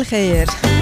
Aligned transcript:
الخير. 0.00 0.79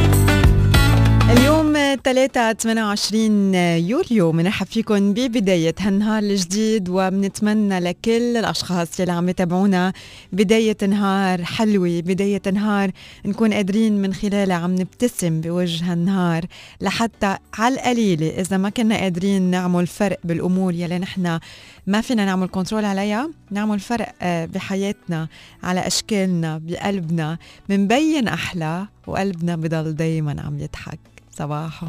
3 2.05 2.53
28 2.53 3.55
يوليو 3.55 4.33
بنرحب 4.33 4.67
فيكم 4.67 5.12
ببداية 5.12 5.75
هالنهار 5.81 6.23
الجديد 6.23 6.89
وبنتمنى 6.89 7.81
لكل 7.81 8.37
الأشخاص 8.37 9.01
يلي 9.01 9.13
عم 9.13 9.29
يتابعونا 9.29 9.93
بداية 10.32 10.77
نهار 10.89 11.45
حلوة 11.45 12.00
بداية 12.00 12.43
نهار 12.53 12.91
نكون 13.27 13.53
قادرين 13.53 14.03
من 14.03 14.14
خلالها 14.14 14.57
عم 14.57 14.75
نبتسم 14.75 15.41
بوجه 15.41 15.93
هالنهار 15.93 16.45
لحتى 16.81 17.37
على 17.55 17.75
القليلة 17.75 18.41
إذا 18.41 18.57
ما 18.57 18.71
كنا 18.71 18.96
قادرين 18.96 19.43
نعمل 19.43 19.86
فرق 19.86 20.19
بالأمور 20.25 20.75
يلي 20.75 20.99
نحن 20.99 21.39
ما 21.86 22.00
فينا 22.00 22.25
نعمل 22.25 22.49
كنترول 22.49 22.85
عليها 22.85 23.30
نعمل 23.50 23.80
فرق 23.80 24.14
آه، 24.22 24.44
بحياتنا 24.44 25.29
على 25.63 25.86
أشكالنا 25.86 26.58
بقلبنا 26.64 27.39
منبين 27.69 28.29
أحلى 28.29 28.86
وقلبنا 29.07 29.57
بضل 29.57 29.94
دايما 29.94 30.43
عم 30.43 30.58
يضحك. 30.58 31.18
صباحو 31.39 31.87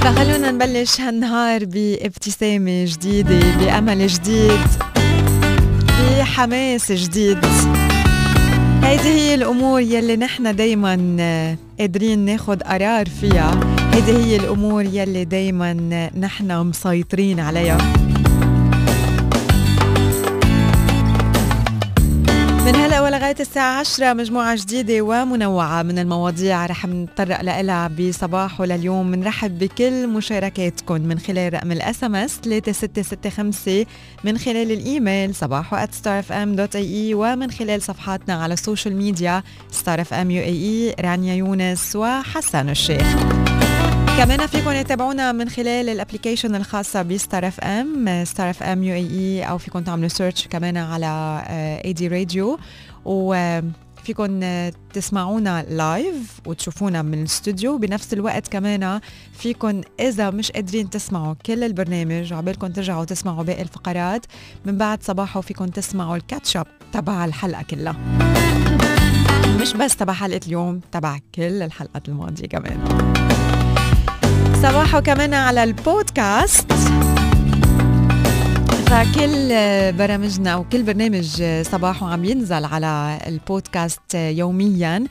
فخلونا 0.00 0.50
نبلش 0.50 1.00
هالنهار 1.00 1.64
بابتسامة 1.64 2.84
جديدة 2.84 3.40
بأمل 3.58 4.06
جديد 4.06 4.60
بحماس 6.18 6.92
جديد. 6.92 7.38
هيدي 8.82 9.08
هي 9.08 9.34
الأمور 9.34 9.80
يلي 9.80 10.16
نحن 10.16 10.56
دايما 10.56 10.96
قادرين 11.78 12.18
ناخد 12.18 12.62
قرار 12.62 13.08
فيها. 13.20 13.60
هيدي 13.92 14.12
هي 14.12 14.36
الأمور 14.36 14.82
يلي 14.82 15.24
دايما 15.24 15.72
نحن 16.18 16.60
مسيطرين 16.60 17.40
عليها. 17.40 17.78
من 22.66 22.74
هلا 22.76 22.93
ولغايه 23.24 23.40
الساعة 23.40 23.80
10 23.80 24.12
مجموعة 24.12 24.56
جديدة 24.56 25.02
ومنوعة 25.02 25.82
من 25.82 25.98
المواضيع 25.98 26.66
رح 26.66 26.86
نتطرق 26.86 27.40
لها 27.40 27.88
بصباحه 27.88 28.64
لليوم 28.64 29.10
بنرحب 29.12 29.58
بكل 29.58 30.06
مشاركاتكم 30.06 31.00
من 31.00 31.18
خلال 31.18 31.54
رقم 31.54 31.72
ال 31.72 32.04
SMS 32.04 32.40
3665 32.44 33.84
من 34.24 34.38
خلال 34.38 34.72
الإيميل 34.72 35.34
صباحو 35.34 35.76
@starfm.ae 35.76 37.14
ومن 37.14 37.50
خلال 37.50 37.82
صفحاتنا 37.82 38.34
على 38.42 38.54
ال 38.54 38.60
social 38.60 38.96
media 38.96 39.42
إي 39.88 40.40
إي 40.40 40.94
رانيا 41.00 41.34
يونس 41.34 41.96
وحسن 41.96 42.68
الشيخ. 42.68 43.16
كمان 44.18 44.46
فيكم 44.46 44.82
تتابعونا 44.82 45.32
من 45.32 45.48
خلال 45.48 45.88
ال 45.88 45.93
application 45.93 46.54
الخاصة 46.54 47.02
ب 47.02 47.11
Star 47.11 47.48
FM 47.48 48.24
Star 48.24 48.50
FM 48.50 48.82
UAE 48.84 49.42
أو 49.42 49.58
فيكم 49.58 49.80
تعملوا 49.80 50.08
search 50.08 50.46
كمان 50.46 50.76
على 50.76 51.42
اي 51.84 51.92
دي 51.92 52.08
راديو 52.08 52.58
وفيكم 53.04 54.40
تسمعونا 54.92 55.62
live 55.62 56.40
وتشوفونا 56.46 57.02
من 57.02 57.18
الاستوديو 57.18 57.78
بنفس 57.78 58.12
الوقت 58.12 58.48
كمان 58.48 59.00
فيكم 59.32 59.80
إذا 60.00 60.30
مش 60.30 60.52
قادرين 60.52 60.90
تسمعوا 60.90 61.34
كل 61.46 61.64
البرنامج 61.64 62.32
عبالكم 62.32 62.66
ترجعوا 62.66 63.04
تسمعوا 63.04 63.42
باقي 63.42 63.62
الفقرات. 63.62 64.26
من 64.64 64.78
بعد 64.78 65.02
صباحه 65.02 65.40
فيكم 65.40 65.66
تسمعوا 65.66 66.16
ال 66.16 66.22
catch 66.22 66.53
up 66.53 66.66
تبع 66.92 67.24
الحلقة 67.24 67.62
كلها. 67.62 67.96
مش 69.60 69.72
بس 69.72 69.96
تبع 69.96 70.12
حلقة 70.12 70.40
اليوم 70.46 70.80
تبع 70.92 71.18
كل 71.34 71.62
الحلقات 71.62 72.08
الماضية 72.08 72.46
كمان. 72.46 72.84
صباحو 74.62 75.00
كمان 75.00 75.34
على 75.34 75.64
البودكاست. 75.64 76.72
فكل 79.04 79.48
برامجنا 79.92 80.50
أو 80.50 80.64
كل 80.64 80.82
برنامج 80.82 81.42
صباحو 81.62 82.06
عم 82.06 82.24
ينزل 82.24 82.64
على 82.64 83.18
البودكاست 83.26 84.14
يوميا. 84.14 85.04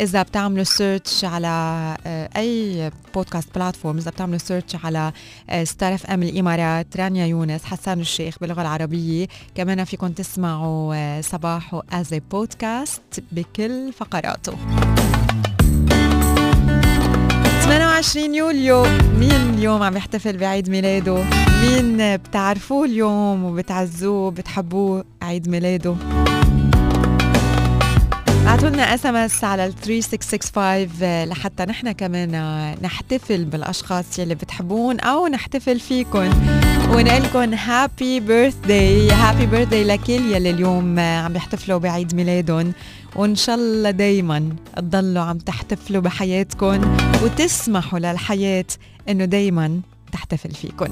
إذا 0.00 0.22
بتعملوا 0.22 0.64
search 0.64 1.24
على 1.24 1.96
أي 2.36 2.90
podcast 3.14 3.48
platform 3.54 3.98
إذا 3.98 4.10
بتعملوا 4.10 4.38
search 4.38 4.76
على 4.84 5.12
Star 5.64 5.94
FM 5.94 6.22
الإمارات 6.22 6.96
رانيا 6.96 7.26
يونس 7.26 7.64
حسان 7.64 8.00
الشيخ 8.00 8.36
باللغة 8.40 8.62
العربية. 8.62 9.26
كمان 9.54 9.84
فيكم 9.84 10.08
تسمعوا 10.08 11.20
صباحو 11.20 11.82
as 11.92 12.14
podcast 12.30 13.22
بكل 13.32 13.92
فقراته. 13.92 14.54
28 17.62 18.34
يوليو 18.34 18.82
مين 19.18 19.54
اليوم 19.54 19.82
عم 19.82 19.96
يحتفل 19.96 20.36
بعيد 20.36 20.70
ميلاده؟ 20.70 21.24
مين 21.60 22.16
بتعرفوه 22.16 22.84
اليوم 22.84 23.44
وبتعزوه 23.44 24.26
وبتحبوه 24.26 25.04
عيد 25.22 25.48
ميلاده؟ 25.48 25.96
ابعتوا 28.42 28.68
لنا 28.68 28.94
SMS 28.94 29.44
على 29.44 29.66
ال 29.66 29.74
3665 29.74 31.24
لحتى 31.24 31.64
نحن 31.64 31.92
كمان 31.92 32.30
نحتفل 32.82 33.44
بالأشخاص 33.44 34.18
يلي 34.18 34.34
بتحبون 34.34 35.00
أو 35.00 35.26
نحتفل 35.26 35.80
فيكم 35.80 36.30
ونقول 36.90 37.22
لكم 37.22 37.54
happy 37.54 38.20
birthday 38.20 39.10
happy 39.10 39.46
birthday 39.46 39.84
لكل 39.84 40.12
يلي 40.12 40.50
اليوم 40.50 40.98
عم 40.98 41.36
يحتفلوا 41.36 41.78
بعيد 41.78 42.14
ميلادهم 42.14 42.72
وإن 43.16 43.34
شاء 43.34 43.56
الله 43.56 43.90
دايما 43.90 44.48
تضلوا 44.76 45.22
عم 45.22 45.38
تحتفلوا 45.38 46.02
بحياتكم 46.02 46.96
وتسمحوا 47.22 47.98
للحياة 47.98 48.64
إنه 49.08 49.24
دايما 49.24 49.80
تحتفل 50.12 50.50
فيكم 50.50 50.86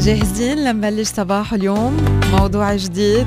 جاهزين 0.00 0.58
لنبلش 0.64 1.08
صباح 1.08 1.52
اليوم؟ 1.54 1.96
موضوع 2.32 2.76
جديد. 2.76 3.26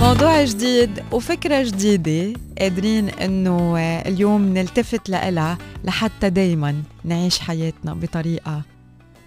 موضوع 0.00 0.44
جديد 0.44 1.02
وفكرة 1.12 1.62
جديدة 1.62 2.40
قادرين 2.58 3.08
إنه 3.08 3.78
اليوم 3.78 4.42
نلتفت 4.42 5.08
لها 5.08 5.58
لحتى 5.84 6.30
دايما 6.30 6.82
نعيش 7.04 7.38
حياتنا 7.38 7.94
بطريقة 7.94 8.62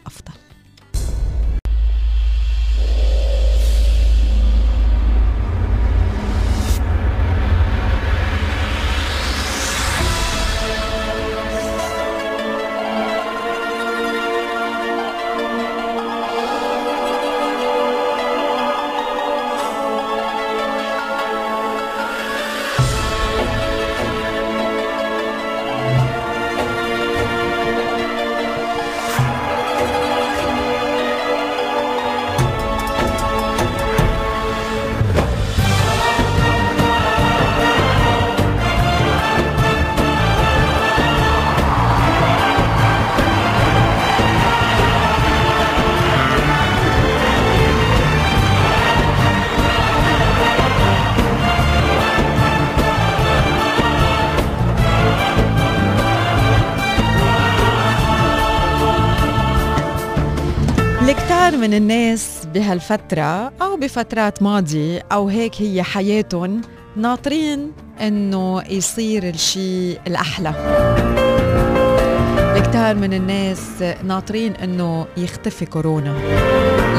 أفضل. 0.05 0.40
من 61.61 61.73
الناس 61.73 62.47
بهالفترة 62.53 63.51
أو 63.61 63.77
بفترات 63.77 64.43
ماضية 64.43 65.03
أو 65.11 65.27
هيك 65.27 65.61
هي 65.61 65.83
حياتهم 65.83 66.61
ناطرين 66.95 67.71
إنه 68.01 68.63
يصير 68.69 69.29
الشيء 69.29 69.99
الأحلى. 70.07 70.49
الكثار 72.57 72.95
من 72.95 73.13
الناس 73.13 73.83
ناطرين 74.03 74.55
إنه 74.55 75.05
يختفي 75.17 75.65
كورونا. 75.65 76.13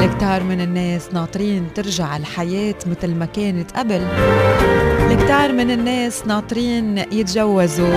الكثار 0.03 0.43
من 0.43 0.61
الناس 0.61 1.09
ناطرين 1.13 1.67
ترجع 1.75 2.17
الحياة 2.17 2.75
مثل 2.85 3.15
ما 3.15 3.25
كانت 3.25 3.71
قبل. 3.71 4.01
الكثار 5.11 5.51
من 5.51 5.71
الناس 5.71 6.27
ناطرين 6.27 6.97
يتجوزوا 6.97 7.93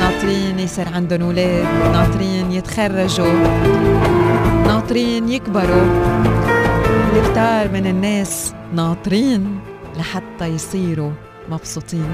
ناطرين 0.00 0.58
يصير 0.58 0.88
عندهم 0.88 1.22
أولاد 1.22 1.66
ناطرين 1.92 2.52
يتخرجوا. 2.52 4.27
ناطرين 4.68 5.28
يكبروا. 5.28 5.86
الكتار 7.12 7.68
من 7.68 7.86
الناس 7.86 8.54
ناطرين 8.74 9.60
لحتى 9.96 10.46
يصيروا 10.46 11.10
مبسوطين. 11.50 12.10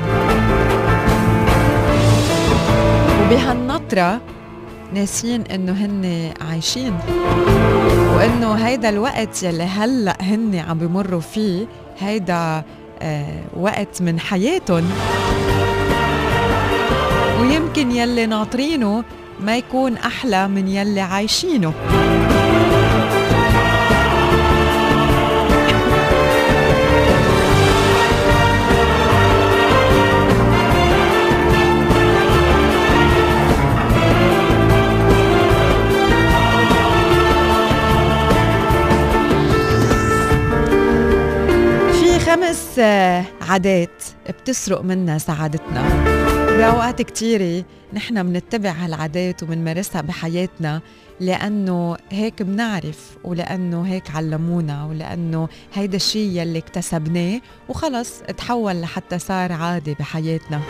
وبهالنطرة 3.23 4.21
ناسين 4.95 5.43
إنه 5.43 5.73
هن 5.73 6.33
عايشين. 6.51 6.95
وإنه 8.17 8.55
هيدا 8.55 8.89
الوقت 8.89 9.43
يلي 9.43 9.63
هلأ 9.63 10.17
هن 10.21 10.65
عم 10.69 10.79
بمروا 10.79 11.21
فيه 11.21 11.67
هيدا 11.99 12.63
آه 13.03 13.43
وقت 13.57 14.03
من 14.03 14.21
حياتهم. 14.21 14.85
ويمكن 17.41 17.91
يلي 17.91 18.27
ناطرينه 18.27 19.05
ما 19.41 19.57
يكون 19.57 19.97
أحلى 19.97 20.49
من 20.49 20.69
يلي 20.69 21.01
عايشينه. 21.01 21.73
خمس 42.35 42.79
عادات 43.49 44.03
بتسرق 44.29 44.81
منا 44.81 45.19
سعادتنا. 45.19 45.83
بأوقات 46.57 47.03
كتيرة 47.03 47.65
نحن 47.93 48.27
منتبع 48.27 48.71
هالعادات 48.71 49.43
ومنمارسها 49.43 50.01
بحياتنا 50.01 50.81
لأنه 51.21 51.97
هيك 52.11 52.43
بنعرف 52.43 53.17
ولأنه 53.25 53.83
هيك 53.83 54.11
علمونا 54.11 54.85
ولأنه 54.85 55.49
هيدا 55.75 55.97
الشيء 55.97 56.31
يلي 56.41 56.59
اكتسبناه 56.59 57.41
وخلص 57.69 58.11
تحول 58.37 58.81
لحتى 58.81 59.19
صار 59.19 59.53
عادي 59.53 59.95
بحياتنا. 59.95 60.61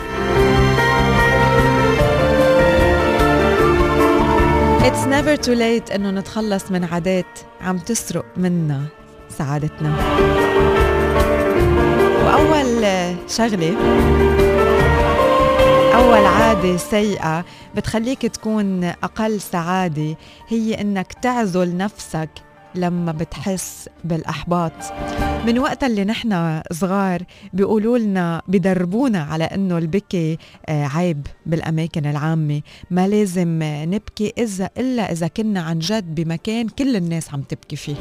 It's 4.80 5.06
never 5.06 5.46
too 5.46 5.56
late 5.56 5.94
إنه 5.94 6.10
نتخلص 6.10 6.70
من 6.70 6.84
عادات 6.84 7.38
عم 7.60 7.78
تسرق 7.78 8.24
منا 8.36 8.80
سعادتنا. 9.38 9.96
وأول 12.34 12.84
شغلة 13.28 13.76
أول 15.94 16.26
عادة 16.26 16.76
سيئة 16.76 17.44
بتخليك 17.76 18.26
تكون 18.26 18.84
أقل 18.84 19.40
سعادة 19.40 20.16
هي 20.48 20.80
إنك 20.80 21.12
تعزل 21.12 21.76
نفسك 21.76 22.28
لما 22.74 23.12
بتحس 23.12 23.88
بالإحباط. 24.04 24.72
من 25.46 25.58
وقت 25.58 25.84
اللي 25.84 26.04
نحن 26.04 26.62
صغار 26.72 27.22
بيقولوا 27.52 27.98
لنا 27.98 28.42
بدربونا 28.48 29.22
على 29.22 29.44
إنه 29.44 29.78
البكي 29.78 30.38
آه، 30.66 30.86
عيب 30.86 31.26
بالأماكن 31.46 32.06
العامة. 32.06 32.60
ما 32.90 33.08
لازم 33.08 33.58
نبكي 33.62 34.32
اذا 34.38 34.70
إلا 34.78 35.12
إذا 35.12 35.26
كنا 35.26 35.62
عن 35.62 35.78
جد 35.78 36.14
بمكان 36.14 36.68
كل 36.68 36.96
الناس 36.96 37.34
عم 37.34 37.42
تبكي 37.42 37.76
فيه. 37.76 37.94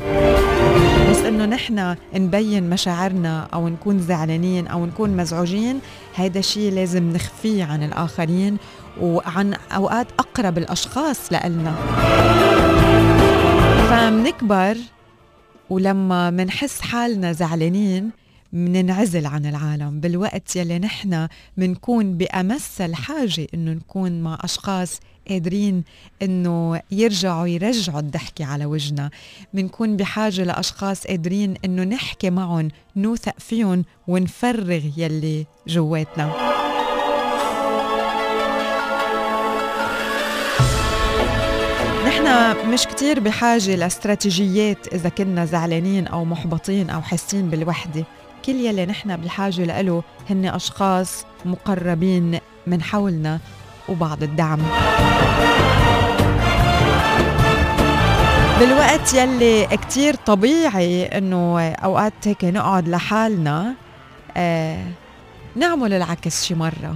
بس 1.10 1.18
إنه 1.18 1.46
نحن 1.46 1.96
نبين 2.16 2.70
مشاعرنا 2.70 3.48
أو 3.54 3.70
نكون 3.70 4.00
زعلانين 4.00 4.68
أو 4.68 4.86
نكون 4.86 5.18
مزعوجين 5.18 5.80
هيدا 6.16 6.42
شيء 6.42 6.72
لازم 6.74 7.10
نخفيه 7.10 7.64
عن 7.64 7.84
الآخرين 7.84 8.58
وعن 9.02 9.54
أوقات 9.54 10.08
أقرب 10.20 10.58
الأشخاص 10.58 11.34
لنا 11.34 11.76
فمنكبر 13.90 14.78
ولما 15.70 16.30
منحس 16.30 16.82
حالنا 16.82 17.32
زعلانين 17.32 18.12
مننعزل 18.54 19.26
عن 19.26 19.46
العالم. 19.46 20.00
بالوقت 20.00 20.56
يلي 20.56 20.80
نحن 20.80 21.28
منكون 21.58 22.18
بأمس 22.18 22.82
الحاجة 22.82 23.48
إنه 23.54 23.72
نكون 23.72 24.22
مع 24.22 24.38
أشخاص 24.42 25.00
قادرين 25.30 25.84
إنه 26.22 26.82
يرجعوا 26.92 27.48
يرجعوا 27.48 28.00
الضحكة 28.00 28.46
على 28.46 28.66
وجهنا. 28.66 29.10
منكون 29.54 29.98
بحاجة 29.98 30.44
لأشخاص 30.44 31.08
قادرين 31.08 31.54
إنه 31.66 31.84
نحكي 31.84 32.30
معهم 32.30 32.68
نوثق 32.96 33.40
فيهم 33.40 33.86
ونفرغ 34.08 34.82
يلي 34.98 35.46
جواتنا. 35.68 36.34
نحن 42.14 42.70
مش 42.70 42.86
كتير 42.88 43.20
بحاجة 43.20 43.76
لاستراتيجيات 43.76 44.94
إذا 44.94 45.10
كنا 45.10 45.46
زعلانين 45.46 46.08
أو 46.08 46.26
محبطين 46.26 46.90
أو 46.90 47.02
حاسين 47.02 47.50
بالوحدة. 47.50 48.04
كل 48.46 48.52
يلي 48.52 48.86
نحن 48.86 49.18
بحاجة 49.18 49.82
له 49.82 50.04
هن 50.30 50.46
أشخاص 50.46 51.26
مقربين 51.46 52.40
من 52.68 52.82
حولنا 52.82 53.40
وبعض 53.90 54.24
الدعم. 54.24 54.60
بالوقت 58.60 59.14
يلي 59.14 59.68
كتير 59.68 60.16
طبيعي 60.16 61.06
إنه 61.06 61.70
أوقات 61.72 62.14
هيك 62.26 62.46
نقعد 62.46 62.88
لحالنا 62.88 63.74
آه 64.38 64.84
نعمل 65.56 65.94
العكس 65.94 66.46
شي 66.46 66.56
مرة. 66.56 66.96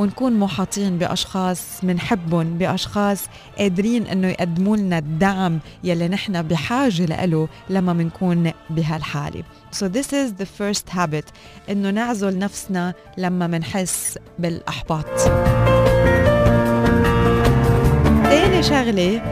ونكون 0.00 0.38
محاطين 0.38 0.98
بأشخاص 0.98 1.84
منحبهم 1.84 2.58
بأشخاص 2.58 3.24
قادرين 3.58 4.06
إنه 4.06 4.28
يقدموا 4.28 4.76
لنا 4.76 4.98
الدعم 4.98 5.58
يلي 5.84 6.08
نحن 6.08 6.42
بحاجة 6.42 7.04
له 7.04 7.48
لما 7.70 7.92
منكون 7.92 8.52
بهالحالة. 8.70 9.42
So 9.72 9.88
this 9.88 10.12
is 10.12 10.32
the 10.42 10.46
first 10.46 10.88
habit 10.88 11.24
إنه 11.70 11.90
نعزل 11.90 12.38
نفسنا 12.38 12.94
لما 13.18 13.46
منحس 13.46 14.18
بالأحباط. 14.38 15.20
تاني 18.24 18.62
شغلة 18.62 19.22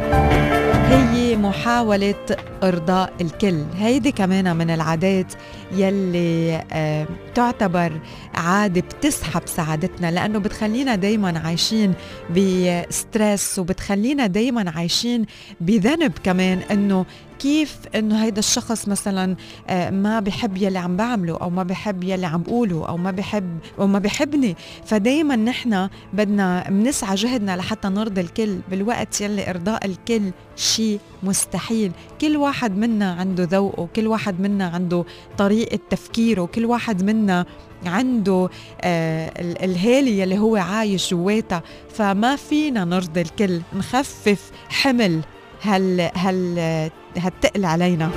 هي 0.89 1.28
محاولة 1.39 2.15
إرضاء 2.63 3.13
الكل. 3.21 3.65
هيدي 3.77 4.13
كمان 4.13 4.57
من 4.57 4.71
العادات 4.71 5.33
يلي 5.73 6.63
آه 6.73 7.07
تعتبر 7.35 7.93
عادة 8.35 8.81
بتسحب 8.81 9.43
سعادتنا 9.47 10.11
لأنه 10.11 10.39
بتخلينا 10.39 10.95
دايما 10.95 11.39
عايشين 11.39 11.95
بستريس 12.31 13.59
وبتخلينا 13.59 14.27
دايما 14.27 14.71
عايشين 14.71 15.27
بذنب 15.61 16.13
كمان 16.25 16.59
أنه 16.71 17.05
كيف 17.39 17.79
إنه 17.95 18.25
هيدا 18.25 18.39
الشخص 18.39 18.89
مثلا 18.89 19.37
آه، 19.69 19.91
ما 19.91 20.21
بحب 20.21 20.57
يلي 20.57 20.79
عم 20.79 20.97
بعمله 20.97 21.37
أو 21.37 21.51
ما 21.51 21.63
بحب 21.63 22.05
يلي 22.05 22.27
عم 22.27 22.43
بقوله 22.43 22.89
أو 22.89 22.97
ما 22.97 23.11
بحب 23.11 23.59
أو 23.79 23.87
ما 23.87 23.99
بحبني. 23.99 24.57
فدايما 24.85 25.37
نحن 25.37 25.89
بدنا 26.13 26.71
بنسعى 26.71 27.15
جهدنا 27.15 27.57
لحتى 27.57 27.89
نرضي 27.89 28.21
الكل. 28.21 28.59
بالوقت 28.71 29.21
يلي 29.21 29.51
إرضاء 29.51 29.87
الكل 29.87 30.31
شيء 30.57 31.01
مستحيل. 31.23 31.93
كل 32.21 32.37
واحد 32.37 32.77
منا 32.77 33.13
عنده 33.13 33.49
ذوقه 33.51 33.89
كل 33.97 34.07
واحد 34.07 34.41
منا 34.41 34.67
عنده 34.67 35.05
طريقة 35.39 35.79
تفكيره 35.91 36.45
كل 36.45 36.65
واحد 36.65 37.03
منا 37.03 37.47
عنده 37.87 38.49
آه 38.81 39.33
الهالي 39.65 40.19
يلي 40.19 40.39
هو 40.39 40.57
عايش 40.57 41.11
جواتها. 41.11 41.63
فما 41.95 42.37
فينا 42.37 42.85
نرضي 42.85 43.21
الكل. 43.21 43.61
نخفف 43.77 44.51
حمل 44.69 45.21
هال 45.63 46.11
هال 46.15 46.91
هالتقل 47.17 47.65
علينا. 47.65 48.11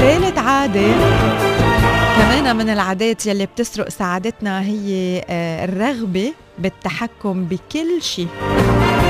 ثالث 0.00 0.38
عادة 0.38 0.86
كمان 2.16 2.56
من 2.56 2.70
العادات 2.70 3.26
يلي 3.26 3.46
بتسرق 3.46 3.88
سعادتنا 3.88 4.62
هي 4.62 5.22
آه، 5.28 5.64
الرغبة 5.64 6.32
بالتحكم 6.58 7.44
بكل 7.44 8.02
شيء. 8.02 8.28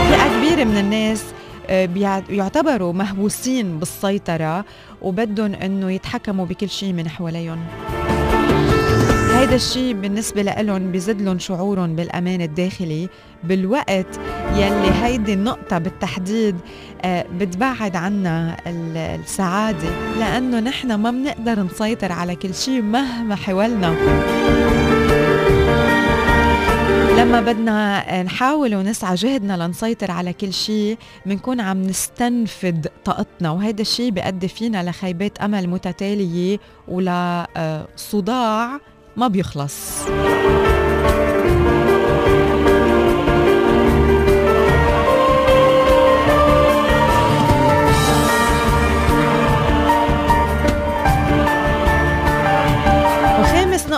فئة 0.09 0.39
كبيرة 0.39 0.65
من 0.65 0.79
الناس 0.79 1.25
آه، 1.67 1.87
بيعتبروا 2.29 2.93
مهووسين 2.93 3.79
بالسيطرة 3.79 4.65
وبدهم 5.03 5.55
إنه 5.55 5.91
يتحكموا 5.91 6.47
بكل 6.47 6.69
شيء 6.69 6.93
من 6.93 7.09
حواليهم. 7.09 7.59
هيدا 9.35 9.55
الشيء 9.55 9.93
بالنسبة 9.95 10.43
لهم 10.43 10.93
بيزيد 10.93 11.23
لهم 11.23 11.39
شعورهم 11.39 11.97
بالأمان 11.97 12.41
الداخلي 12.43 13.09
بالوقت 13.49 14.21
يلي 14.55 14.91
هيدي 15.03 15.33
النقطة 15.33 15.79
بالتحديد 15.79 16.57
آه، 17.03 17.27
بتبعد 17.39 17.97
عنا 17.97 18.57
السعادة 18.67 19.89
لأنه 20.19 20.61
نحن 20.61 20.95
ما 20.95 21.11
بنقدر 21.11 21.63
نسيطر 21.63 22.13
على 22.13 22.37
كل 22.37 22.55
شيء 22.55 22.83
مهما 22.83 23.35
حاولنا. 23.35 23.95
لما 27.19 27.41
بدنا 27.41 28.23
نحاول 28.23 28.75
ونسعى 28.75 29.15
جهدنا 29.15 29.67
لنسيطر 29.67 30.11
على 30.11 30.33
كل 30.33 30.53
شيء 30.53 30.99
بنكون 31.27 31.61
عم 31.61 31.83
نستنفد 31.83 32.89
طاقتنا 33.05 33.51
وهذا 33.51 33.83
الشيء 33.83 34.11
بيؤدي 34.11 34.49
فينا 34.49 34.91
لخيبات 34.91 35.39
أمل 35.39 35.69
متتالية 35.69 36.59
ولصداع 36.89 38.81
ما 39.17 39.29
بيخلص. 39.29 40.05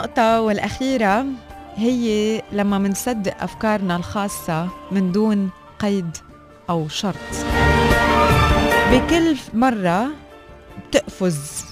وخامس 0.07 0.19
نقطة 0.19 0.41
والأخيرة 0.41 1.27
هي 1.77 2.43
لما 2.53 2.79
منصدق 2.79 3.43
أفكارنا 3.43 3.97
الخاصة 3.97 4.69
من 4.93 5.13
دون 5.13 5.51
قيد 5.79 6.17
أو 6.71 6.89
شرط. 6.89 7.17
بكل 8.93 9.37
مرة 9.55 10.09
بتقفز 10.89 11.65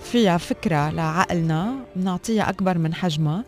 فيها 0.00 0.38
فكرة 0.38 0.90
لعقلنا 0.90 1.74
بنعطيها 1.96 2.48
أكبر 2.48 2.78
من 2.78 2.94
حجمها 2.94 3.44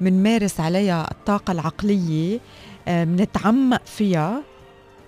منمارس 0.00 0.60
عليها 0.60 1.10
الطاقة 1.10 1.52
العقلية 1.52 2.40
بنتعمق 2.86 3.86
فيها 3.86 4.42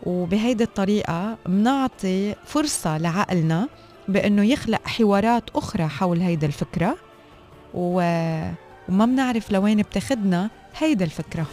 وبهيدي 0.02 0.64
الطريقة 0.64 1.37
بنعطي 1.46 2.34
فرصة 2.46 2.98
لعقلنا 2.98 3.68
بأنه 4.08 4.44
يخلق 4.44 4.88
حوارات 4.88 5.50
أخرى 5.54 5.87
حول 5.88 6.20
هيدي 6.20 6.46
الفكرة. 6.46 7.07
و... 7.75 8.00
وما 8.88 9.06
بنعرف 9.06 9.50
لوين 9.52 9.82
بتاخدنا. 9.82 10.50
هيدي 10.78 11.04
الفكرة. 11.04 11.46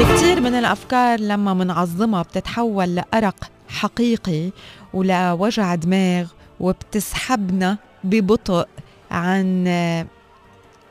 كثير 0.00 0.40
من 0.40 0.54
الأفكار 0.54 1.20
لما 1.20 1.54
منعظمها 1.54 2.22
بتتحول 2.22 2.94
لأرق 2.94 3.50
حقيقي 3.68 4.50
ولوجع 4.94 5.74
دماغ 5.74 6.26
وبتسحبنا 6.60 7.78
ببطء 8.04 8.68
عن 9.10 9.66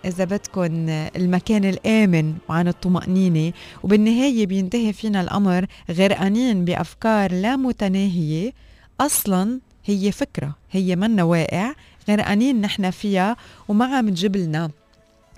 إذا 0.05 0.23
بدكن 0.25 0.89
المكان 0.89 1.65
الآمن 1.65 2.33
وعن 2.49 2.67
الطمأنينة. 2.67 3.53
وبالنهاية 3.83 4.45
بينتهي 4.45 4.93
فينا 4.93 5.21
الأمر 5.21 5.65
غرقانين 5.91 6.65
بأفكار 6.65 7.31
لا 7.31 7.55
متناهية. 7.55 8.53
أصلا 9.01 9.59
هي 9.85 10.11
فكرة 10.11 10.55
هي 10.71 10.95
منا 10.95 11.23
واقع. 11.23 11.73
غرقانين 12.09 12.61
نحن 12.61 12.91
فيها 12.91 13.35
وما 13.67 13.97
عم 13.97 14.09
تجيب 14.09 14.35
لنا 14.35 14.69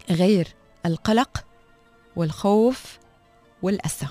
غير 0.09 0.47
القلق 0.85 1.45
والخوف 2.15 2.99
والأسى. 3.61 4.07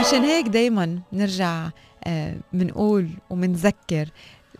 مشان 0.00 0.22
هيك 0.24 0.46
دايما 0.46 0.98
نرجع 1.12 1.68
آه 2.04 2.36
ومنذكر 3.30 4.08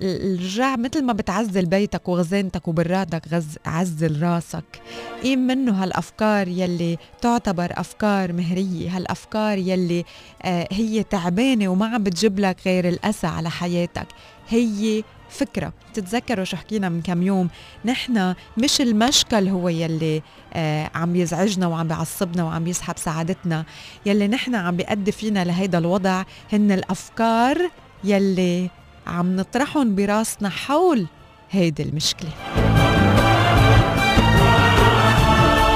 الرجع 0.02 0.76
مثل 0.76 1.04
ما 1.04 1.12
بتعزل 1.12 1.66
بيتك 1.66 2.08
وغزانتك 2.08 2.68
وبرادك 2.68 3.28
غز 3.28 3.58
عزل 3.66 4.22
راسك. 4.22 4.82
قيم 5.22 5.38
منه 5.38 5.82
هالأفكار 5.82 6.48
يلي 6.48 6.98
تعتبر 7.20 7.72
أفكار 7.72 8.32
مهرية 8.32 8.96
هالأفكار 8.96 9.58
يلي 9.58 10.04
آه 10.42 10.68
هي 10.72 11.02
تعبانة 11.02 11.68
وما 11.68 11.86
عم 11.86 12.02
بتجيب 12.02 12.38
لك 12.38 12.56
غير 12.66 12.88
الأسى 12.88 13.26
على 13.26 13.50
حياتك. 13.50 14.06
هي 14.48 15.02
فكرة 15.34 15.72
تتذكروا 15.94 16.44
شو 16.44 16.56
حكينا 16.56 16.88
من 16.88 17.02
كم 17.02 17.22
يوم؟ 17.22 17.48
نحن 17.84 18.34
مش 18.56 18.80
المشكل 18.80 19.48
هو 19.48 19.68
يلي 19.68 20.22
آه 20.54 20.90
عم 20.94 21.16
يزعجنا 21.16 21.66
وعم 21.66 21.88
بيعصبنا 21.88 22.44
وعم 22.44 22.66
يسحب 22.66 22.98
سعادتنا. 22.98 23.64
يلي 24.06 24.28
نحن 24.28 24.54
عم 24.54 24.76
بيأدي 24.76 25.12
فينا 25.12 25.44
لهيدا 25.44 25.78
الوضع 25.78 26.24
هن 26.52 26.72
الأفكار 26.72 27.70
يلي 28.04 28.70
عم 29.06 29.36
نطرحهم 29.36 29.94
براسنا 29.94 30.48
حول 30.48 31.06
هيدي 31.50 31.82
المشكلة. 31.82 32.30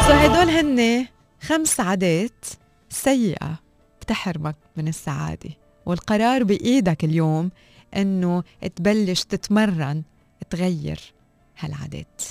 سو 0.07 0.13
هدول 0.13 0.51
هن 0.51 1.07
خمس 1.43 1.81
عادات 1.81 2.45
سيئة 2.89 3.59
بتحرمك 4.01 4.57
من 4.77 4.89
السعادة. 4.89 5.51
والقرار 5.87 6.45
بإيدك 6.45 7.05
اليوم 7.05 7.51
إنه 7.97 8.43
تبلش 8.77 9.25
تتمرن 9.25 10.03
تغير 10.51 11.01
هالعادات. 11.59 12.23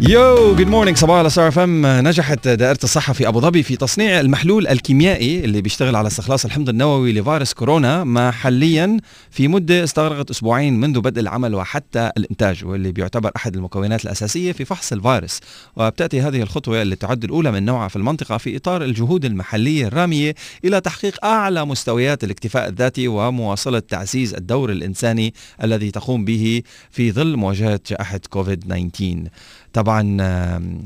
you 0.00 0.54
good 0.56 0.68
morning 0.68 0.96
صباح 0.96 1.16
على 1.18 1.30
Star 1.30 1.48
FM. 1.48 1.86
نجحت 1.86 2.48
دائرة 2.48 2.78
الصحة 2.84 3.12
في 3.12 3.28
أبو 3.28 3.40
ظبي 3.40 3.62
في 3.62 3.76
تصنيع 3.76 4.20
المحلول 4.20 4.66
الكيميائي 4.66 5.44
اللي 5.44 5.60
بيشتغل 5.60 5.96
على 5.96 6.06
استخلاص 6.06 6.44
الحمض 6.44 6.68
النووي 6.68 7.12
لفيروس 7.12 7.52
كورونا 7.52 8.04
محليا 8.04 8.96
في 9.30 9.48
مدة 9.48 9.84
استغرقت 9.84 10.30
أسبوعين 10.30 10.80
منذ 10.80 11.00
بدء 11.00 11.20
العمل 11.20 11.54
وحتى 11.54 12.10
الإنتاج 12.16 12.64
واللي 12.64 12.92
بيعتبر 12.92 13.30
أحد 13.36 13.56
المكونات 13.56 14.04
الأساسية 14.04 14.52
في 14.52 14.64
فحص 14.64 14.92
الفيروس. 14.92 15.40
وبتأتي 15.76 16.20
هذه 16.20 16.42
الخطوة 16.42 16.82
اللي 16.82 16.96
تعد 16.96 17.24
الأولى 17.24 17.52
من 17.52 17.64
نوعها 17.64 17.88
في 17.88 17.96
المنطقة 17.96 18.36
في 18.38 18.56
إطار 18.56 18.84
الجهود 18.84 19.24
المحلية 19.24 19.86
الرامية 19.86 20.34
إلى 20.64 20.80
تحقيق 20.80 21.24
أعلى 21.24 21.64
مستويات 21.64 22.24
الاكتفاء 22.24 22.68
الذاتي 22.68 23.08
ومواصلة 23.08 23.78
تعزيز 23.78 24.34
الدور 24.34 24.72
الإنساني 24.72 25.34
الذي 25.62 25.90
تقوم 25.90 26.24
به 26.24 26.62
في 26.90 27.12
ظل 27.12 27.36
مواجهة 27.36 27.80
جائحة 27.86 28.20
كوفيد 28.30 28.60
19 28.60 29.28
طبعا 29.72 30.16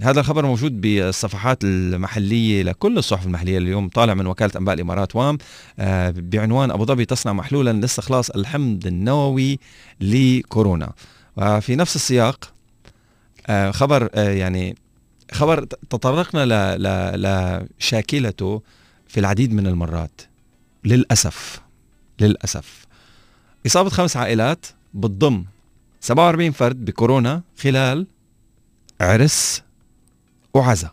هذا 0.03 0.21
الخبر 0.21 0.47
موجود 0.47 0.81
بالصفحات 0.81 1.65
المحلية 1.65 2.63
لكل 2.63 2.99
الصحف 2.99 3.27
المحلية 3.27 3.59
اليوم 3.59 3.89
طالع 3.89 4.15
من 4.15 4.27
وكالة 4.27 4.53
أنباء 4.57 4.75
الإمارات 4.75 5.17
وام 5.17 5.39
آه، 5.79 6.15
بعنوان 6.17 6.71
أبو 6.71 6.85
ظبي 6.85 7.05
تصنع 7.05 7.33
محلولا 7.33 7.73
لاستخلاص 7.73 8.31
الحمض 8.31 8.87
النووي 8.87 9.59
لكورونا. 10.01 10.93
وفي 11.37 11.77
نفس 11.77 11.97
السياق 11.97 12.53
آه، 13.47 13.71
خبر 13.71 14.09
آه، 14.15 14.31
يعني 14.31 14.77
خبر 15.33 15.65
تطرقنا 15.65 16.77
لشاكلته 17.79 18.63
في 19.09 19.21
العديد 19.21 19.53
من 19.53 19.67
المرات. 19.67 20.21
للأسف 20.85 21.61
للأسف. 22.21 22.87
إصابة 23.67 23.91
خمس 23.91 24.17
عائلات 24.17 24.67
بتضم 24.95 25.45
47 26.01 26.51
فرد 26.51 26.85
بكورونا 26.85 27.43
خلال 27.59 28.07
عرس 29.03 29.63
وعزا. 30.55 30.91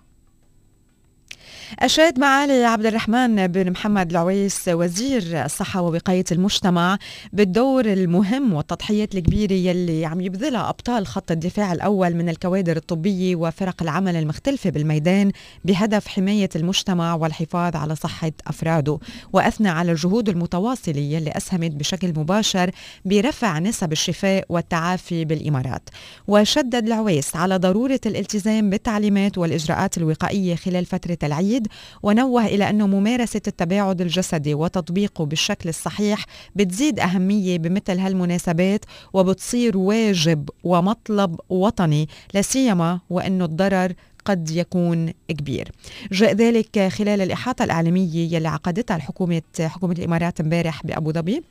أشاد 1.80 2.20
معالي 2.20 2.66
عبد 2.66 2.86
الرحمن 2.86 3.48
بن 3.48 3.72
محمد 3.72 4.10
العويس 4.12 4.68
وزير 4.68 5.46
الصحة 5.46 5.82
ووقاية 5.82 6.24
المجتمع 6.32 6.98
بالدور 7.34 7.86
المهم 7.86 8.54
والتضحيات 8.54 9.16
الكبيرة 9.16 9.54
يلي 9.54 10.06
عم 10.06 10.22
يبذلها 10.22 10.70
أبطال 10.70 11.08
خط 11.08 11.32
الدفاع 11.32 11.74
الأول 11.74 12.16
من 12.16 12.30
الكوادر 12.30 12.78
الطبية 12.78 13.36
وفرق 13.36 13.82
العمل 13.82 14.16
المختلفة 14.16 14.70
بالميدان 14.70 15.32
بهدف 15.66 16.08
حماية 16.08 16.50
المجتمع 16.56 17.14
والحفاظ 17.16 17.76
على 17.76 17.96
صحة 17.96 18.32
أفراده 18.48 19.00
وأثنى 19.34 19.70
على 19.70 19.92
الجهود 19.92 20.30
المتواصلة 20.30 20.98
يلي 21.00 21.32
أسهمت 21.32 21.72
بشكل 21.72 22.08
مباشر 22.08 22.72
برفع 23.06 23.60
نسب 23.60 23.92
الشفاء 23.92 24.46
والتعافي 24.50 25.26
بالإمارات. 25.26 25.90
وشدد 26.28 26.86
العويس 26.86 27.36
على 27.36 27.58
ضرورة 27.58 28.00
الالتزام 28.06 28.70
بالتعليمات 28.70 29.38
والإجراءات 29.38 29.98
الوقائية 29.98 30.56
خلال 30.56 30.86
فترة 30.86 31.18
العيد 31.24 31.59
الجديد 31.60 31.68
ونوه 32.04 32.46
إلى 32.46 32.70
أنه 32.70 32.88
ممارسة 32.88 33.42
التباعد 33.48 34.02
الجسدي 34.02 34.54
وتطبيقه 34.54 35.26
بالشكل 35.26 35.70
الصحيح 35.70 36.26
بتزيد 36.56 37.00
أهمية 37.00 37.58
بمثل 37.58 38.00
هالمناسبات 38.00 38.86
وبتصير 39.14 39.78
واجب 39.78 40.50
ومطلب 40.64 41.40
وطني 41.50 42.10
لا 42.34 42.42
سيما 42.42 43.00
وأنه 43.10 43.46
الضرر 43.46 43.94
قد 44.26 44.50
يكون 44.50 45.14
كبير. 45.28 45.72
جاء 46.12 46.34
ذلك 46.34 46.88
خلال 46.88 47.22
الإحاطة 47.22 47.64
الإعلامية 47.64 48.36
يلي 48.36 48.48
عقدتها 48.48 48.96
الحكومة 48.96 49.42
حكومة 49.60 49.94
الإمارات 49.94 50.40
امبارح 50.40 50.86
بأبو 50.86 51.12
ظبي. 51.12 51.44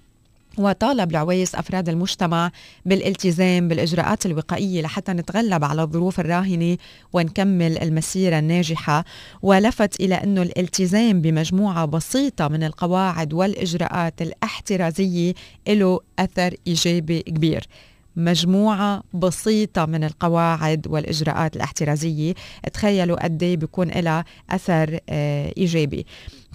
وطالب 0.58 1.10
العويس 1.10 1.54
أفراد 1.54 1.88
المجتمع 1.88 2.50
بالالتزام 2.86 3.68
بالإجراءات 3.68 4.26
الوقائية 4.26 4.82
لحتى 4.82 5.12
نتغلب 5.12 5.64
على 5.64 5.82
الظروف 5.82 6.20
الراهنة 6.20 6.76
ونكمل 7.12 7.78
المسيرة 7.78 8.38
الناجحة. 8.38 9.04
ولفت 9.42 10.00
إلى 10.00 10.14
أنه 10.14 10.42
الالتزام 10.42 11.20
بمجموعة 11.20 11.84
بسيطة 11.84 12.48
من 12.48 12.62
القواعد 12.62 13.32
والإجراءات 13.32 14.22
الاحترازية 14.22 15.34
له 15.68 16.00
أثر 16.18 16.54
إيجابي 16.66 17.20
كبير. 17.22 17.66
مجموعة 18.16 19.02
بسيطة 19.14 19.86
من 19.86 20.04
القواعد 20.04 20.86
والإجراءات 20.86 21.56
الاحترازية 21.56 22.34
تخيلوا 22.72 23.24
قد 23.24 23.42
إيه 23.42 23.56
بيكون 23.56 23.88
لها 23.88 24.24
أثر 24.50 24.98
آه، 25.08 25.52
إيجابي. 25.56 26.06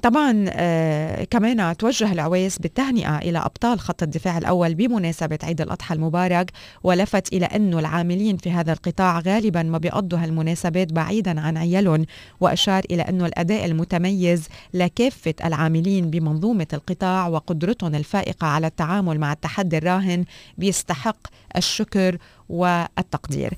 طبعا 0.03 0.45
آه 0.49 1.23
كمان 1.23 1.77
توجه 1.77 2.11
العويس 2.11 2.59
بالتهنئة 2.59 3.17
إلى 3.17 3.39
أبطال 3.39 3.79
خط 3.79 4.03
الدفاع 4.03 4.37
الأول 4.37 4.75
بمناسبة 4.75 5.39
عيد 5.43 5.61
الأضحى 5.61 5.95
المبارك 5.95 6.51
ولفت 6.83 7.33
إلى 7.33 7.45
أنه 7.45 7.79
العاملين 7.79 8.37
في 8.37 8.51
هذا 8.51 8.73
القطاع 8.73 9.19
غالبا 9.19 9.63
ما 9.63 9.77
بيقضوا 9.77 10.19
هالمناسبات 10.19 10.93
بعيدا 10.93 11.41
عن 11.41 11.57
عيالهم 11.57 12.05
وأشار 12.39 12.83
إلى 12.91 13.01
أنه 13.01 13.25
الأداء 13.25 13.65
المتميز 13.65 14.47
لكافة 14.73 15.33
العاملين 15.45 16.09
بمنظومة 16.09 16.67
القطاع 16.73 17.27
وقدرتهم 17.27 17.95
الفائقة 17.95 18.47
على 18.47 18.67
التعامل 18.67 19.19
مع 19.19 19.33
التحدي 19.33 19.77
الراهن 19.77 20.25
بيستحق 20.57 21.17
الشكر 21.57 22.17
والتقدير. 22.49 23.53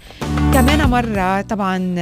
كمان 0.54 0.90
مرة 0.90 1.42
طبعا 1.42 1.96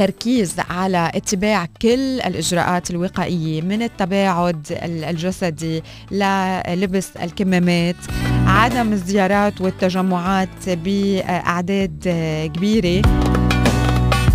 تركيز 0.00 0.54
على 0.70 1.10
اتباع 1.14 1.66
كل 1.82 2.20
الإجراءات 2.20 2.90
الوقائية 2.90 3.62
من 3.62 3.82
التباعد 3.82 4.66
الجسدي 4.82 5.82
للبس 6.10 7.16
الكمامات 7.16 7.96
عدم 8.46 8.92
الزيارات 8.92 9.60
والتجمعات 9.60 10.68
بأعداد 10.68 11.98
كبيرة. 12.54 13.02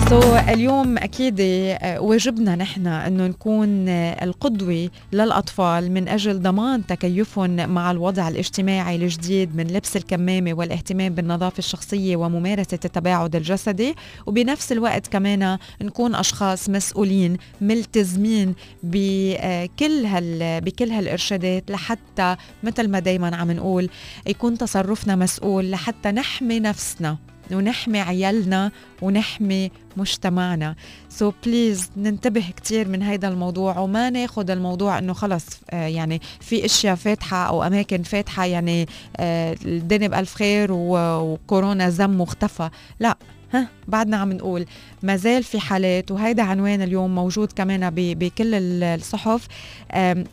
سو 0.09 0.21
so, 0.21 0.25
اليوم 0.25 0.99
أكيد 0.99 1.37
آه، 1.41 2.01
واجبنا 2.01 2.57
نحن 2.57 2.87
إنه 2.87 3.27
نكون 3.27 3.89
آه، 3.89 4.25
القدوة 4.25 4.91
للأطفال 5.13 5.93
من 5.93 6.09
أجل 6.09 6.43
ضمان 6.43 6.87
تكيفهم 6.87 7.71
مع 7.71 7.91
الوضع 7.91 8.29
الاجتماعي 8.29 8.97
الجديد 8.97 9.57
من 9.57 9.67
لبس 9.67 9.97
الكمامة 9.97 10.55
والاهتمام 10.55 11.15
بالنظافة 11.15 11.59
الشخصية 11.59 12.17
وممارسة 12.17 12.79
التباعد 12.85 13.37
الجسدي. 13.37 13.95
وبنفس 14.27 14.73
الوقت 14.73 15.07
كمان 15.07 15.59
نكون 15.83 16.15
أشخاص 16.15 16.71
مسؤولين 16.71 17.37
ملتزمين 17.61 18.55
بكل 18.83 20.07
آه، 20.07 20.09
هال 20.09 20.61
بكل 20.61 20.91
هالإرشادات 20.91 21.71
لحتى 21.71 22.37
مثل 22.63 22.89
ما 22.89 22.99
دائما 22.99 23.37
عم 23.37 23.51
نقول 23.51 23.89
يكون 24.27 24.59
تصرفنا 24.59 25.17
مسؤول 25.17 25.71
لحتى 25.71 26.13
نحمي 26.13 26.61
نفسنا. 26.61 27.25
ونحمي 27.53 28.00
عيالنا 28.00 28.71
ونحمي 29.03 29.71
مجتمعنا. 29.97 30.75
so 31.09 31.35
so 31.45 31.56
please 31.56 31.91
ننتبه 31.97 32.45
كتير 32.57 32.88
من 32.88 33.03
هيدا 33.03 33.29
الموضوع 33.29 33.79
وما 33.79 34.11
ناخد 34.11 34.50
الموضوع 34.50 34.99
إنه 34.99 35.12
خلص 35.12 35.47
آه 35.71 35.87
يعني 35.87 36.21
في 36.41 36.65
أشياء 36.65 36.95
فاتحة 36.95 37.49
أو 37.49 37.62
أماكن 37.62 38.03
فاتحة 38.03 38.45
يعني 38.45 38.87
آه 39.17 39.57
الدنيا 39.65 40.09
بألف 40.09 40.35
خير 40.35 40.69
وكورونا 40.73 41.91
زم 41.91 42.21
واختفى. 42.21 42.71
لا 43.00 43.17
ها 43.55 43.69
بعدنا 43.88 44.17
عم 44.17 44.32
نقول. 44.32 44.67
ما 45.02 45.17
زال 45.17 45.43
في 45.45 45.61
حالات 45.61 46.11
وهيدا 46.11 46.43
عنوان 46.43 46.82
اليوم 46.82 47.15
موجود 47.15 47.52
كمان 47.52 47.91
بكل 47.95 48.54
الصحف. 48.85 49.47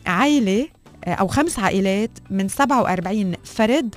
عائلة 0.06 0.68
آه، 1.04 1.14
أو 1.14 1.26
خمس 1.26 1.58
عائلات 1.58 2.10
من 2.30 2.48
47 2.48 3.34
فرد 3.44 3.94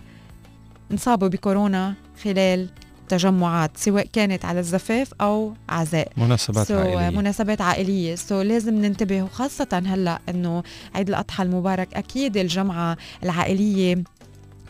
انصابوا 0.92 1.28
بكورونا 1.28 1.94
خلال 2.24 2.70
تجمعات 3.10 3.72
سواء 3.78 4.08
كانت 4.14 4.46
على 4.46 4.60
الزفاف 4.60 5.14
أو 5.22 5.54
عزاء. 5.70 6.12
مناسبات 6.18 6.68
so 6.68 6.72
عائلية. 6.72 7.10
مناسبات 7.20 7.62
عائلية. 7.62 8.16
سو 8.16 8.42
so 8.42 8.46
لازم 8.46 8.76
ننتبه 8.76 9.22
وخاصه 9.24 9.82
هلأ 9.86 10.20
إنه 10.30 10.64
عيد 10.96 11.10
الأضحى 11.10 11.44
المبارك 11.44 11.94
أكيد 11.94 12.38
الجمعة 12.38 12.98
العائلية 13.24 14.04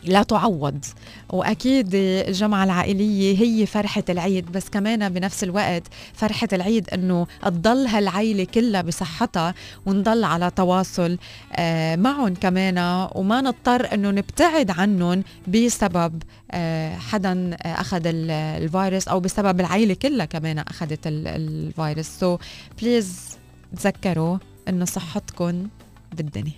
لا 0.04 0.22
تعوض. 0.22 0.84
وأكيد 1.30 1.90
الجمعة 1.94 2.64
العائلية 2.64 3.38
هي 3.40 3.66
فرحة 3.66 4.02
العيد 4.08 4.52
بس 4.52 4.68
كمان 4.68 5.08
بنفس 5.08 5.44
الوقت 5.44 5.82
فرحة 6.14 6.48
العيد 6.52 6.90
إنه 6.90 7.26
تضل 7.42 7.86
هالعيله 7.86 8.44
كلها 8.44 8.82
بصحتها 8.82 9.54
ونضل 9.86 10.24
على 10.24 10.50
تواصل 10.50 11.18
آه، 11.52 11.96
معهم 11.96 12.34
كمان. 12.34 13.08
وما 13.14 13.40
نضطر 13.40 13.94
إنه 13.94 14.10
نبتعد 14.10 14.70
عنهم 14.70 15.22
بسبب 15.48 16.22
آه، 16.50 16.96
حدا 16.96 17.56
أخذ 17.62 18.02
الفيروس 18.06 19.08
أو 19.08 19.20
بسبب 19.20 19.60
العيلة 19.60 19.94
كلها 19.94 20.26
كمان 20.26 20.58
أخذت 20.58 21.00
الفيروس. 21.06 22.06
so 22.06 22.38
please 22.82 23.38
تذكروا 23.76 24.38
إنه 24.68 24.84
صحتكم 24.84 25.68
بالدنيا. 26.12 26.52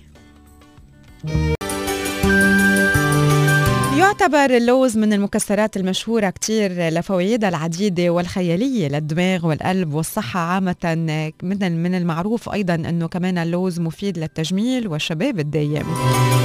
يعتبر 4.00 4.56
اللوز 4.56 4.96
من 4.96 5.12
المكسرات 5.12 5.76
المشهورة 5.76 6.30
كتير 6.30 6.88
لفوائدها 6.88 7.48
العديدة 7.48 8.10
والخيالية 8.10 8.88
للدماغ 8.88 9.46
والقلب 9.46 9.94
والصحة 9.94 10.40
عامة 10.40 10.94
من 11.42 11.82
من 11.82 11.94
المعروف 11.94 12.48
أيضا 12.48 12.74
أنه 12.74 13.08
كمان 13.08 13.38
اللوز 13.38 13.80
مفيد 13.80 14.18
للتجميل 14.18 14.88
والشباب 14.88 15.38
الدايم. 15.38 15.86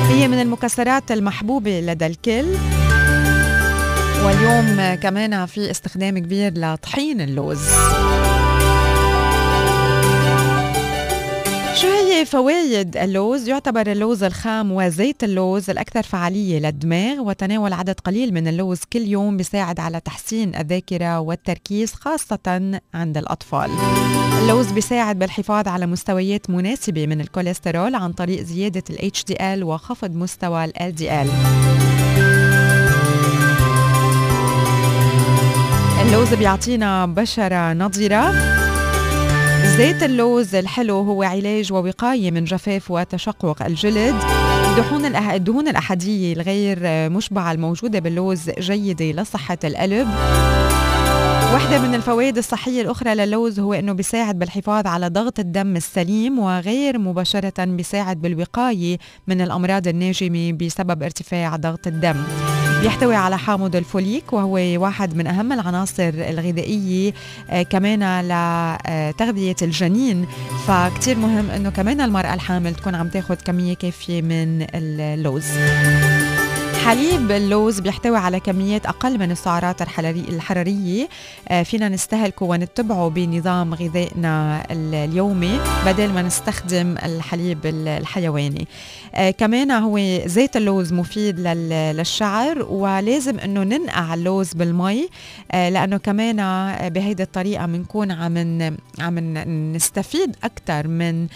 هي 0.10 0.28
من 0.28 0.42
المكسرات 0.42 1.12
المحبوبة 1.12 1.80
لدى 1.80 2.06
الكل. 2.06 2.46
واليوم 4.26 4.96
كمان 4.96 5.46
في 5.46 5.72
استخدام 5.72 6.20
كبير 6.20 6.54
لطحين 6.56 7.22
اللوز. 7.22 7.60
شو 11.82 11.88
هي 11.88 12.26
فوائد 12.26 12.98
اللوز؟ 12.98 13.48
يعتبر 13.50 13.92
اللوز 13.92 14.24
الخام 14.24 14.72
وزيت 14.72 15.24
اللوز 15.24 15.70
الأكثر 15.70 16.04
فعالية 16.04 16.60
للدماغ 16.60 17.20
وتناول 17.20 17.74
عدد 17.74 18.00
قليل 18.00 18.34
من 18.34 18.48
اللوز 18.48 18.80
كل 18.94 19.02
يوم 19.02 19.38
بيساعد 19.38 19.80
على 19.80 20.00
تحسين 20.00 20.56
الذاكرة 20.56 21.20
والتركيز 21.20 21.94
خاصة 21.94 22.80
عند 22.94 23.18
الأطفال 23.18 23.70
اللوز 24.42 24.72
بيساعد 24.72 25.20
بالحفاظ 25.20 25.68
على 25.68 25.86
مستويات 25.86 26.50
مناسبة 26.50 27.08
من 27.08 27.22
الكوليسترول 27.22 27.96
عن 27.96 28.14
طريق 28.14 28.42
زيادة 28.42 28.84
ال 28.90 29.12
HDL 29.12 29.64
وخفض 29.64 30.16
مستوى 30.16 30.66
ال 30.66 30.74
LDL 30.74 31.30
اللوز 36.02 36.34
بيعطينا 36.34 37.06
بشرة 37.06 37.74
نضرة 37.74 38.65
زيت 39.66 40.04
اللوز 40.04 40.56
الحلو 40.56 41.02
هو 41.02 41.24
علاج 41.24 41.74
ووقاية 41.74 42.32
من 42.32 42.44
جفاف 42.44 42.92
وتشقق 42.92 43.64
الجلد. 43.66 44.16
الدهون 44.70 45.16
الدهون 45.16 45.68
الأحادية 45.68 46.34
الغير 46.34 46.80
مشبعة 47.10 47.52
الموجودة 47.52 48.00
باللوز 48.00 48.50
جيدة 48.60 49.22
لصحة 49.22 49.58
القلب. 49.64 50.08
واحدة 51.56 51.80
من 51.80 51.96
الفوائد 51.96 52.38
الصحية 52.38 52.82
الأخرى 52.82 53.16
للوز 53.16 53.60
هو 53.60 53.74
أنه 53.74 53.94
بيساعد 53.94 54.40
بالحفاظ 54.40 54.88
على 54.88 55.08
ضغط 55.08 55.40
الدم 55.40 55.76
السليم 55.76 56.40
وغير 56.40 56.98
مباشرة 56.98 57.66
بيساعد 57.66 58.22
بالوقاية 58.22 58.98
من 59.28 59.42
الأمراض 59.42 59.88
الناجمة 59.88 60.52
بسبب 60.52 61.04
ارتفاع 61.04 61.56
ضغط 61.56 61.88
الدم. 61.88 62.16
بيحتوي 62.82 63.16
على 63.16 63.38
حامض 63.38 63.76
الفوليك 63.76 64.34
وهو 64.34 64.54
واحد 64.54 65.16
من 65.16 65.28
أهم 65.28 65.54
العناصر 65.54 66.12
الغذائية 66.16 67.14
آه 67.50 67.62
كمان 67.64 68.22
لتغذية 68.22 69.56
الجنين. 69.62 70.26
فكتير 70.68 71.18
مهم 71.18 71.50
أنه 71.50 71.70
كمان 71.70 72.02
المرأة 72.02 72.34
الحامل 72.34 72.76
تكون 72.76 72.96
عم 72.96 73.10
تاخد 73.10 73.36
كمية 73.42 73.74
كافية 73.74 74.22
من 74.22 74.68
اللوز. 74.76 75.46
حليب 76.86 77.32
اللوز 77.32 77.80
بيحتوي 77.80 78.18
على 78.18 78.40
كميات 78.40 78.86
أقل 78.86 79.20
من 79.20 79.32
السعرات 79.32 79.82
الحرارية. 79.82 81.10
آه، 81.48 81.64
فينا 81.64 81.90
نستهلكه 81.90 82.46
ونتبعه 82.46 83.10
بنظام 83.10 83.74
غذائنا 83.74 84.64
اليومي 84.72 85.60
بدل 85.86 86.14
ما 86.14 86.22
نستخدم 86.22 86.96
الحليب 87.04 87.60
الحيواني. 87.66 88.68
آه، 89.16 89.32
كمان 89.32 89.72
هو 89.72 90.00
زيت 90.26 90.58
اللوز 90.58 90.94
مفيد 90.94 91.40
للشعر 91.40 92.62
ولازم 92.70 93.40
إنه 93.40 93.64
ننقع 93.64 94.14
اللوز 94.14 94.54
بالمي. 94.54 95.10
آه، 95.52 95.70
لأنه 95.70 95.98
كمان 95.98 96.38
بهيدي 96.90 97.24
الطريقة 97.24 97.66
بنكون 97.66 98.12
عم 98.12 98.78
عم 99.00 99.20
نستفيد 99.76 100.36
أكثر 100.44 100.88
من 100.88 101.28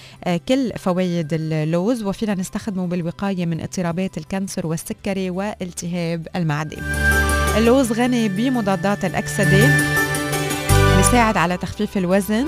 كل 0.48 0.72
فوائد 0.78 1.28
اللوز 1.34 2.04
وفينا 2.04 2.36
نستخدمه 2.36 2.88
بالوقاية 2.88 3.46
من 3.46 3.62
اضطرابات 3.62 4.18
ال 4.18 4.25
cancer 4.25 4.68
والسكري 4.68 5.39
والتهاب 5.40 6.28
المعدة. 6.36 6.78
اللوز 7.58 7.92
غني 7.92 8.30
بمضادات 8.30 9.06
الأكسدة 9.06 9.70
بيساعد 10.98 11.38
على 11.38 11.58
تخفيف 11.58 11.98
الوزن 11.98 12.46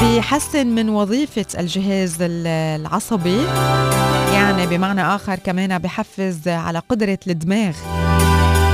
بيحسن 0.00 0.66
من 0.66 0.88
وظيفة 0.88 1.46
الجهاز 1.58 2.16
العصبي 2.20 3.42
يعني 4.32 4.66
بمعنى 4.66 5.02
آخر 5.02 5.34
كمان 5.34 5.78
بحفز 5.78 6.48
على 6.48 6.78
قدرة 6.78 7.18
الدماغ. 7.26 7.74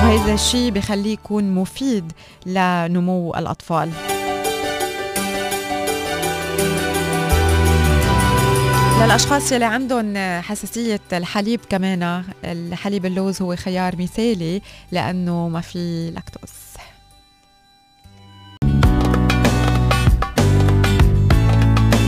وهذا 0.03 0.35
الشيء 0.35 0.70
بخليه 0.70 1.12
يكون 1.12 1.55
مفيد 1.55 2.12
لنمو 2.46 3.35
الأطفال. 3.35 3.90
للاشخاص 9.01 9.53
يلي 9.53 9.65
عندهم 9.65 10.15
حساسية 10.43 11.01
الحليب 11.13 11.61
كمان. 11.71 12.25
الحليب 12.45 13.07
اللوز 13.07 13.43
هو 13.43 13.57
خيار 13.57 13.97
مثالي 13.97 14.63
لأنه 14.93 15.49
ما 15.49 15.61
في 15.61 16.11
لاكتوز. 16.11 16.51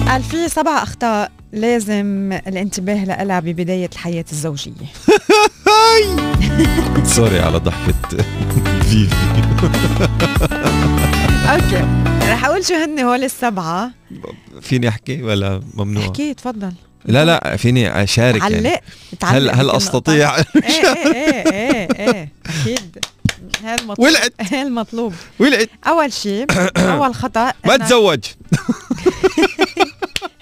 قال 0.09 0.23
في 0.23 0.49
سبع 0.49 0.83
أخطاء 0.83 1.33
لازم 1.53 2.33
الانتباه 2.47 3.05
لها 3.05 3.41
ببداية 3.41 3.91
الحياة 3.93 4.25
الزوجية. 4.33 4.73
sorry 7.05 7.41
على 7.41 7.59
ضحكة 7.59 7.93
فيفي. 8.83 9.17
okay. 11.53 11.85
رح 12.33 12.45
أقول 12.45 12.65
شو 12.65 12.75
هن 12.75 13.01
هول 13.01 13.25
السبعة. 13.25 13.91
فيني 14.63 14.89
أحكي 14.89 15.23
ولا 15.23 15.63
ممنوع؟ 15.75 16.03
احكي 16.05 16.35
تفضل 16.35 16.73
لا 17.05 17.25
لا 17.25 17.57
فيني 17.57 18.03
أشارك 18.03 18.43
علق 18.43 18.55
يعني 18.55 18.81
هل 19.25 19.51
هل 19.51 19.71
أستطيع؟ 19.71 20.37
إيه 20.39 20.43
إيه 21.07 21.51
إيه 21.53 21.89
إيه 21.99 22.29
أكيد. 22.63 22.99
المطلوب. 23.65 23.99
ولعت. 23.99 24.33
المطلوب. 24.53 25.15
ولعت. 25.39 25.69
أول 25.87 26.13
شيء 26.13 26.47
أول 26.77 27.15
خطأ 27.15 27.53
ما 27.65 27.77
تزوج. 27.77 28.19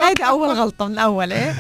هيدي 0.02 0.24
أول 0.24 0.48
غلطة 0.48 0.86
من 0.86 0.92
الأول 0.92 1.32
إيه؟ 1.32 1.54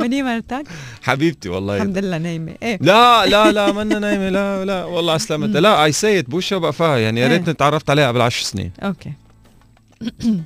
مني 0.00 0.22
مرتك 0.22 0.64
حبيبتي 1.02 1.48
والله. 1.48 1.76
الحمد 1.76 1.98
لله 1.98 2.18
نايمة. 2.18 2.54
إيه. 2.62 2.78
لا 2.80 3.26
لا 3.26 3.52
لا 3.52 3.72
منا 3.72 3.98
نايمة. 3.98 4.28
لا 4.28 4.64
لا 4.64 4.84
والله 4.84 5.16
أسلمت. 5.16 5.56
لا 5.56 5.84
I 5.84 5.92
said 5.92 6.17
it 6.17 6.30
بوشها 6.30 6.56
بقفاها 6.56 6.98
يعني 6.98 7.20
يا 7.20 7.26
إيه. 7.26 7.32
ريتني 7.32 7.54
تعرفت 7.54 7.90
عليها 7.90 8.08
قبل 8.08 8.20
عشر 8.20 8.42
سنين. 8.42 8.70
okay. 8.82 9.12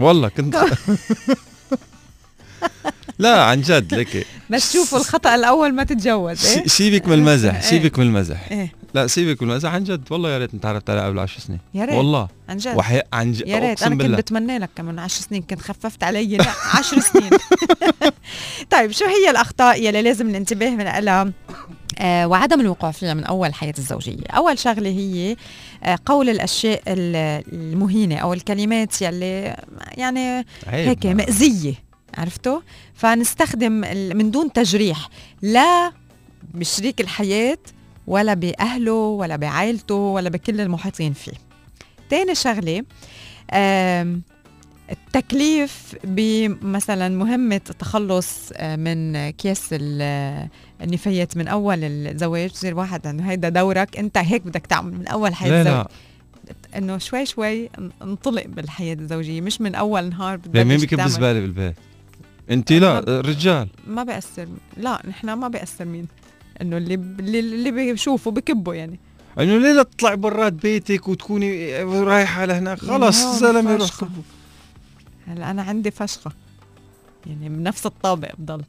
والله 0.01 0.29
كنت 0.29 0.57
لا 3.19 3.45
عن 3.45 3.61
جد 3.61 3.95
لك 3.95 4.27
بس 4.51 4.73
شوفوا 4.73 4.99
الخطأ 4.99 5.35
الأول 5.35 5.75
ما 5.75 5.85
تتجوز 5.85 6.47
إيه؟ 6.47 6.67
سيبك 6.67 7.09
من 7.09 7.13
المزح 7.15 7.55
إيه. 7.55 7.61
سيبك 7.61 7.99
من 7.99 8.07
المزح. 8.07 8.49
إيه. 8.51 8.73
لا 8.95 9.07
سيبك 9.07 9.43
من 9.43 9.51
المزح 9.51 9.75
عن 9.75 9.85
جد 9.85 10.03
والله 10.11 10.31
يا 10.31 10.39
ريتني 10.39 10.61
تعرفت 10.61 10.91
عليها 10.91 11.07
قبل 11.07 11.19
عشر 11.19 11.41
سنين. 11.41 11.59
يا 11.75 11.85
ريت 11.85 11.95
والله. 11.95 12.29
عن 12.49 12.57
جد. 12.57 12.77
وحي 12.77 13.03
عن 13.13 13.33
جد 13.33 13.49
يا 13.49 13.59
ريت 13.59 13.83
أنا 13.83 13.95
كنت 13.95 14.19
بتمنى 14.19 14.59
لك 14.59 14.71
كمان 14.77 14.99
10 14.99 15.23
سنين 15.23 15.43
كنت 15.43 15.61
خففت 15.61 16.05
علي 16.05 16.37
لا 16.37 16.53
10 16.75 17.01
سنين. 17.01 17.31
طيب 18.73 18.91
شو 18.91 19.05
هي 19.05 19.31
الأخطاء 19.31 19.83
يلي 19.83 20.03
لازم 20.03 20.29
الانتباه 20.31 20.71
من 20.71 20.85
لها 20.85 21.33
وعدم 22.03 22.61
الوقوع 22.61 22.91
فيها 22.91 23.15
من 23.15 23.25
أول 23.25 23.55
حياه 23.55 23.75
الزوجية. 23.79 24.27
أول 24.31 24.59
شغلة 24.59 24.91
هي 24.91 25.37
آه 25.85 25.99
قول 26.07 26.29
الأشياء 26.31 26.83
ال- 26.89 27.45
المهينة 27.53 28.17
أو 28.17 28.33
الكلمات 28.33 29.03
يلي 29.03 29.57
يعني 29.97 30.47
هيك 30.67 31.07
مأزيه 31.07 31.75
عرفتوا؟ 32.19 32.61
فنستخدم 32.95 33.73
من 34.17 34.31
دون 34.31 34.53
تجريح 34.53 35.09
لا 35.43 35.93
بشريك 36.55 37.01
الحياة 37.01 37.59
ولا 38.07 38.35
بأهله 38.35 38.93
ولا 38.93 39.37
بعائلته 39.37 39.95
ولا 39.95 40.29
بكل 40.29 40.61
المحيطين 40.61 41.13
فيه. 41.13 41.33
تاني 42.11 42.35
شغلة 42.35 42.85
التكليف 44.91 45.95
بمثلا 46.05 47.09
مهمة 47.09 47.61
التخلص 47.71 48.51
آه، 48.57 48.77
من 48.77 49.17
أكياس 49.17 49.63
ال- 49.73 50.49
النفايات 50.83 51.37
من 51.37 51.49
أول 51.49 51.79
الزواج 51.85 52.51
يصير 52.51 52.77
واحد 52.77 53.07
إنه 53.07 53.31
هيدا 53.31 53.49
دورك 53.49 53.97
أنت 53.99 54.19
هيك 54.19 54.43
بدك 54.43 54.67
تعمل 54.67 54.93
من 54.93 55.07
أول 55.07 55.35
حياة 55.35 55.61
الزواج. 55.63 55.87
إنه 56.77 56.99
شوي 56.99 57.27
شوي 57.27 57.71
انطلق 58.03 58.47
بالحياة 58.47 58.95
الزوجية 58.95 59.41
مش 59.41 59.61
من 59.61 59.75
أول 59.75 60.09
نهار 60.09 60.41
لا 60.55 60.65
مين 60.65 60.79
بكب 60.79 60.97
تعمل. 60.97 61.11
زباله 61.11 61.41
بالبيت؟ 61.41 61.75
أنت 62.51 62.73
لا 62.73 63.01
رجال 63.21 63.69
ما 63.87 64.03
بيأثر 64.03 64.49
لا 64.77 65.03
نحن 65.09 65.33
ما 65.33 65.49
بيأثر 65.49 65.85
مين. 65.85 66.07
إنه 66.63 66.77
اللي 66.77 66.95
اللي, 66.95 67.39
اللي 67.41 67.71
بيشوفوا 67.71 68.33
بكبوا 68.33 68.75
يعني. 68.75 68.99
إنه 69.39 69.59
ليه 69.59 69.73
لا 69.73 69.83
تطلعي 69.83 70.17
برات 70.17 70.53
بيتك 70.53 71.09
وتكوني 71.09 71.83
رايحة 71.85 72.45
لهناك؟ 72.45 72.79
خلص 72.79 73.25
زلمه 73.41 73.77
روح. 73.77 73.91
هلا 75.29 75.51
أنا 75.51 75.63
عندي 75.63 75.91
فشخة 75.91 76.33
يعني 77.27 77.49
بنفس 77.49 77.87
الطابق 77.87 78.33
بضل 78.39 78.63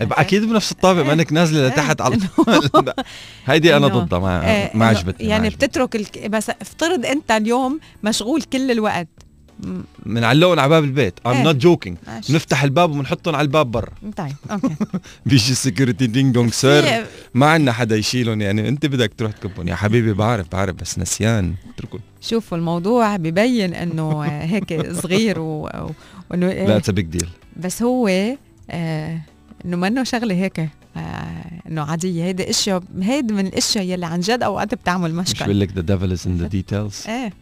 أكيد 0.00 0.44
بنفس 0.44 0.72
الطابق 0.72 1.02
ما 1.02 1.12
إنك 1.12 1.32
نازلة 1.32 1.66
لتحت 1.68 2.00
على 2.00 2.18
هيدي 3.46 3.76
أنا 3.76 3.88
ضدها 3.88 4.18
ما 4.18 4.50
إيه، 4.50 4.70
ما 4.74 4.86
عجبتني 4.86 5.28
يعني. 5.28 5.48
بتترك. 5.48 6.26
بس 6.28 6.50
افترض 6.50 7.06
أنت 7.06 7.30
اليوم 7.30 7.80
مشغول 8.04 8.42
كل 8.42 8.70
الوقت 8.70 9.08
بنعلقهم 10.06 10.58
على 10.58 10.68
باب 10.68 10.84
البيت. 10.84 11.14
إيه. 11.26 11.52
not 11.52 11.56
joking. 11.56 11.92
ماشي. 12.08 12.32
بنفتح 12.32 12.62
الباب 12.62 12.90
وبنحطهم 12.90 13.34
على 13.34 13.44
الباب 13.44 13.70
برا. 13.70 13.90
طيب 14.16 14.36
okay. 14.50 14.74
بيجي 15.26 15.52
ال 15.52 15.58
security 15.58 16.06
ding 16.06 16.34
dong 16.34 16.50
sir 16.50 17.06
ما 17.34 17.46
عندنا 17.46 17.72
حدا 17.72 17.96
يشيلهم 17.96 18.40
يعني 18.40 18.68
أنت 18.68 18.86
بدك 18.86 19.12
تروح 19.18 19.32
تكبهم. 19.32 19.68
يا 19.68 19.74
حبيبي 19.74 20.12
بعرف 20.12 20.46
بعرف 20.52 20.76
بس 20.76 20.98
نسيان. 20.98 21.54
اتركهم 21.74 22.00
شوفوا 22.20 22.58
الموضوع 22.58 23.16
ببين 23.16 23.74
إنه 23.74 24.20
هيك 24.22 24.90
صغير 24.92 25.40
و... 25.40 25.70
وإنه 26.30 26.46
لا 26.46 26.76
it's 26.76 26.90
big 26.90 27.06
deal 27.06 27.28
بس 27.56 27.82
هو 27.82 28.08
آه 28.70 29.20
إنه 29.64 29.76
منه 29.76 30.04
شغلة 30.04 30.34
هيك 30.34 30.58
آه 30.60 30.70
إنه 31.68 31.82
عادية. 31.82 32.24
هيدي 32.24 32.50
اشياء 32.50 32.82
هيدي 33.00 33.34
من 33.34 33.46
الإشياء 33.46 33.84
يلي 33.84 34.06
عن 34.06 34.20
جد 34.20 34.42
أوقات 34.42 34.74
بتعمل 34.74 35.14
مش 35.14 35.30
مشكل 35.30 35.44
بقول 35.44 35.60
لك 35.60 35.72
the 35.72 35.80
devil 35.80 36.12
is 36.12 36.26
in 36.26 36.36
the 36.36 36.46
details 36.46 37.04
إيه. 37.08 37.32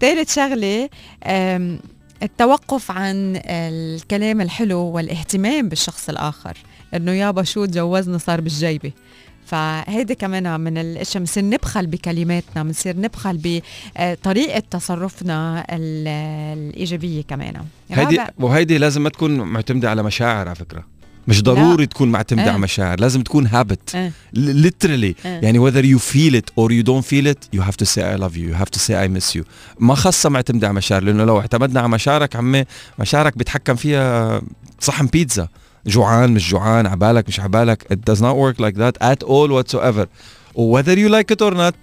ثالث 0.00 0.34
شغلة 0.34 0.88
التوقف 2.22 2.90
عن 2.90 3.40
الكلام 3.46 4.40
الحلو 4.40 4.78
والاهتمام 4.78 5.68
بالشخص 5.68 6.08
الآخر 6.08 6.56
إنه 6.94 7.12
يابا 7.12 7.42
شو 7.42 7.64
تجوزنا 7.64 8.18
صار 8.18 8.40
بالجيبة. 8.40 8.92
فهيدي 9.46 10.14
كمان 10.14 10.60
من 10.60 10.78
الأشياء 10.78 11.18
بنصير 11.18 11.44
نبخل 11.44 11.86
بكلماتنا 11.86 12.62
بنصير 12.62 12.96
نبخل 13.00 13.40
بطريقة 13.98 14.62
تصرفنا 14.70 15.66
ال- 15.70 16.08
الإيجابية 16.58 17.22
كمان. 17.22 17.54
هيدي 17.90 18.20
وهيدي 18.38 18.78
لازم 18.78 19.02
ما 19.02 19.08
تكون 19.08 19.40
معتمدة 19.40 19.90
على 19.90 20.02
مشاعر 20.02 20.46
على 20.48 20.54
فكرة. 20.54 20.84
مش 21.30 21.42
ضروري 21.42 21.86
تكون 21.86 22.08
معتمدة 22.08 22.42
إيه. 22.44 22.50
على 22.50 22.58
مشاعر 22.58 23.00
لازم 23.00 23.22
تكون 23.22 23.46
هابت 23.46 23.94
إيه. 23.94 24.12
literally. 24.36 24.86
إيه. 24.86 25.14
يعني 25.24 25.70
whether 25.70 25.84
you 25.84 25.98
feel 25.98 26.34
it 26.34 26.50
or 26.60 26.70
you 26.70 26.82
don't 26.82 27.06
feel 27.12 27.26
it 27.26 27.56
you 27.56 27.62
have 27.62 27.76
to 27.76 27.86
say 27.86 28.02
I 28.02 28.16
love 28.16 28.36
you 28.36 28.48
you 28.50 28.54
have 28.62 28.70
to 28.70 28.78
say 28.78 28.94
I 28.94 29.08
miss 29.18 29.34
you. 29.38 29.42
ما 29.78 29.94
خاصة 29.94 30.28
معتمدة 30.28 30.66
على 30.66 30.76
مشاعر 30.76 31.02
لأنه 31.02 31.24
لو 31.24 31.40
اعتمدنا 31.40 31.80
على 31.80 31.88
مشاعرك 31.88 32.36
عمي 32.36 32.64
مشاعرك 32.98 33.38
بيتحكم 33.38 33.74
فيها 33.74 34.42
صحن 34.80 35.06
بيتزا. 35.06 35.48
جوعان 35.86 36.30
مش 36.30 36.50
جوعان 36.50 36.86
عبالك 36.86 37.28
مش 37.28 37.40
عبالك 37.40 37.82
it 37.92 38.12
does 38.12 38.18
not 38.18 38.34
work 38.34 38.60
like 38.60 38.76
that 38.76 39.02
at 39.02 39.28
all 39.28 39.48
whatsoever. 39.50 40.06
Whether 40.54 40.96
you 40.98 41.08
like 41.08 41.30
it 41.30 41.40
or 41.42 41.54
not 41.54 41.74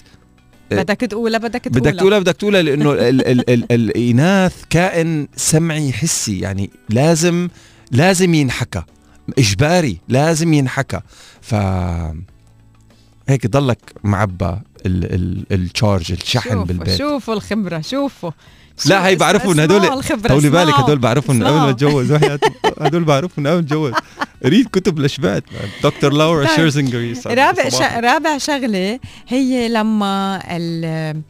بدك 0.72 0.96
تقولها 1.02 1.40
بدك 1.40 1.62
تقولها 1.62 1.80
بدك 1.80 2.00
تقولها 2.00 2.20
بدك 2.20 2.36
تقولها 2.36 2.62
لأنه 2.62 2.92
ال 2.94 3.28
ال 3.28 3.50
ال 3.50 3.72
الإناث 3.72 4.54
كائن 4.70 5.28
سمعي 5.36 5.94
حسي. 5.94 6.40
يعني 6.40 6.70
لازم 6.90 7.50
لازم 7.92 8.34
ينحكى. 8.34 8.84
إجباري 9.38 9.98
لازم 10.08 10.54
ينحكى. 10.54 11.00
ف 11.42 11.56
هيك 13.30 13.48
ضلك 13.48 13.80
معبى 14.04 14.58
التشارج 14.86 16.12
الشحن 16.12 16.50
شوفوا 16.50 16.66
بالبيت. 16.66 16.98
شوفوا 16.98 17.34
الخبرة 17.34 17.82
شوفوا. 17.82 18.32
لا 18.86 19.08
هي 19.08 19.16
بعرفوا 19.16 19.54
ان 19.54 19.60
هدول 19.60 20.04
طولي 20.28 20.50
بالك 20.50 20.74
هدول 20.74 21.00
بعرفوا 21.00 21.34
ان 21.34 21.44
قبل 21.44 21.56
ما 21.56 21.70
اتجوز. 21.70 22.12
هدول 22.82 23.04
بعرفوا 23.04 23.44
ان 23.44 23.48
قبل 23.48 23.56
ما 23.56 23.60
اتجوز. 23.60 23.94
ريد 24.46 24.68
كتب 24.68 25.00
لشبات 25.00 25.44
دكتور 25.84 26.14
لورا 26.14 26.46
طيب. 26.46 26.56
شيرزنجر 26.56 27.16
رابع. 27.26 27.70
رابع 28.00 28.38
شغلة 28.38 29.00
هي 29.28 29.70
لما 29.70 30.42
ال... 30.58 31.22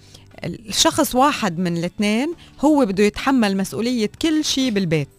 الشخص 0.45 1.15
واحد 1.15 1.59
من 1.59 1.77
الاثنين 1.77 2.33
هو 2.61 2.85
بده 2.85 3.03
يتحمل 3.03 3.57
مسؤولية 3.57 4.09
كل 4.21 4.45
شيء 4.45 4.71
بالبيت. 4.71 5.16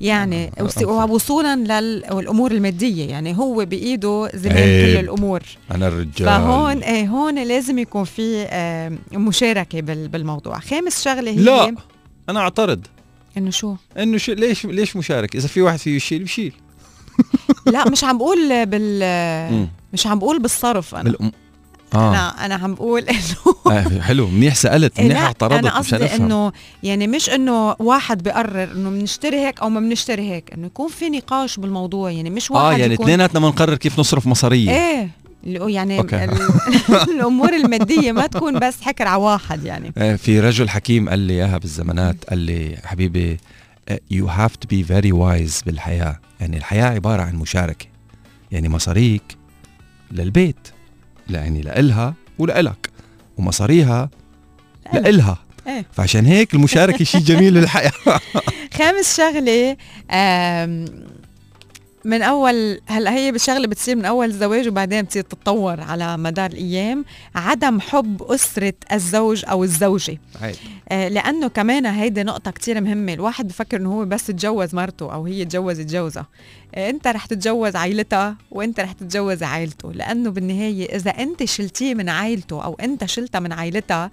يعني 0.00 0.50
آه،. 0.60 1.04
وصولا 1.10 1.56
للامور 1.56 2.52
المادية 2.52 3.08
يعني 3.08 3.38
هو 3.38 3.64
بإيده 3.64 4.30
زمام 4.34 4.56
عيب. 4.56 4.94
كل 4.96 5.00
الأمور. 5.04 5.40
أنا 5.70 5.88
الرجال. 5.88 6.26
فهون 6.28 6.78
إيه 6.78 7.06
هون 7.06 7.44
لازم 7.44 7.78
يكون 7.78 8.04
في 8.04 8.46
آه، 8.48 8.92
مشاركة 9.12 9.80
بال- 9.80 10.08
بالموضوع. 10.08 10.58
خامس 10.58 11.02
شغلة 11.04 11.30
هي 11.30 11.36
لا 11.36 11.74
أنا 12.28 12.40
أعترض. 12.40 12.86
إنه 13.36 13.50
شو؟ 13.50 13.74
إنه 13.98 14.16
شو 14.18 14.32
ليش 14.32 14.66
ليش 14.66 14.96
مشارك؟ 14.96 15.36
إذا 15.36 15.48
في 15.48 15.62
واحد 15.62 15.78
فيه 15.78 15.96
يشيل 15.96 16.22
بشيل. 16.24 16.52
لا 17.72 17.88
مش 17.90 18.04
عم 18.04 18.18
بقول 18.18 18.66
بال. 18.66 19.68
مش 19.92 20.06
عم 20.06 20.18
بقول 20.18 20.42
بالصرف 20.42 20.94
أنا. 20.94 21.02
بالأم... 21.02 21.32
آه. 21.94 22.10
أنا 22.10 22.44
أنا 22.46 22.54
عم 22.54 22.74
بقول 22.74 23.02
إنه 23.08 23.76
آه، 23.76 24.00
حلو. 24.00 24.28
منيح 24.28 24.54
سألت 24.54 25.00
منيح 25.00 25.22
اعترضت 25.22 25.58
أنا 25.58 25.78
قصدي 25.78 26.14
إنه 26.16 26.52
يعني 26.82 27.06
مش 27.06 27.30
إنه 27.30 27.76
واحد 27.78 28.22
بيقرر 28.22 28.72
إنه 28.72 28.90
بنشتري 28.90 29.36
هيك 29.46 29.60
أو 29.60 29.68
ما 29.68 29.80
بنشتري 29.80 30.30
هيك 30.30 30.52
إنه 30.52 30.66
يكون 30.66 30.88
في 30.88 31.08
نقاش 31.08 31.56
بالموضوع. 31.56 32.10
يعني 32.10 32.30
مش 32.30 32.50
واحد 32.50 32.74
آه 32.74 32.78
يعني 32.78 32.94
اثنيناتنا 32.94 33.40
بنقرر 33.40 33.74
كيف 33.74 33.98
نصرف 33.98 34.26
مصارية. 34.26 34.70
إيه 34.70 35.08
يعني 35.46 36.00
الأمور 37.14 37.54
المادية 37.54 38.12
ما 38.12 38.26
تكون 38.26 38.58
بس 38.58 38.80
حكر 38.82 39.06
على 39.08 39.22
واحد 39.22 39.64
يعني. 39.64 39.92
آه، 39.98 40.16
في 40.16 40.40
رجل 40.40 40.68
حكيم 40.68 41.08
قال 41.08 41.18
لي 41.18 41.32
إياها 41.32 41.58
بالزمانات 41.58 42.24
قال 42.24 42.38
لي 42.38 42.76
حبيبي 42.84 43.38
you 44.10 44.26
have 44.26 44.56
to 44.56 44.68
be 44.68 44.84
very 44.84 45.12
wise 45.12 45.62
بالحياة. 45.66 46.20
يعني 46.40 46.56
الحياة 46.56 46.84
عبارة 46.84 47.22
عن 47.22 47.34
مشاركة. 47.36 47.86
يعني 48.52 48.68
مصاريك 48.68 49.36
للبيت. 50.12 50.68
يعني 51.30 51.62
لإلها 51.62 52.14
ولإلك 52.38 52.90
ومصاريها 53.36 54.10
لإلها 54.94 55.38
إيه. 55.66 55.86
فعشان 55.92 56.26
هيك 56.26 56.54
المشاركة 56.54 57.04
شيء 57.04 57.20
جميل 57.20 57.54
للحياة. 57.54 57.92
خامس 58.78 59.16
شغلة 59.16 59.76
من 62.04 62.22
اول 62.22 62.80
هلأ 62.86 63.14
هي 63.14 63.38
شغلة 63.38 63.66
بتصير 63.66 63.96
من 63.96 64.04
أول 64.04 64.26
الزواج 64.26 64.68
وبعدين 64.68 65.02
بتصير 65.02 65.22
تتطور 65.22 65.80
على 65.80 66.16
مدار 66.16 66.50
الأيام 66.50 67.04
عدم 67.34 67.80
حب 67.80 68.22
أسرة 68.22 68.72
الزوج 68.92 69.44
أو 69.48 69.64
الزوجة. 69.64 70.18
آه، 70.88 71.08
لأنه 71.08 71.48
كمان 71.48 71.86
هيدي 71.86 72.22
نقطة 72.22 72.50
كتير 72.50 72.80
مهمة. 72.80 73.12
الواحد 73.12 73.48
بفكر 73.48 73.76
إنه 73.76 73.92
هو 73.92 74.04
بس 74.04 74.26
تجوز 74.26 74.74
مرته 74.74 75.14
أو 75.14 75.26
هي 75.26 75.44
تجوزت 75.44 75.90
جوزها 75.90 76.26
آه، 76.74 76.90
أنت 76.90 77.06
رح 77.06 77.26
تتجوز 77.26 77.76
عائلتها 77.76 78.36
وأنت 78.50 78.80
رح 78.80 78.92
تتجوز 78.92 79.42
عائلته 79.42 79.92
لأنه 79.92 80.30
بالنهاية 80.30 80.96
إذا 80.96 81.10
أنت 81.10 81.44
شلتيه 81.44 81.94
من 81.94 82.08
عائلته 82.08 82.64
أو 82.64 82.74
أنت 82.74 83.04
شلتها 83.04 83.38
من 83.38 83.52
عائلتها 83.52 84.10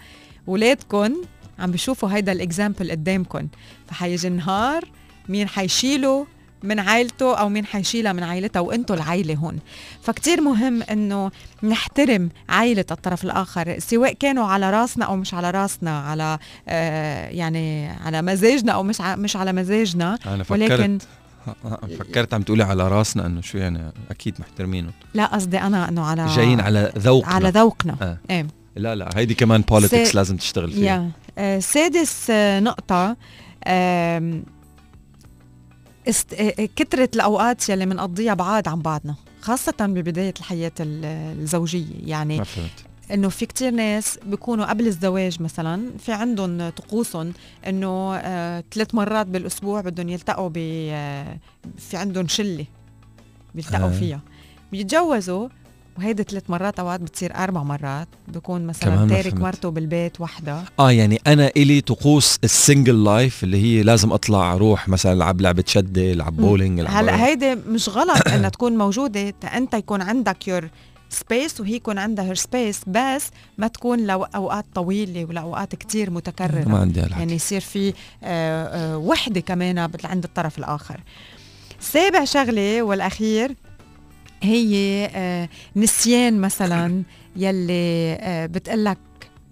ولادكم 0.48 1.16
عم 1.60 1.72
بيشوفوا 1.72 2.10
هيدا 2.10 2.32
الاكزامبل 2.32 2.92
قدامكم 2.92 3.48
فحيجي 3.88 4.30
نهار 4.30 4.86
مين 5.30 5.48
حيشيله؟ 5.48 6.28
من 6.64 6.80
عائلته 6.80 7.36
أو 7.36 7.50
مين 7.50 7.66
حيشيلها 7.66 8.14
من 8.14 8.24
عائلتها 8.24 8.60
وإنتوا 8.60 8.96
العائلة 8.96 9.36
هون. 9.36 9.60
فكتير 10.02 10.42
مهم 10.42 10.84
إنه 10.84 11.32
نحترم 11.64 12.30
عائلة 12.50 12.86
الطرف 12.92 13.24
الآخر 13.24 13.80
سواء 13.80 14.14
كانوا 14.14 14.46
على 14.46 14.70
راسنا 14.70 15.06
أو 15.06 15.16
مش 15.16 15.34
على 15.34 15.52
راسنا 15.52 16.00
على 16.00 16.38
آه 16.68 17.28
يعني 17.30 17.88
على 17.90 18.22
مزاجنا 18.22 18.72
أو 18.72 18.84
مش 18.84 19.02
مش 19.02 19.36
على 19.36 19.54
مزاجنا. 19.54 20.18
أنا 20.26 20.44
ولكن 20.50 20.98
فكرت 21.46 21.98
فكرت 22.00 22.34
عم 22.34 22.42
تقولي 22.42 22.64
على 22.64 22.88
راسنا 22.88 23.26
إنه 23.26 23.42
شو 23.42 23.58
يعني 23.58 23.92
أكيد 24.12 24.36
محترمينهم 24.40 24.92
لا 25.14 25.26
قصدي 25.26 25.58
أنا 25.60 25.90
إنه 25.90 26.06
على 26.06 26.26
جايين 26.36 26.60
على 26.62 26.92
ذوقنا. 26.98 27.34
على 27.34 27.50
ذوقنا. 27.50 27.96
آه. 28.02 28.18
إيه. 28.30 28.48
لا 28.76 28.96
لا 28.96 29.10
هيدي 29.16 29.34
كمان 29.34 29.62
politics 29.62 30.10
سي- 30.10 30.18
لازم 30.18 30.38
تشتغل 30.38 30.72
فيها. 30.72 30.84
يا 30.86 31.12
آه، 31.38 31.60
سادس 31.60 32.28
آه، 32.30 32.60
نقطة 32.60 33.16
آم، 33.68 34.44
است... 36.08 36.34
آه، 36.34 36.54
آه، 36.60 36.70
كترة 36.76 37.10
الأوقات 37.16 37.70
يلي 37.70 37.86
بنقضيها 37.86 38.34
بعاد 38.34 38.68
عن 38.68 38.82
بعضنا 38.82 39.16
خاصة 39.42 39.74
ببداية 39.80 40.34
الحياة 40.40 40.72
ال- 40.80 41.06
الزوجية. 41.42 41.86
يعني 42.06 42.38
ما 42.38 42.44
فهمت. 42.44 42.70
إنه 43.14 43.30
في 43.30 43.46
كتير 43.46 43.72
ناس 43.72 44.20
بيكونوا 44.26 44.66
قبل 44.66 44.88
الزواج 44.88 45.42
مثلا 45.42 45.92
في 46.00 46.12
عندهم 46.14 46.70
طقوسهم 46.70 47.34
إنه 47.68 48.16
آه 48.16 48.64
ثلاث 48.74 48.96
مرات 48.96 49.28
بالأسبوع 49.28 49.82
بدهم 49.82 50.10
يلتقوا 50.10 50.50
ب 50.50 50.58
آه 50.58 51.38
في 51.78 51.98
عندهم 51.98 52.28
شلة 52.28 52.66
بيلتقوا 53.56 53.88
آه. 53.90 53.92
فيها. 54.00 54.20
بيتجوزوا 54.72 55.48
وهيدي 55.98 56.24
ثلاث 56.24 56.44
مرات 56.50 56.80
أوقات 56.80 57.00
بتصير 57.00 57.36
أربع 57.36 57.64
مرات 57.64 58.08
بيكون 58.28 58.68
مثلا 58.68 59.10
تارك. 59.10 59.34
مرته 59.34 59.70
بالبيت 59.70 60.22
وحده. 60.22 60.64
آه 60.80 60.92
يعني 60.92 61.22
أنا 61.28 61.52
إلي 61.58 61.82
طقوس 61.82 62.40
ال 62.44 62.52
single 62.52 63.04
life 63.04 63.44
اللي 63.44 63.64
هي 63.64 63.84
لازم 63.84 64.14
أطلع 64.14 64.54
أروح 64.54 64.90
مثلا 64.90 65.14
ألعب 65.14 65.42
لعبة 65.42 65.64
شدة 65.68 66.12
ألعب 66.12 66.38
بولينج 66.38 66.80
ألعب 66.80 66.94
هلأ 66.94 67.26
هيدي 67.26 67.56
مش 67.56 67.90
غلط 67.90 68.28
إنها 68.28 68.50
تكون 68.58 68.78
موجودة 68.78 69.34
أنت 69.56 69.74
يكون 69.74 70.02
عندك 70.02 70.48
your 70.48 70.70
space 71.12 71.62
وهي 71.62 71.76
يكون 71.76 71.98
عندها 71.98 72.26
her 72.26 72.36
space 72.36 72.82
بس 72.88 73.28
ما 73.58 73.68
تكون 73.68 74.00
لاوقات 74.00 74.66
طويلة 74.76 75.26
ولاوقات 75.26 75.76
كتير 75.76 76.12
متكررة. 76.12 76.70
ما 76.70 76.80
عندي 76.80 77.00
هالحكي. 77.00 77.20
يعني 77.20 77.34
يصير 77.34 77.62
في 77.62 77.90
آه، 77.90 77.94
آه، 78.24 78.98
وحدة 78.98 79.40
كمان 79.40 79.78
عند 80.04 80.24
الطرف 80.24 80.58
الآخر. 80.58 81.00
سابع 81.80 82.26
شغلة 82.26 82.82
والأخير 82.82 83.56
هي 84.42 85.06
آه، 85.16 85.50
نسيان 85.76 86.42
مثلا 86.42 87.04
يلي 87.36 88.18
آه، 88.22 88.46
بتقلك 88.46 88.98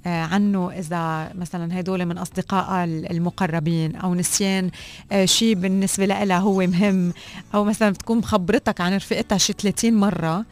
آه، 0.06 0.22
عنه 0.24 0.72
إذا 0.72 1.34
مثلا 1.36 1.80
هدول 1.80 2.06
من 2.06 2.18
اصدقائها 2.18 2.84
المقربين 2.86 3.96
أو 3.96 4.16
نسيان 4.16 4.72
شيء 5.26 5.56
بالنسبة 5.56 6.06
لها 6.06 6.38
هو 6.38 6.58
مهم. 6.58 7.14
أو 7.54 7.64
مثلا 7.64 7.90
بتكون 7.90 8.18
مخبرتك 8.18 8.82
عن 8.82 8.96
رفقتها 8.96 9.38
شي 9.38 9.54
30 9.54 9.94
مرة 9.94 10.46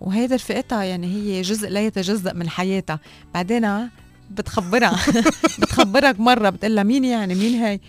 وهيدا 0.00 0.36
رفقتها 0.36 0.82
يعني 0.82 1.06
هي 1.06 1.42
جزء 1.42 1.68
لا 1.68 1.86
يتجزأ 1.86 2.32
من 2.32 2.48
حياتها. 2.48 3.00
بعدين 3.34 3.88
بتخبرها. 4.30 4.98
بتخبرك 5.60 6.20
مرة 6.20 6.50
بتقول 6.50 6.74
لها 6.76 6.84
مين 6.84 7.04
يعني 7.04 7.34
مين 7.34 7.54
هاي 7.54 7.80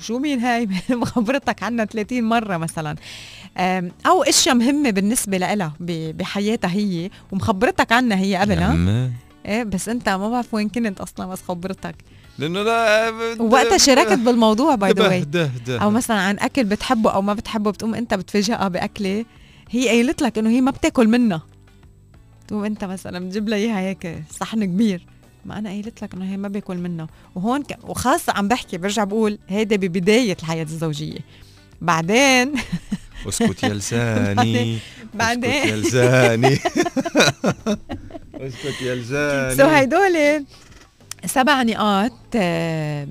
شو 0.00 0.18
مين 0.18 0.38
هاي؟ 0.38 0.68
مخبرتك 0.90 1.62
عنها 1.62 1.84
30 1.84 2.24
مرة 2.24 2.56
مثلا. 2.56 2.96
أم، 3.58 3.92
أو 4.06 4.22
أشياء 4.22 4.54
مهمة 4.54 4.90
بالنسبة 4.90 5.36
لها 5.36 5.72
بحياتها 5.80 6.70
هي 6.70 7.10
ومخبرتك 7.32 7.92
عنها 7.92 8.18
هي 8.18 8.36
قبلها. 8.36 8.72
عمي. 8.72 9.10
إيه 9.46 9.62
بس 9.62 9.88
أنت 9.88 10.08
ما 10.08 10.30
بعرف 10.30 10.54
وين 10.54 10.68
كنت 10.68 11.00
أصلا 11.00 11.26
بس 11.26 11.42
خبرتك. 11.42 11.94
لأنه 12.38 12.62
لا 12.62 13.10
ووقتها 13.40 13.78
شاركت 13.78 14.18
بالموضوع 14.18 14.74
by 14.74 14.92
the 14.92 15.08
way 15.08 15.50
أو 15.68 15.90
مثلا 15.90 16.16
عن 16.16 16.38
أكل 16.38 16.64
بتحبه 16.64 17.10
أو 17.10 17.22
ما 17.22 17.34
بتحبه 17.34 17.70
بتقوم 17.70 17.94
أنت 17.94 18.14
بتفاجئها 18.14 18.68
بأكلة. 18.68 19.24
هي 19.70 19.88
قايلت 19.88 20.22
لك 20.22 20.38
إنه 20.38 20.50
هي 20.50 20.60
ما 20.60 20.70
بتاكل 20.70 21.08
منها. 21.08 21.42
تقوم 22.48 22.64
أنت 22.64 22.84
مثلا 22.84 23.18
بتجيب 23.18 23.48
لها 23.48 23.58
إياها 23.58 23.78
هيك 23.78 24.22
صحن 24.40 24.64
كبير. 24.64 25.06
ما 25.44 25.58
أنا 25.58 25.68
قايلت 25.70 26.02
لك 26.02 26.14
إنه 26.14 26.24
هي 26.32 26.36
ما 26.36 26.48
باكل 26.48 26.76
منها 26.76 27.06
وهون 27.34 27.62
ك... 27.62 27.78
وخاصة 27.84 28.32
عم 28.32 28.48
بحكي 28.48 28.78
برجع 28.78 29.04
بقول 29.04 29.38
هيدا 29.48 29.76
ببداية 29.76 30.36
الحياة 30.42 30.62
الزوجية. 30.64 31.18
بعدين 31.80 32.52
اسكت 33.28 33.62
يا 33.62 33.68
لساني. 33.68 34.78
بعدين 35.14 35.50
اسكت 35.52 35.66
يا 35.66 35.76
لساني. 35.76 36.54
اسكت 38.46 38.82
يا 38.82 38.94
لساني. 38.94 39.56
سو 39.56 39.64
هيدول 39.66 40.44
سبع 41.26 41.62
نقاط 41.62 42.12
آه، 42.34 43.08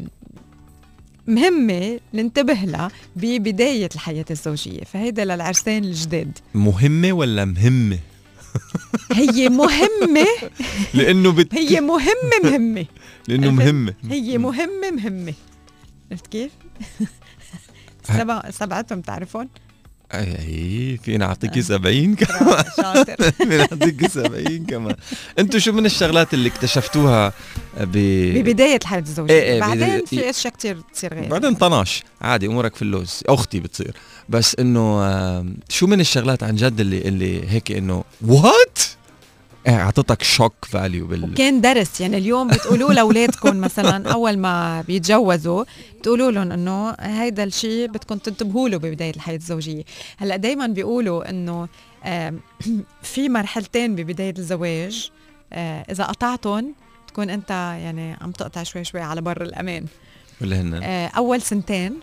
مهمة 1.27 1.99
ننتبه 2.13 2.53
لها 2.53 2.91
ببداية 3.15 3.89
الحياة 3.95 4.25
الزوجية. 4.31 4.81
فهيدا 4.83 5.25
للعرسان 5.25 5.83
الجداد. 5.83 6.37
مهمة 6.53 7.11
ولا 7.13 7.45
مهمة؟ 7.45 7.99
هي 9.11 9.49
مهمة 9.49 10.27
لأنه 10.93 11.31
بت... 11.31 11.55
هي 11.55 11.81
مهمة 11.81 12.39
مهمة 12.43 12.85
لأنه؟ 13.27 13.51
مهمة 13.51 13.93
هي 14.09 14.37
مهمة 14.37 14.91
مهمة 14.91 15.33
عرفت 16.11 16.27
كيف؟ 16.27 16.51
سبع 18.03 18.49
سبعتهم 18.49 19.01
تعرفون؟ 19.01 19.49
اي 20.13 20.99
فينا 21.03 21.25
اعطيكي 21.25 21.61
70 21.61 22.15
كمان. 22.15 22.63
شاطر. 22.77 23.31
فينا 23.47 23.61
اعطيكي 23.61 24.07
70 24.07 24.65
كمان. 24.65 24.95
أنتوا 25.39 25.59
شو 25.59 25.71
من 25.71 25.85
الشغلات 25.85 26.33
اللي 26.33 26.49
اكتشفتوها 26.49 27.33
ب 27.77 27.97
ببداية 28.37 28.75
الحياة 28.75 28.99
الزوجية. 28.99 29.33
إيه 29.33 29.43
إيه، 29.43 29.59
بعدين 29.59 30.05
في 30.05 30.29
أشياء 30.29 30.53
كتير 30.53 30.77
تصير 30.93 31.13
غير. 31.13 31.27
بعدين 31.27 31.53
طناش. 31.53 32.03
عادي 32.21 32.47
أمورك 32.47 32.75
في 32.75 32.81
اللوز. 32.81 33.21
أختي 33.25 33.59
بتصير. 33.59 33.95
بس 34.29 34.55
إنه 34.59 35.01
شو 35.69 35.87
من 35.87 35.99
الشغلات 35.99 36.43
عن 36.43 36.55
جد 36.55 36.79
اللي 36.79 37.01
اللي 37.01 37.49
هيك 37.49 37.71
إنه 37.71 38.03
what 38.27 38.79
إيه 38.79 39.00
أعطتك 39.67 40.23
shock 40.23 40.53
value 40.61 41.07
بال 41.07 41.33
كان 41.33 41.61
درس 41.61 42.01
يعني 42.01 42.17
اليوم 42.17 42.47
بتقولوا 42.47 42.93
لأولادكم 42.93 43.57
مثلا 43.67 44.11
أول 44.11 44.37
ما 44.37 44.81
بيتجوزوا 44.81 45.63
بتقولوا 45.99 46.31
لهم 46.31 46.51
إنه 46.51 46.91
هيدا 46.91 47.43
الشيء 47.43 47.87
بدكم 47.87 48.17
تنتبهوا 48.17 48.69
له 48.69 48.77
ببداية 48.77 49.09
الحياة 49.15 49.35
الزوجية. 49.35 49.83
هلأ 50.17 50.35
دائما 50.35 50.67
بيقولوا 50.67 51.29
إنه 51.29 51.67
في 53.13 53.29
مرحلتين 53.29 53.95
ببداية 53.95 54.33
الزواج 54.37 55.11
آه، 55.53 55.85
إذا 55.91 56.03
قطعتهم 56.03 56.73
تكون 57.07 57.29
أنت 57.29 57.49
يعني 57.49 58.17
عم 58.21 58.31
تقطع 58.31 58.63
شوي 58.63 58.83
شوي 58.83 59.01
على 59.01 59.21
بر 59.21 59.41
الأمان. 59.41 59.85
هن. 60.41 60.73
آه، 60.83 61.07
أول 61.07 61.41
سنتين 61.41 61.99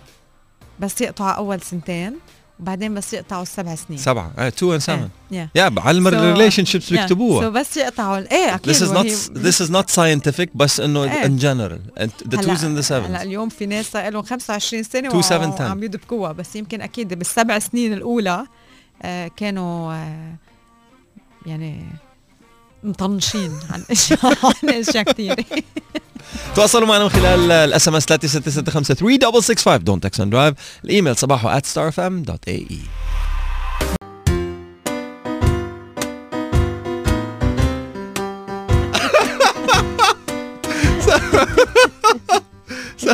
بس 0.81 1.01
يقطعوا 1.01 1.33
أول 1.33 1.61
سنتين. 1.61 2.17
وبعدين 2.61 2.95
بس 2.95 3.15
يقطعوا 3.15 3.43
السبع 3.43 3.75
سنين. 3.75 3.99
سبعة. 3.99 4.33
إيه 4.39 4.49
2 4.49 4.79
and 4.81 4.83
7 4.83 5.09
يا 5.31 5.49
So- 6.11 6.15
ال 6.15 6.65
relationships 6.65 6.85
so 6.89 6.95
بيكتبوها 6.95 7.49
بس 7.49 7.77
يقطعوا 7.77 8.17
إيه 8.19 8.55
أكيد 8.55 8.75
This 8.75 8.79
is 8.79 8.91
not 8.93 9.07
this 9.43 9.67
is 9.67 9.71
not 9.71 9.91
scientific 9.97 10.49
بس 10.55 10.81
إنه 10.81 11.07
general. 11.39 11.79
And 12.01 12.09
the 12.29 12.37
هلا- 12.37 12.43
twos 12.43 12.59
and 12.61 12.63
the 12.63 12.93
هلا 12.93 13.09
sevens. 13.09 13.21
اليوم 13.21 13.49
في 13.49 13.67
ناس 13.67 13.91
صار 13.91 14.09
لهم 14.13 14.23
25 14.23 14.83
سنة 14.83 15.09
Two, 15.11 15.25
seven, 15.25 15.59
ten. 15.59 15.61
وعم 15.61 15.83
يدبكوها. 15.83 16.33
بس 16.33 16.57
يمكن 16.57 16.81
أكيد 16.81 17.15
بالسبع 17.15 17.59
سنين 17.59 17.93
الأولى 17.93 18.47
آه 19.03 19.31
كانوا 19.37 19.93
آه 19.93 20.35
يعني 21.47 21.85
مطنشين 22.83 23.53
عن 23.71 23.83
اشياء 23.91 24.27
عن 24.27 24.71
أشياء 24.71 25.03
كثير 25.03 25.37
تواصلوا 26.57 26.89
معنا 26.89 27.05
من 27.05 27.11
خلال 27.11 27.53
ال 27.53 27.89
SMS 27.89 28.05
3665 28.05 28.97
3665 28.97 29.85
don't 29.85 30.03
text 30.03 30.21
and 30.21 30.33
drive 30.33 30.55
الإيميل 30.85 31.17
صباحو 31.17 31.61
starfm.ae 31.61 32.75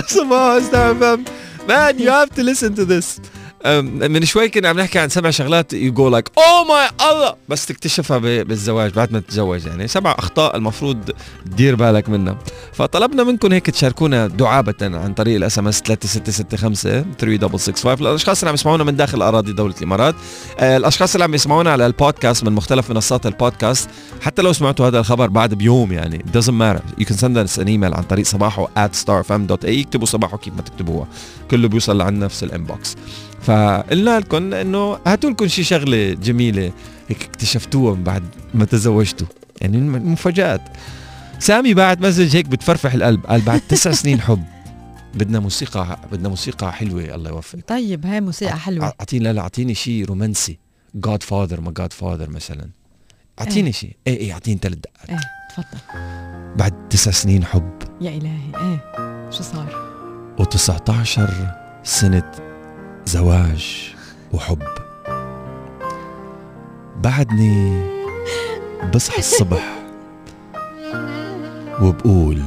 صباحو 0.06 0.60
Star 0.60 0.90
FM 0.90 1.24
Man, 1.66 1.98
you 1.98 2.10
have 2.10 2.28
to 2.34 2.42
listen 2.42 2.74
to 2.74 2.84
this. 2.84 3.20
من 3.66 4.24
شوي 4.24 4.48
كنا 4.48 4.68
عم 4.68 4.80
نحكي 4.80 4.98
عن 4.98 5.08
سبع 5.08 5.30
شغلات 5.30 5.74
go 5.74 6.10
like 6.14 6.28
oh 6.40 6.68
my 6.68 7.02
Allah! 7.02 7.34
بس 7.48 7.66
تكتشفها 7.66 8.18
بالزواج 8.18 8.92
بعد 8.92 9.12
ما 9.12 9.20
تتزوج 9.20 9.66
يعني. 9.66 9.88
سبع 9.88 10.14
أخطاء 10.18 10.56
المفروض 10.56 11.10
تدير 11.44 11.74
بالك 11.74 12.08
منها. 12.08 12.38
فطلبنا 12.72 13.24
منكم 13.24 13.52
هيك 13.52 13.70
تشاركونا 13.70 14.26
دعابة 14.26 14.74
عن 14.82 15.14
طريق 15.14 15.36
ال 15.36 15.58
SMS 15.58 15.80
3665 15.80 17.04
3665 17.18 18.06
للأشخاص 18.08 18.38
اللي 18.40 18.48
عم 18.48 18.54
يسمعونا 18.54 18.84
من 18.84 18.96
داخل 18.96 19.22
أراضي 19.22 19.52
دولة 19.52 19.74
الإمارات 19.78 20.14
آه، 20.58 20.76
الأشخاص 20.76 21.14
اللي 21.14 21.24
عم 21.24 21.34
يسمعونا 21.34 21.72
على 21.72 21.86
البودكاست 21.86 22.44
من 22.44 22.52
مختلف 22.52 22.90
منصات 22.90 23.26
البودكاست 23.26 23.90
حتى 24.20 24.42
لو 24.42 24.52
سمعتوا 24.52 24.86
هذا 24.86 24.98
الخبر 24.98 25.26
بعد 25.28 25.54
بيوم 25.54 25.92
يعني 25.92 26.24
doesn't 26.36 26.54
matter. 26.62 27.02
You 27.02 27.06
can 27.06 27.16
send 27.16 27.36
us 27.36 27.58
an 27.62 27.66
email 27.68 27.96
عن 27.96 28.02
طريق 28.08 28.26
صباحو 28.26 28.66
at 28.66 28.90
starfm.ae 29.04 29.64
اكتبوا 29.64 30.06
صباحو 30.06 30.38
كيف 30.38 30.54
ما 30.54 30.62
تكتبوها. 30.62 31.06
كله 31.50 31.68
بيوصل 31.68 31.98
لعنا 31.98 32.24
نفس 32.24 32.42
ال 32.44 32.52
inbox. 32.52 32.96
فقلنا 33.44 34.20
لكم 34.20 34.54
إنه 34.54 34.98
هاتوا 35.06 35.30
لكم 35.30 35.46
شي 35.48 35.64
شغلة 35.64 36.12
جميلة 36.14 36.72
هيك 37.08 37.22
اكتشفتوها 37.22 37.94
من 37.94 38.04
بعد 38.04 38.22
ما 38.54 38.64
تزوجتوا. 38.64 39.26
يعني 39.60 39.80
مفاجات 39.80 40.60
سامي 41.38 41.74
بعد 41.74 42.06
message 42.06 42.36
هيك 42.36 42.46
بتفرفح 42.46 42.94
القلب 42.94 43.26
قال 43.26 43.40
بعد 43.40 43.60
تسع 43.60 43.92
سنين 44.02 44.20
حب 44.20 44.44
بدنا 45.14 45.40
موسيقى 45.40 45.98
بدنا 46.12 46.28
موسيقى 46.28 46.72
حلوة 46.72 47.14
الله 47.14 47.30
يوفق 47.30 47.58
طيب 47.66 48.06
هاي 48.06 48.20
موسيقى 48.20 48.58
حلوة. 48.58 48.86
أعطيني 48.86 49.24
لا 49.24 49.32
لا 49.32 49.40
أعطيني 49.40 49.74
شيء 49.74 50.04
رومانسي. 50.04 50.58
Godfather 50.94 51.60
ما 51.60 51.70
Godfather 51.70 52.30
مثلا. 52.30 52.68
أعطيني 53.40 53.72
شيء 53.72 53.96
إيه 54.06 54.16
إيه 54.16 54.32
أعطيني 54.32 54.58
ثلاث 54.62 54.78
دقات 54.78 55.10
إيه 55.10 55.20
تفضل. 55.50 55.78
بعد 56.56 56.88
تسع 56.88 57.10
سنين 57.10 57.44
حب. 57.44 57.78
يا 58.00 58.10
إلهي 58.10 58.52
إيه 58.54 59.30
شو 59.30 59.42
صار؟ 59.42 59.94
و19 60.40 61.20
سنة 61.84 62.53
زواج 63.06 63.94
وحب. 64.32 64.62
بعدني 66.96 67.82
بصحى 68.94 69.18
الصبح 69.18 69.62
وبقول 71.82 72.42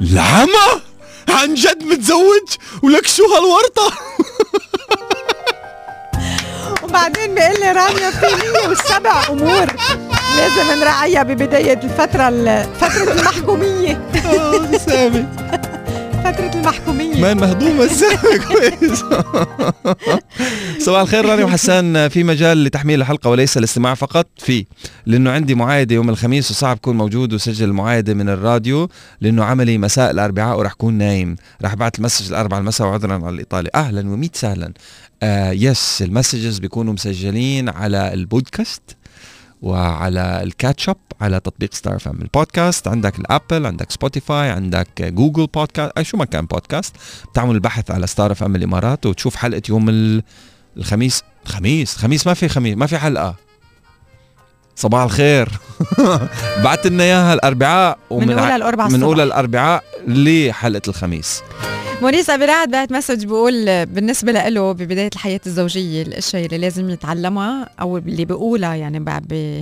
العمى 0.00 0.82
عن 1.28 1.54
جد 1.54 1.82
متزوج؟ 1.82 2.48
ولك 2.82 3.06
شو 3.06 3.22
هالورطة؟ 3.24 3.96
وبعدين 6.82 7.34
بيقول 7.34 7.60
لي 7.60 7.72
رانيا 7.72 8.10
في 8.10 8.26
107 8.52 9.28
أمور 9.30 9.66
لازم 10.36 10.80
نراعيها 10.80 11.22
ببداية 11.22 11.80
الفترة 11.84 12.28
ال- 12.28 12.66
فترة 12.80 13.12
المحكومية. 13.12 14.10
سامي. 14.78 15.26
فتره 16.24 16.50
المحكومية. 16.54 17.20
مان 17.20 17.36
مهضومة 17.36 17.88
كويس. 18.48 19.04
صباح 20.78 21.00
الخير 21.00 21.26
راني 21.26 21.44
وحسان 21.44 22.08
في 22.08 22.24
مجال 22.24 22.64
لتحميل 22.64 23.00
الحلقة 23.00 23.30
وليس 23.30 23.58
الاستماع 23.58 23.94
فقط 23.94 24.26
في 24.38 24.66
لأنه 25.06 25.30
عندي 25.30 25.54
معايدة 25.54 25.94
يوم 25.94 26.08
الخميس 26.08 26.50
وصعب 26.50 26.78
كون 26.78 26.96
موجود 26.96 27.32
وسجل 27.32 27.64
المعايدة 27.68 28.14
من 28.14 28.28
الراديو 28.28 28.88
لأنه 29.20 29.44
عملي 29.44 29.78
مساء 29.78 30.10
الأربعاء 30.10 30.58
ورح 30.58 30.72
كون 30.72 30.94
نايم. 30.94 31.36
رح 31.62 31.74
بعت 31.74 31.98
المسج 31.98 32.28
الأربعاء 32.28 32.60
المساء 32.60 32.86
وعذرا 32.86 33.14
على 33.14 33.28
الإيطالي. 33.28 33.70
أهلا 33.74 34.00
وميت 34.00 34.36
سهلا. 34.36 34.72
آه 35.22 35.50
yes 35.50 36.02
ال 36.02 36.08
messages 36.08 36.58
بيكونوا 36.58 36.92
مسجلين 36.92 37.68
على 37.68 38.14
البودكاست. 38.14 38.82
وعلى 39.62 40.40
ال 40.42 40.49
catch 40.49 40.82
up 40.82 40.96
على 41.20 41.40
تطبيق 41.40 41.74
Star 41.74 41.98
FM 41.98 42.18
ال 42.22 42.30
podcast 42.30 42.88
عندك 42.88 43.18
ال 43.18 43.26
Apple 43.26 43.66
عندك 43.66 43.90
Spotify 43.90 44.50
عندك 44.50 45.02
Google 45.02 45.46
Podcast 45.46 45.92
أي 45.98 46.04
شو 46.04 46.16
ما 46.16 46.24
كان 46.24 46.46
بودكاست 46.46 46.94
بتعمل 47.32 47.54
البحث 47.54 47.90
على 47.90 48.06
Star 48.06 48.32
FM 48.32 48.56
الإمارات 48.56 49.06
وتشوف 49.06 49.36
حلقة 49.36 49.62
يوم 49.68 49.88
ال- 49.88 50.22
الخميس. 50.76 51.22
خميس؟ 51.44 51.96
خميس 51.96 52.26
ما 52.26 52.34
في 52.34 52.48
خميس 52.48 52.76
ما 52.76 52.86
في 52.86 52.98
حلقة. 52.98 53.34
صباح 54.76 55.02
الخير. 55.02 55.48
بعت 56.64 56.86
لنا 56.86 57.04
إياها 57.04 57.34
الأربعاء 57.34 57.98
من 58.10 58.30
أولى 58.38 58.56
الاربعاء 58.56 58.90
من 58.90 59.02
أولى. 59.02 59.22
الاربعاء 59.22 59.84
لحلقة 60.08 60.82
الخميس. 60.88 61.42
موريس 62.02 62.30
ابي 62.30 62.44
رعد 62.44 62.70
بعت 62.70 62.92
message 62.92 63.24
بيقول 63.24 63.86
بالنسبة 63.86 64.32
له 64.32 64.72
ببداية 64.72 65.10
الحياة 65.14 65.40
الزوجية 65.46 66.02
الاشياء 66.02 66.44
اللي 66.44 66.58
لازم 66.58 66.90
يتعلمها 66.90 67.68
أو 67.80 67.98
اللي 67.98 68.24
بيقولها 68.24 68.74
يعني 68.74 69.04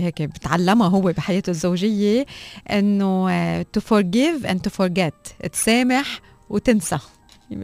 هيك 0.05 0.23
بتعلمها 0.23 0.89
هو 0.89 1.01
بحياته 1.01 1.51
الزوجية 1.51 2.27
إنه 2.71 3.63
to 3.63 3.81
forgive 3.81 4.47
and 4.47 4.57
to 4.57 4.71
forget 4.83 5.49
تسامح 5.53 6.21
وتنسى. 6.51 6.99
100% 7.53 7.55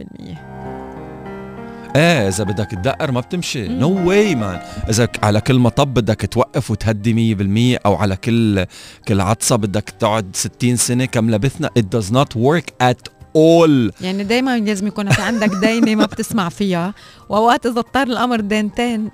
إيه 1.95 2.27
إذا 2.27 2.43
بدك 2.43 2.71
تدقر 2.71 3.11
ما 3.11 3.19
بتمشي. 3.19 3.67
no 3.67 4.09
way 4.09 4.35
man 4.35 4.59
إذا 4.89 5.07
على 5.23 5.41
كل 5.41 5.59
مطب 5.59 5.93
بدك 5.93 6.25
توقف 6.31 6.71
وتهدي 6.71 7.35
100% 7.77 7.81
أو 7.85 7.95
على 7.95 8.15
كل 8.15 8.65
كل 9.07 9.21
عطسة 9.21 9.55
بدك 9.55 9.89
تقعد 9.99 10.35
60 10.35 10.75
سنة 10.75 11.05
كم 11.05 11.31
لبثنا. 11.31 11.69
It 11.79 11.83
does 11.97 12.11
not 12.11 12.35
work 12.35 12.65
at 12.83 13.20
all 13.37 13.91
يعني 14.01 14.23
دايما 14.23 14.57
لازم 14.57 14.87
يكون 14.87 15.09
في 15.09 15.21
عندك 15.21 15.49
دينه 15.49 15.95
ما 15.95 16.05
بتسمع 16.05 16.49
فيها. 16.49 16.93
وأوقات 17.29 17.65
إذا 17.65 17.79
اضطر 17.79 18.03
الأمر 18.03 18.39
دينتين 18.39 19.09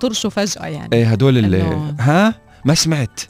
طرشوا 0.00 0.30
فجأة 0.30 0.66
يعني. 0.66 0.88
إيه 0.92 1.06
هدول 1.06 1.38
اللي 1.38 1.62
ها؟ 1.98 2.34
ما 2.64 2.74
سمعت. 2.74 3.20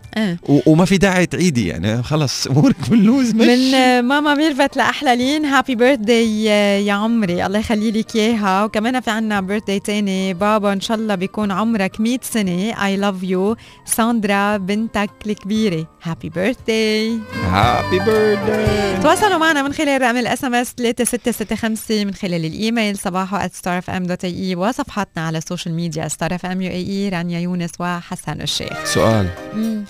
و- 0.49 0.61
وما 0.67 0.85
في 0.85 0.99
داعي 0.99 1.27
تعيدي 1.27 1.67
يعني. 1.69 2.03
خلص 2.03 2.47
أمورك 2.47 2.91
باللوز 2.91 3.35
مش 3.35 3.47
من 3.47 4.01
ماما 4.01 4.35
ميرفت 4.35 4.77
لأحلى 4.77 5.17
لين 5.17 5.45
happy 5.45 5.75
birthday 5.75 6.45
يا 6.87 6.93
عمري. 6.93 7.47
الله 7.47 7.59
يخلي 7.59 7.91
لك 7.91 8.17
إياها. 8.17 8.65
وكمان 8.65 9.01
في 9.01 9.11
عنا 9.11 9.41
birthday 9.41 9.81
تاني. 9.81 10.35
بابا 10.35 10.73
إن 10.73 10.81
شاء 10.81 10.97
الله 10.97 11.15
بيكون 11.15 11.51
عمرك 11.51 12.01
100 12.01 12.19
سنة. 12.23 12.85
I 12.87 12.97
love 12.97 13.23
you 13.23 13.57
ساندرا 13.85 14.57
بنتك 14.57 15.11
الكبيرة. 15.27 15.87
happy 16.03 16.29
birthday 16.29 17.19
happy 17.45 17.99
birthday 17.99 19.01
تواصلوا 19.03 19.39
معنا 19.39 19.63
من 19.63 19.73
خلال 19.73 20.03
رقم 20.03 20.17
ال 20.17 20.45
SMS 20.45 20.75
3665 20.79 22.07
من 22.07 22.15
خلال 22.15 22.45
الإيميل 22.45 22.99
صباحو 22.99 23.39
@starfm.ae 23.39 24.57
وصفحاتنا 24.57 25.27
على 25.27 25.39
ال 25.39 25.44
social 25.44 25.75
media 25.75 26.09
Star 26.09 26.35
FM 26.35 26.63
UAE 26.63 27.09
رانيا 27.09 27.41
يونس 27.41 27.71
وحسن 27.81 28.41
الشيخ. 28.41 28.85
سؤال. 28.85 29.20
مم. 29.55 29.85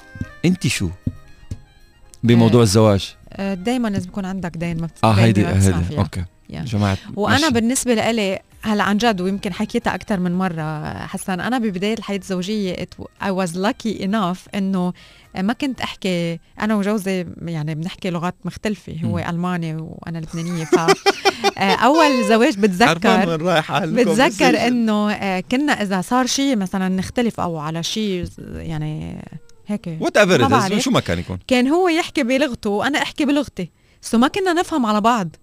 انت 0.44 0.66
شو 0.66 0.88
بموضوع 2.22 2.62
الزواج 2.62 3.14
دائما 3.38 3.88
لازم 3.88 4.08
يكون 4.08 4.24
عندك 4.24 4.56
دينة 4.56 4.80
ما 4.80 4.88
آه 5.04 5.12
هيدي 5.12 5.46
هيدي. 5.46 5.98
okay 5.98 6.24
يا. 6.50 6.62
جماعة 6.62 6.98
وأنا 7.16 7.38
ماشي. 7.38 7.52
بالنسبة 7.54 7.94
لإلي 7.94 8.38
هلا 8.62 8.84
عن 8.84 8.96
جد 8.98 9.20
ويمكن 9.20 9.52
حكيتها 9.52 9.94
أكثر 9.94 10.20
من 10.20 10.32
مرة 10.38 10.92
حسن 11.06 11.40
أنا 11.40 11.58
ببداية 11.58 11.94
الحياة 11.94 12.18
الزوجية 12.18 12.88
I 13.22 13.26
was 13.28 13.50
lucky 13.54 14.00
enough 14.02 14.38
إنه 14.55 14.92
ما 15.35 15.53
كنت 15.53 15.81
أحكي 15.81 16.39
أنا 16.61 16.76
وجوزي 16.76 17.26
يعني 17.43 17.74
بنحكي 17.74 18.11
لغات 18.11 18.35
مختلفة 18.45 18.97
هو 19.05 19.16
مم. 19.16 19.28
ألماني 19.28 19.74
وأنا 19.74 20.18
لبنانية 20.18 20.64
ف 20.64 20.74
آه، 21.59 21.74
أول 21.74 22.24
زواج 22.28 22.59
بتذكر 22.59 23.28
وين 23.28 23.41
رايحه 23.41 23.87
بتذكر 23.87 24.66
إنه 24.66 25.12
آه، 25.12 25.41
كنا 25.41 25.72
إذا 25.72 26.01
صار 26.01 26.26
شيء 26.26 26.57
مثلا 26.57 26.89
نختلف 26.89 27.41
أو 27.41 27.59
على 27.59 27.83
شيء 27.83 28.28
يعني 28.39 29.22
هيك. 29.66 29.97
whatever. 30.01 30.78
شو 30.78 30.91
ما 30.91 31.01
كان 31.01 31.18
يكون. 31.18 31.39
كان 31.47 31.68
هو 31.68 31.89
يحكي 31.89 32.22
بلغته 32.22 32.70
وأنا 32.70 33.03
أحكي 33.03 33.24
بلغتي. 33.24 33.70
so 34.01 34.18
ما 34.18 34.28
كنا 34.28 34.53
نفهم 34.53 34.87
على 34.87 35.01
بعض. 35.01 35.37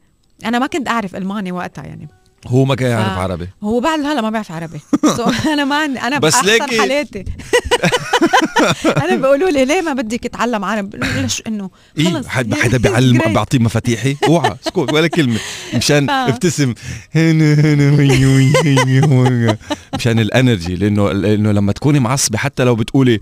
أنا 0.46 0.60
ما 0.60 0.68
كنت 0.68 0.88
أعرف 0.88 1.16
ألماني 1.16 1.52
وقتها 1.52 1.84
يعني. 1.84 2.08
هو 2.48 2.66
ما 2.66 2.76
كان 2.76 2.90
يعرف 2.92 3.08
آه. 3.18 3.22
عربي 3.22 3.48
هو 3.64 3.80
بعد 3.80 4.00
هلا 4.00 4.22
ما 4.22 4.30
بيعرف 4.30 4.52
عربي 4.52 4.80
so 5.18 5.24
أنا 5.54 5.66
ما 5.66 5.76
عندي 5.76 6.00
أنا 6.00 6.20
بس 6.20 6.44
ليكي- 6.44 6.80
حالاتي 6.80 7.26
أنا 9.04 9.16
بيقولوا 9.16 9.50
لي 9.50 9.66
ليه 9.66 9.82
ما 9.82 9.94
بدك 9.94 10.20
تتعلم 10.20 10.66
عربي 10.66 10.98
ليش 10.98 11.44
إنه 11.48 11.70
إيه 11.98 12.10
خلص 12.14 12.28
حد 12.28 12.54
حدا 12.54 12.78
بيعلم. 12.78 13.18
بيعطيه 13.28 13.60
مفاتيحي 13.60 14.16
أوعى 14.28 14.56
اسكت 14.66 14.94
ولا 14.94 15.08
كلمة 15.08 15.40
مشان. 15.76 16.10
ابتسم 16.10 16.74
هنا 17.16 17.54
هنا. 17.54 19.58
مشان 19.96 20.20
ال 20.20 20.28
energy 20.28 20.76
لأنه 20.76 21.12
لأنه 21.12 21.52
لما 21.52 21.72
تكوني 21.72 22.00
معصبة 22.00 22.38
حتى 22.38 22.64
لو 22.64 22.76
بتقولي 22.76 23.20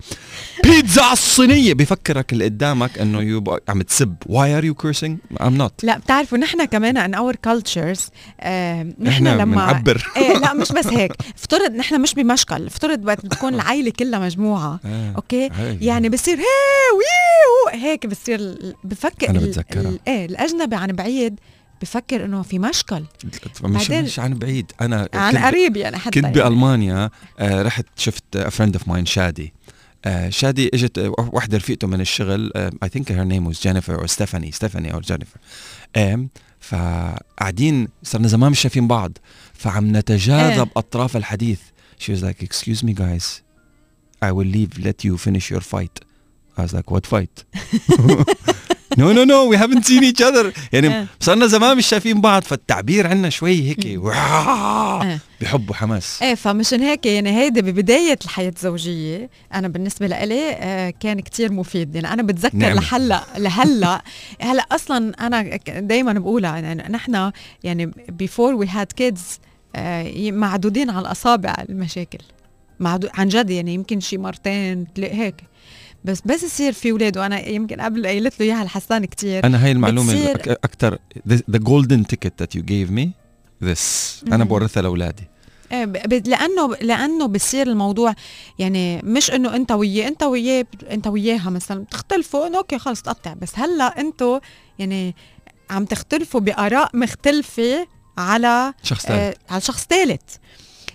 بيتزا 0.65 1.01
على 1.03 1.13
الصينية. 1.13 1.73
بفكرك 1.73 2.33
اللي 2.33 2.45
قدامك 2.45 2.97
إنه 2.99 3.21
you 3.21 3.59
عم 3.69 3.81
تسب. 3.81 4.15
why 4.25 4.57
are 4.57 4.63
you 4.65 4.73
cursing 4.75 5.17
I'm 5.41 5.55
not 5.57 5.83
لا 5.83 5.97
بتعرفوا 5.97 6.37
نحن 6.37 6.65
كمان 6.65 6.97
in 6.97 7.13
our 7.13 7.35
cultures 7.35 8.09
نحن 8.99 9.27
لما 9.27 9.45
بنعبر. 9.45 10.11
إيه 10.17 10.37
لا 10.37 10.53
مش 10.53 10.71
بس 10.71 10.87
هيك. 10.87 11.11
افترض 11.37 11.71
نحن 11.71 12.01
مش 12.01 12.13
بمشكل. 12.13 12.65
افترض 12.65 13.05
وقت 13.05 13.25
بتكون 13.25 13.53
العائلة 13.55 13.91
كلها 13.91 14.19
مجموعة. 14.19 14.79
أوكي؟ 15.15 15.49
يعني 15.81 16.09
بصير 16.09 16.37
هي 16.37 17.81
هيك 17.81 18.05
بصير 18.05 18.57
بفكر 18.83 19.29
ال- 19.29 19.37
بتذكرها. 19.37 19.91
إيه 20.07 20.25
الأجنبي 20.25 20.75
عن 20.75 20.87
بعيد 20.91 21.39
بفكر 21.81 22.25
إنه 22.25 22.41
في 22.41 22.59
مشكل. 22.59 23.03
مش 23.63 23.91
مش 23.91 24.19
عن 24.19 24.33
بعيد. 24.33 24.71
أنا 24.81 25.07
عن 25.13 25.31
كنت- 25.33 25.41
قريب 25.43 25.77
يعني 25.77 25.97
حتى 25.97 26.21
كنت 26.21 26.23
يعني. 26.23 26.35
بألمانيا 26.49 27.09
آه 27.39 27.61
رحت 27.61 27.85
شفت 27.95 28.37
friend 28.37 28.75
of 28.75 28.87
mine 28.87 29.05
شادي. 29.05 29.43
آه 29.43 29.64
شادي 30.29 30.69
اجت 30.73 30.97
آه، 30.97 31.13
وحدة 31.17 31.57
رفيقته 31.57 31.87
من 31.87 32.01
الشغل 32.01 32.51
I 32.55 32.89
think 32.89 33.11
her 33.11 33.23
name 33.23 33.47
was 33.47 33.61
جينيفر 33.61 34.01
أو 34.01 34.07
ستيفاني 34.07 34.51
ستيفاني 34.51 34.93
أو 34.93 34.99
جينيفر 34.99 35.37
آم 35.97 36.29
فقاعدين 36.59 37.87
صرنا 38.03 38.27
زمان 38.27 38.51
مش 38.51 38.59
شايفين 38.59 38.87
بعض. 38.87 39.17
فعم 39.53 39.97
نتجاذب 39.97 40.69
أطراف 40.77 41.17
الحديث. 41.17 41.59
She 41.99 42.11
was 42.11 42.21
like 42.23 42.43
excuse 42.43 42.83
me 42.83 42.93
guys. 42.93 43.41
I 44.21 44.31
will 44.31 44.49
leave 44.57 44.71
let 44.87 45.03
you 45.05 45.17
finish 45.17 45.51
your 45.53 45.61
fight. 45.61 45.95
I 46.57 46.61
was 46.63 46.73
like 46.73 46.89
what 46.91 47.05
fight? 47.07 47.43
no 48.97 49.13
no 49.13 49.25
no 49.25 49.45
we 49.51 49.57
haven't 49.57 49.85
seen 49.85 50.03
each 50.03 50.21
other. 50.21 50.45
يعني 50.73 50.87
آه. 50.95 51.05
صرنا 51.19 51.47
زمان 51.47 51.77
مش 51.77 51.87
شايفين 51.87 52.21
بعض 52.21 52.43
فالتعبير 52.43 53.07
عنا 53.07 53.29
شوي 53.29 53.69
هيك 53.69 53.85
آه. 54.15 55.19
بحب 55.41 55.69
وحماس. 55.69 56.19
إيه 56.21 56.35
فمشان 56.35 56.81
هيك 56.81 57.05
يعني 57.05 57.37
هيدي 57.37 57.61
ببداية 57.61 58.19
الحياة 58.25 58.53
الزوجية 58.57 59.29
أنا 59.53 59.67
بالنسبة 59.67 60.07
لإلي 60.07 60.51
آه، 60.51 60.89
كان 60.89 61.19
كتير 61.19 61.51
مفيد. 61.51 61.95
يعني 61.95 62.13
أنا 62.13 62.23
بتذكر 62.23 62.57
نعمة. 62.57 62.75
لحلأ 62.81 63.23
لهلأ. 63.37 64.01
هلأ 64.41 64.65
أصلا 64.71 65.27
أنا 65.27 65.55
دايما 65.79 66.13
بقولها 66.13 66.57
يعني 66.57 66.83
نحن 66.89 67.31
يعني 67.63 67.91
we 68.19 68.67
had 68.67 69.03
kids 69.03 69.21
آه، 69.75 70.31
معدودين 70.31 70.89
على 70.89 70.99
الأصابع 70.99 71.55
المشاكل. 71.69 72.19
معدود 72.79 73.09
عن 73.13 73.27
جد 73.27 73.49
يعني 73.49 73.73
يمكن 73.73 73.99
شي 73.99 74.17
مرتين 74.17 74.87
هيك. 74.97 75.35
بس 76.05 76.21
بس 76.25 76.43
يصير 76.43 76.73
في 76.73 76.91
أولاد 76.91 77.17
وأنا 77.17 77.47
يمكن 77.47 77.81
قبل 77.81 78.07
قايلت 78.07 78.39
له 78.39 78.45
إياها 78.45 78.63
الحسان 78.63 79.05
كتير. 79.05 79.43
أنا 79.45 79.65
هاي 79.65 79.71
المعلومة 79.71 80.31
أكثر 80.47 80.97
the 81.29 81.59
golden 81.59 82.03
ticket 82.13 82.31
that 82.43 82.57
you 82.57 82.61
gave 82.61 82.91
me 82.97 83.07
this. 83.65 83.83
أنا. 84.33 84.43
بورثها 84.43 84.81
لأولادي. 84.83 85.23
ب- 85.71 86.27
لأنه 86.27 86.75
لأنه 86.81 87.25
بصير 87.25 87.67
الموضوع 87.67 88.13
يعني 88.59 89.01
مش 89.03 89.31
إنه 89.31 89.55
أنت 89.55 89.71
وياه 89.71 90.07
أنت 90.07 90.23
وياه 90.23 90.65
أنت 90.91 91.07
وياها 91.07 91.49
مثلا 91.49 91.83
بتختلفوا 91.83 92.47
إنه 92.47 92.57
أوكي 92.57 92.77
خلص 92.79 93.01
تقطع. 93.01 93.33
بس 93.33 93.51
هلأ 93.55 93.99
أنتوا 94.01 94.39
يعني 94.79 95.15
عم 95.69 95.85
تختلفوا 95.85 96.39
بآراء 96.39 96.89
مختلفة 96.97 97.87
على 98.17 98.73
شخص 98.83 99.05
آه 99.09 99.35
على 99.49 99.61
شخص 99.61 99.85
ثالث. 99.89 100.21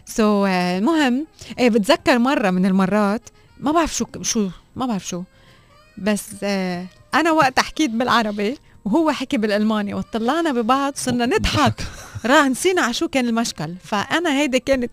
so, 0.07 0.49
آه 0.49 0.79
المهم 0.79 1.27
إيه 1.59 1.71
بتذكر 1.71 2.19
مرة 2.19 2.51
من 2.51 2.67
المرات 2.67 3.23
ما 3.61 3.73
بعرف 3.73 3.97
شو 3.97 4.05
شو 4.23 4.49
ما 4.81 4.87
بعرف 4.87 5.09
شو. 5.09 5.23
بس 5.99 6.27
آه 6.43 6.87
أنا 7.15 7.33
وقت 7.33 7.61
حكيت 7.61 7.91
بالعربي 7.91 8.59
وهو 8.85 9.11
حكي 9.11 9.37
بالألماني 9.37 9.95
وطلعنا 9.95 10.53
ببعض 10.53 10.93
صرنا 10.97 11.27
نضحك. 11.27 11.83
راه 12.27 12.49
نسينا 12.49 12.83
على 12.83 12.95
شو 12.95 13.09
كان 13.09 13.29
المشكل. 13.29 13.75
فأنا 13.85 14.41
هيدي 14.41 14.61
كانت 14.61 14.91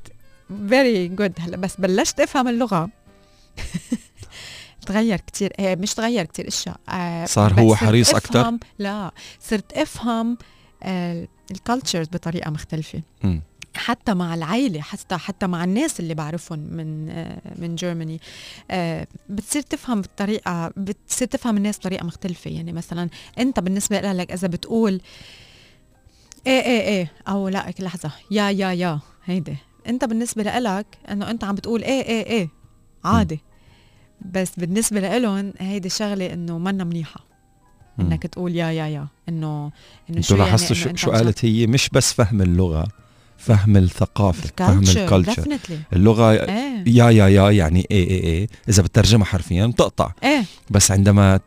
very 0.69 1.07
good 1.07 1.33
هلا 1.39 1.57
بس 1.57 1.75
بلشت 1.79 2.19
أفهم 2.19 2.47
اللغة. 2.47 2.89
تغير 4.87 5.19
كتير. 5.19 5.53
إيه 5.59 5.75
مش 5.75 5.93
تغير 5.93 6.25
كتير 6.25 6.47
أشياء. 6.47 6.79
آه 6.89 7.25
صار 7.25 7.53
هو 7.59 7.75
حريص؟ 7.75 8.15
أفهم 8.15 8.59
لا 8.79 9.11
صرت 9.39 9.73
أفهم 9.73 10.37
آه 10.83 11.27
ال 11.51 11.57
cultures 11.57 12.07
بطريقة 12.07 12.51
مختلفة. 12.51 13.01
حتى 13.77 14.13
مع 14.13 14.33
العائلة 14.33 14.81
حتى 14.81 15.17
حتى 15.17 15.47
مع 15.47 15.63
الناس 15.63 15.99
اللي 15.99 16.13
بعرفهم 16.13 16.59
من 16.59 17.05
من 17.61 17.75
جيرماني 17.75 18.19
آه، 18.71 19.07
بتصير 19.29 19.61
تفهم 19.61 20.01
بالطريقة 20.01 20.71
بتصير 20.77 21.27
تفهم 21.27 21.57
الناس 21.57 21.77
بطريقة 21.77 22.05
مختلفة. 22.05 22.51
يعني 22.51 22.73
مثلا 22.73 23.09
أنت 23.39 23.59
بالنسبة 23.59 23.99
لك 23.99 24.31
إذا 24.31 24.47
بتقول 24.47 25.01
إيه 26.47 26.61
إيه 26.61 26.81
إيه 26.81 27.11
أو 27.27 27.49
لا 27.49 27.73
لحظة 27.79 28.11
يا 28.31 28.49
يا 28.49 28.71
يا 28.71 28.99
هيدي. 29.25 29.55
أنت 29.87 30.05
بالنسبة 30.05 30.43
لك 30.43 30.85
إنه 31.11 31.31
أنت 31.31 31.43
عم 31.43 31.55
بتقول 31.55 31.83
إيه 31.83 32.01
إيه 32.03 32.25
إيه 32.25 32.49
عادي. 33.03 33.39
بس 34.33 34.51
بالنسبة 34.57 34.99
لإلهم 34.99 35.53
هيدي 35.59 35.89
شغلة 35.89 36.33
إنه 36.33 36.57
منا 36.57 36.83
منيحة. 36.83 37.27
إنك 37.99 38.23
تقول 38.23 38.55
يا 38.55 38.71
يا 38.71 38.87
يا 38.87 39.07
إنه 39.29 39.71
إنه 40.09 40.17
أنتوا 40.17 40.37
يعني 40.37 40.49
لاحظتوا 40.49 40.75
شو, 40.75 40.95
شو 40.95 41.11
قالت 41.11 41.45
هي؟ 41.45 41.67
مش 41.67 41.89
بس 41.89 42.13
فهم 42.13 42.41
اللغة. 42.41 42.87
فهم 43.37 43.77
الثقافة 43.77 44.49
فهم 44.57 44.83
الكالتشر 44.83 45.57
اللغة 45.93 46.31
إيه. 46.31 46.83
يا 46.87 47.09
يا 47.09 47.27
يا 47.27 47.51
يعني 47.51 47.87
إيه 47.91 48.07
إيه 48.07 48.23
إيه. 48.23 48.47
إذا 48.69 48.83
بترجمها 48.83 49.25
حرفيا 49.25 49.65
بتقطع. 49.65 50.11
إيه. 50.23 50.43
بس 50.69 50.91
عندما 50.91 51.39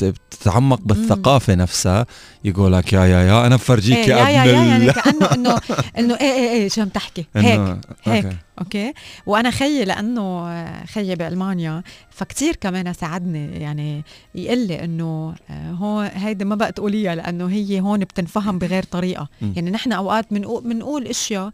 ت- 0.00 0.04
ت- 0.04 0.16
تتعمق 0.30 0.80
بالثقافة 0.84 1.54
نفسها 1.54 2.06
يقول 2.44 2.72
لك 2.72 2.92
يا 2.92 3.00
يا 3.04 3.20
يا 3.22 3.46
أنا 3.46 3.56
بفرجيك 3.56 3.96
إيه 3.96 4.06
يا 4.14 4.28
يا 4.28 4.44
يا 4.44 4.62
يعني 4.64 4.92
كأنه 5.02 5.26
إنه 5.34 5.60
إنه 5.98 6.14
إيه 6.14 6.32
إيه 6.32 6.50
إيه 6.50 6.68
شو 6.68 6.80
عم 6.82 6.88
تحكي 6.88 7.26
هيك 7.36 7.60
هيك. 8.04 8.24
أوكي. 8.24 8.36
أوكي 8.58 8.92
وأنا 9.26 9.50
خيي 9.50 9.84
لأنه 9.84 10.50
خيي 10.84 11.14
بألمانيا 11.14 11.82
فكتير 12.10 12.56
كمان 12.56 12.92
ساعدني 12.92 13.46
يعني 13.60 14.04
يقول 14.34 14.58
لي 14.66 14.84
إنه 14.84 15.34
آه، 15.50 15.70
هو 15.72 16.00
هيدي 16.14 16.44
ما 16.44 16.54
بقى 16.54 16.72
تقوليها 16.72 17.14
لأنه 17.14 17.46
هي 17.50 17.80
هون 17.80 17.98
بتنفهم 18.00 18.58
بغير 18.58 18.82
طريقة 18.82 19.28
مم. 19.42 19.52
يعني 19.56 19.70
نحن 19.70 19.92
أوقات 19.92 20.26
بنقول 20.34 20.62
بنقول 20.64 21.06
إشياء 21.06 21.50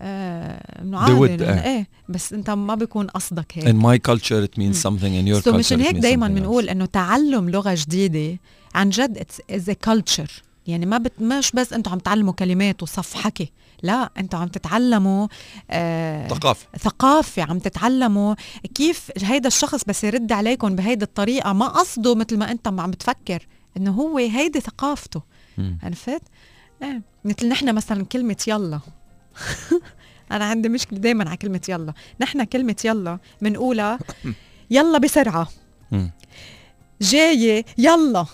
آه، 0.00 0.82
إنه 0.82 0.96
They 0.98 1.00
عادي 1.00 1.18
would, 1.18 1.40
إنه 1.42 1.52
آه. 1.52 1.64
إيه 1.76 1.88
بس 2.08 2.32
أنت 2.32 2.50
ما 2.50 2.74
بيكون 2.74 3.06
قصدك 3.06 3.52
هيك 3.58 3.68
In 3.68 3.78
my 3.78 4.10
culture 4.10 4.48
it 4.48 4.60
means 4.60 4.76
something 4.82 5.12
in 5.22 5.34
your 5.34 5.42
so 5.44 5.50
culture 5.52 5.54
مشان 5.54 5.80
هيك 5.80 5.96
else. 5.96 6.06
بنقول 6.18 6.68
إنه 6.68 6.84
تعلم 6.86 7.50
لغة 7.50 7.74
جديدة 7.74 8.38
عن 8.74 8.90
جد 8.90 9.26
as 9.50 9.70
culture 9.70 10.42
يعني 10.66 10.86
ما 10.86 10.98
بت 10.98 11.12
مش 11.22 11.52
بس 11.54 11.72
أنتم 11.72 11.90
عم 11.92 11.98
تعلموا 11.98 12.32
كلمات 12.32 12.82
وصف 12.82 13.14
حكي 13.14 13.52
لا 13.82 14.10
أنتم 14.18 14.38
عم 14.38 14.48
تتعلموا 14.48 15.28
آه 15.70 16.28
ثقافة 16.28 16.66
ثقافة 16.78 17.42
عم 17.42 17.58
تتعلموا 17.58 18.34
كيف 18.74 19.10
هيدا 19.22 19.46
الشخص 19.48 19.84
بس 19.84 20.04
يرد 20.04 20.32
عليكم 20.32 20.76
بهيدي 20.76 21.04
الطريقة 21.04 21.52
ما 21.52 21.68
قصده 21.68 22.14
مثل 22.14 22.36
ما 22.38 22.50
أنت 22.50 22.66
عم 22.68 22.90
بتفكر 22.90 23.46
إنه 23.76 23.90
هو 23.90 24.18
هيدي 24.18 24.60
ثقافته. 24.60 25.22
عرفت؟ 25.82 26.22
إيه 26.82 27.02
مثل 27.24 27.48
نحن 27.48 27.74
مثلا 27.74 28.04
كلمة 28.04 28.36
يلا 28.48 28.80
أنا 30.32 30.44
عندي 30.44 30.68
مشكلة 30.68 30.98
دايما 30.98 31.28
على 31.28 31.36
كلمة 31.36 31.60
يلا. 31.68 31.92
نحن 32.20 32.44
كلمة 32.44 32.76
يلا 32.84 33.18
بنقولها 33.42 33.98
يلا 34.70 34.98
بسرعة. 34.98 35.48
مم. 35.90 36.10
جاية 37.00 37.64
يلا. 37.78 38.26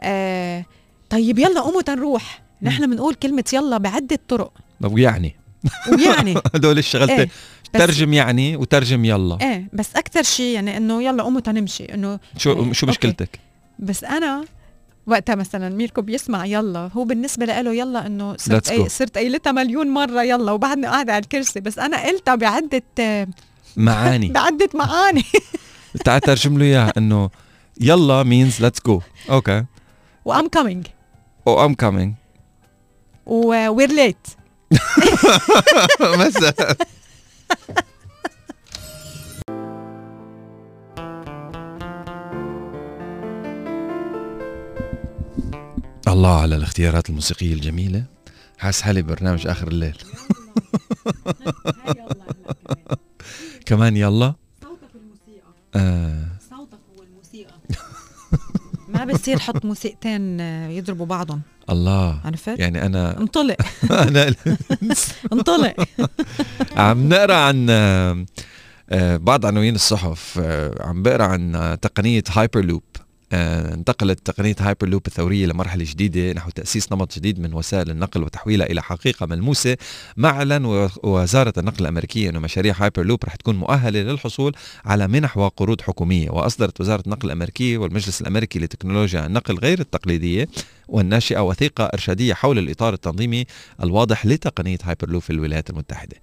آه 0.00 0.64
طيب 1.10 1.38
يلا 1.38 1.60
قوموا 1.60 1.82
تنروح. 1.82 2.42
نحن 2.62 2.90
بنقول 2.90 3.14
كلمة 3.14 3.44
يلا 3.52 3.78
بعدة 3.78 4.18
طرق. 4.28 4.52
طب 4.82 4.98
يعني 4.98 5.36
ويعني. 5.92 6.34
هدول 6.54 6.78
الشغلتين 6.78 7.18
إيه 7.18 7.28
ترجم 7.72 8.12
يعني 8.12 8.56
وترجم 8.56 9.04
يلا. 9.04 9.38
إيه 9.42 9.68
بس 9.72 9.96
أكثر 9.96 10.22
شيء 10.22 10.54
يعني 10.54 10.76
إنه 10.76 11.02
يلا 11.02 11.22
قوموا 11.22 11.40
تنمشي. 11.40 11.84
إنه 11.84 12.18
شو 12.36 12.50
إيه، 12.52 12.56
شو 12.72 12.86
أوكي. 12.86 12.86
مشكلتك؟ 12.86 13.38
بس 13.78 14.04
أنا 14.04 14.44
وقتها 15.06 15.34
مثلا 15.34 15.68
ميركو 15.68 16.02
بيسمع 16.02 16.46
يلا. 16.46 16.90
هو 16.96 17.04
بالنسبة 17.04 17.46
له 17.46 17.74
يلا 17.74 18.06
إنه 18.06 18.36
صرت 18.36 18.70
أي. 18.70 18.88
صرت 18.88 19.14
قايلتها 19.18 19.52
مليون 19.52 19.88
مرة 19.88 20.22
يلا. 20.22 20.52
وبعدني 20.52 20.86
قاعدة 20.86 21.12
على 21.12 21.22
الكرسي. 21.22 21.60
بس 21.60 21.78
أنا 21.78 22.06
قلتها 22.06 22.34
بعده 22.34 22.82
معاني. 23.76 24.28
بعدة 24.40 24.68
معاني. 24.74 25.24
تعال 26.04 26.20
ترجم 26.20 26.58
له 26.58 26.64
إياها. 26.64 26.92
إنه 26.98 27.30
يلا 27.80 28.24
means 28.24 28.62
let's 28.62 28.90
go. 28.90 29.00
أوكي 29.30 29.64
و 30.24 30.30
I'm 30.30 30.48
coming 30.48 30.86
أو 31.46 31.64
I'm 31.64 31.74
coming 31.74 32.14
و 33.26 33.37
we're 33.37 33.92
late 33.92 34.26
مثلا 36.00 36.76
الله 46.08 46.40
على 46.40 46.56
الاختيارات 46.56 47.10
الموسيقية 47.10 47.52
الجميلة. 47.52 48.04
حاس 48.58 48.82
حالي 48.82 49.02
برنامج 49.02 49.46
آخر 49.46 49.68
الليل. 49.68 49.96
كمان 53.66 53.96
يلا. 53.96 54.34
صوتك 54.62 54.90
الموسيقى. 54.94 55.48
آه. 55.76 56.26
صوتك 56.50 56.78
هو 56.98 57.02
الموسيقى. 57.02 57.54
ما 58.94 59.04
بصير 59.04 59.38
حط 59.38 59.64
موسيقتين 59.64 60.40
آه، 60.40 60.68
يضربوا 60.68 61.06
بعضهم. 61.06 61.42
الله. 61.70 62.20
عرفت؟ 62.24 62.58
يعني 62.58 62.86
أنا 62.86 63.18
انطلق. 63.20 63.56
أنا 63.90 64.34
انطلق. 65.32 65.74
عم 66.76 67.08
نقرأ 67.08 67.34
عن 67.34 67.66
آه، 67.70 68.26
آه، 68.90 69.16
بعض 69.16 69.46
عناوين 69.46 69.74
الصحف 69.74 70.38
عم 70.80 71.02
بقرأ 71.02 71.24
عن 71.24 71.76
تقنية 71.82 72.22
هايبر 72.30 72.64
لوب 72.64 72.82
انتقلت 73.32 74.26
تقنية 74.26 74.54
هايبر 74.60 74.88
لوب 74.88 75.06
الثورية 75.06 75.46
لمرحلة 75.46 75.84
جديدة 75.88 76.32
نحو 76.32 76.50
تأسيس 76.50 76.92
نمط 76.92 77.14
جديد 77.16 77.40
من 77.40 77.54
وسائل 77.54 77.90
النقل 77.90 78.22
وتحويلها 78.22 78.66
إلى 78.66 78.82
حقيقة 78.82 79.26
ملموسة. 79.26 79.76
معلن 80.16 80.64
و- 80.64 80.88
وزارة 81.02 81.52
النقل 81.58 81.76
الأمريكية 81.80 82.30
أنه 82.30 82.38
مشاريع 82.38 82.74
هايبر 82.78 83.02
لوب 83.04 83.24
رح 83.24 83.34
تكون 83.36 83.56
مؤهلة 83.56 84.00
للحصول 84.02 84.56
على 84.84 85.08
منح 85.08 85.36
وقروض 85.38 85.80
حكومية. 85.80 86.30
وأصدرت 86.30 86.80
وزارة 86.80 87.02
النقل 87.06 87.26
الأمريكية 87.26 87.78
والمجلس 87.78 88.20
الأمريكي 88.20 88.58
لتكنولوجيا 88.58 89.26
النقل 89.26 89.58
غير 89.58 89.80
التقليدية 89.80 90.48
والناشئة 90.88 91.40
وثيقة 91.40 91.84
إرشادية 91.84 92.34
حول 92.34 92.58
الإطار 92.58 92.94
التنظيمي 92.94 93.44
الواضح 93.82 94.26
لتقنية 94.26 94.78
هايبر 94.84 95.08
لوب 95.10 95.22
في 95.22 95.30
الولايات 95.30 95.70
المتحدة. 95.70 96.16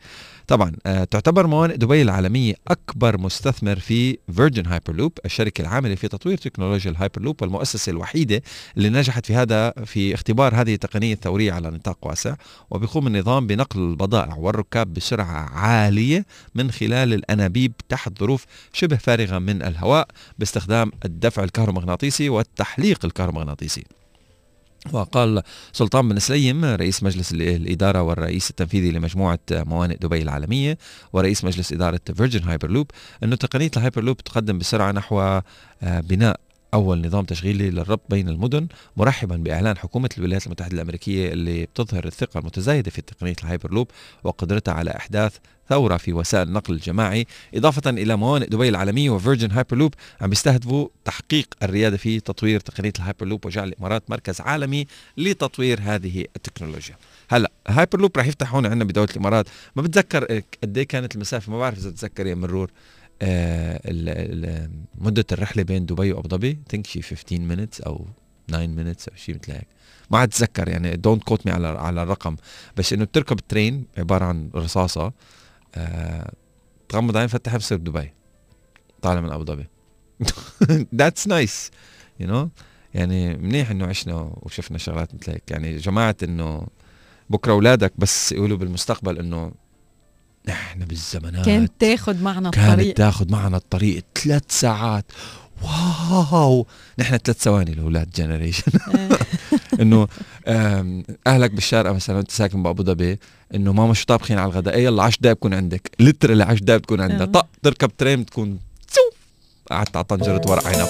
طبعا 0.47 0.71
آه، 0.85 1.03
تعتبر 1.03 1.47
موانئ 1.47 1.77
دبي 1.77 2.01
العالمية 2.01 2.53
أكبر 2.67 3.17
مستثمر 3.17 3.79
في 3.79 4.17
فيرجن 4.35 4.65
هايبر 4.65 4.93
لوب 4.93 5.11
الشركة 5.25 5.61
العاملة 5.61 5.95
في 5.95 6.07
تطوير 6.07 6.37
تكنولوجيا 6.37 6.91
الهايبر 6.91 7.21
لوب 7.21 7.41
والمؤسسة 7.41 7.89
الوحيدة 7.89 8.41
اللي 8.77 8.89
نجحت 8.89 9.25
في 9.25 9.35
هذا 9.35 9.71
في 9.71 10.13
اختبار 10.13 10.55
هذه 10.55 10.73
التقنية 10.73 11.13
الثورية 11.13 11.51
على 11.51 11.69
نطاق 11.69 12.07
واسع 12.07 12.35
وبيقوم 12.69 13.07
النظام 13.07 13.47
بنقل 13.47 13.79
البضائع 13.79 14.35
والركاب 14.35 14.93
بسرعة 14.93 15.49
عالية 15.49 16.25
من 16.55 16.71
خلال 16.71 17.13
الأنابيب 17.13 17.73
تحت 17.89 18.19
ظروف 18.19 18.45
شبه 18.73 18.95
فارغة 18.95 19.39
من 19.39 19.61
الهواء 19.61 20.07
باستخدام 20.39 20.91
الدفع 21.05 21.43
الكهرومغناطيسي 21.43 22.29
والتحليق 22.29 23.05
الكهرومغناطيسي. 23.05 23.83
وقال 24.91 25.41
سلطان 25.73 26.09
بن 26.09 26.19
سليم 26.19 26.65
رئيس 26.65 27.03
مجلس 27.03 27.31
ال- 27.31 27.41
الإدارة 27.41 28.01
والرئيس 28.01 28.49
التنفيذي 28.49 28.91
لمجموعة 28.91 29.39
موانئ 29.51 29.97
دبي 29.97 30.21
العالمية 30.21 30.77
ورئيس 31.13 31.43
مجلس 31.43 31.73
إدارة 31.73 31.99
فيرجن 32.15 32.43
هايبر 32.43 32.69
لوب 32.71 32.91
أنه 33.23 33.35
تقنية 33.35 33.71
الهايبر 33.77 34.03
لوب 34.03 34.17
تقدم 34.17 34.57
بسرعة 34.59 34.91
نحو 34.91 35.21
آه، 35.21 35.41
بناء 35.83 36.39
أول 36.73 37.05
نظام 37.07 37.25
تشغيلي 37.25 37.69
للربط 37.69 38.01
بين 38.09 38.29
المدن 38.29 38.67
مرحبا 38.97 39.35
بإعلان 39.35 39.77
حكومة 39.77 40.09
الولايات 40.17 40.45
المتحدة 40.45 40.73
الأمريكية 40.73 41.33
اللي 41.33 41.65
بتظهر 41.65 42.05
الثقة 42.05 42.39
المتزايدة 42.39 42.91
في 42.91 43.01
تقنية 43.01 43.35
الهايبر 43.43 43.71
لوب 43.73 43.87
وقدرتها 44.23 44.73
على 44.73 44.91
إحداث 44.91 45.35
ثورة 45.69 45.97
في 45.97 46.13
وسائل 46.13 46.47
النقل 46.47 46.73
الجماعي 46.73 47.27
إضافة 47.55 47.89
إلى 47.89 48.15
موانئ 48.15 48.45
دبي 48.45 48.69
العالمية 48.69 49.09
وفيرجن 49.09 49.51
هايبر 49.51 49.77
لوب 49.77 49.93
عم 50.21 50.29
بيستهدفوا 50.29 50.87
تحقيق 51.05 51.47
الريادة 51.63 51.97
في 51.97 52.19
تطوير 52.19 52.59
تقنية 52.59 52.93
الهايبر 52.99 53.25
لوب 53.25 53.45
وجعل 53.45 53.67
الإمارات 53.67 54.09
مركز 54.09 54.41
عالمي 54.41 54.87
لتطوير 55.17 55.79
هذه 55.81 56.25
التكنولوجيا. 56.35 56.95
هلأ 57.29 57.51
هايبر 57.67 58.01
لوب 58.01 58.17
رح 58.17 58.27
يفتح 58.27 58.53
هون 58.53 58.65
عندنا 58.65 58.83
بدولة 58.83 59.09
الإمارات. 59.11 59.47
ما 59.75 59.81
بتذكر 59.81 60.41
قد 60.63 60.77
إيه 60.77 60.87
كانت 60.87 61.15
المسافة؟ 61.15 61.51
ما 61.51 61.59
بعرف 61.59 61.77
إذا 61.77 61.89
بتذكر 61.89 62.27
يا 62.27 62.35
مرور. 62.35 62.71
آه 63.21 64.69
مدة 64.97 65.25
الرحلة 65.31 65.63
بين 65.63 65.85
دبي 65.85 66.11
وأبو 66.11 66.29
ظبي 66.29 66.59
think 66.73 66.87
شي 66.87 67.01
15 67.01 67.37
minutes 67.37 67.85
أو 67.87 68.07
9 68.47 68.67
minutes 68.67 69.09
أو 69.09 69.15
شيء 69.15 69.35
مثل 69.35 69.51
هيك. 69.51 69.67
ما 70.11 70.17
عاد 70.17 70.27
اتذكر 70.27 70.69
يعني 70.69 70.95
don't 70.95 71.23
quote 71.23 71.45
me 71.45 71.51
على 71.51 71.67
على 71.67 72.03
الرقم. 72.03 72.35
بس 72.77 72.93
إنه 72.93 73.05
بتركب 73.05 73.39
train 73.49 73.85
عبارة 73.97 74.25
عن 74.25 74.49
رصاصة. 74.55 75.13
تغمض 76.89 77.17
عين 77.17 77.27
فتح 77.27 77.57
بصير 77.57 77.77
بدبي 77.77 78.13
طالع 79.01 79.21
من 79.21 79.31
أبو 79.31 79.43
ظبي. 79.43 79.67
that's 80.95 81.27
nice 81.27 81.71
you 82.19 82.27
know 82.27 82.49
يعني 82.93 83.35
منيح 83.35 83.71
إنه 83.71 83.85
عشنا 83.85 84.33
وشفنا 84.35 84.77
شغلات 84.77 85.15
مثل 85.15 85.31
هيك. 85.31 85.51
يعني 85.51 85.77
جماعة 85.77 86.15
إنه 86.23 86.67
بكرة 87.29 87.51
أولادك 87.51 87.93
بس 87.97 88.31
يقولوا 88.31 88.57
بالمستقبل 88.57 89.19
إنه 89.19 89.51
نحن 90.47 90.79
بالزمانات 90.79 91.45
كانت 91.45 91.71
تاخد 91.79 92.21
معنا 92.21 92.49
كانت 92.49 92.69
الطريق. 92.69 92.93
تاخذ 92.93 93.31
معنا 93.31 93.57
الطريق 93.57 94.05
ثلاث 94.15 94.43
ساعات. 94.49 95.05
واو. 95.63 96.67
نحن 96.99 97.17
ثلاث 97.17 97.41
ثواني 97.43 97.71
الاولاد 97.71 98.09
generation. 98.15 98.71
آه. 98.95 99.17
انه 99.81 100.07
أهلك 101.27 101.51
بالشارقة 101.51 101.93
مثلا 101.93 102.19
أنت 102.19 102.31
ساكن 102.31 102.63
بأبو 102.63 102.83
ظبي 102.83 103.19
إنه 103.55 103.73
ماما 103.73 103.93
شو 103.93 104.05
طابخين 104.05 104.37
على 104.37 104.51
الغداء؟ 104.51 104.73
إيه 104.73 104.83
يلا 104.83 105.03
10 105.03 105.17
دقايق 105.21 105.37
بكون 105.37 105.53
عندك. 105.53 105.91
literally 105.99 106.43
10 106.43 106.63
دقايق 106.63 106.81
بتكون 106.81 107.01
عندها 107.01 107.21
آه. 107.21 107.25
طق 107.25 107.47
تركب 107.63 107.91
train 107.97 108.21
بتكون 108.21 108.59
قعدت 109.71 109.95
على 109.95 110.03
طنجرة 110.03 110.41
ورق 110.47 110.67
عنب. 110.67 110.87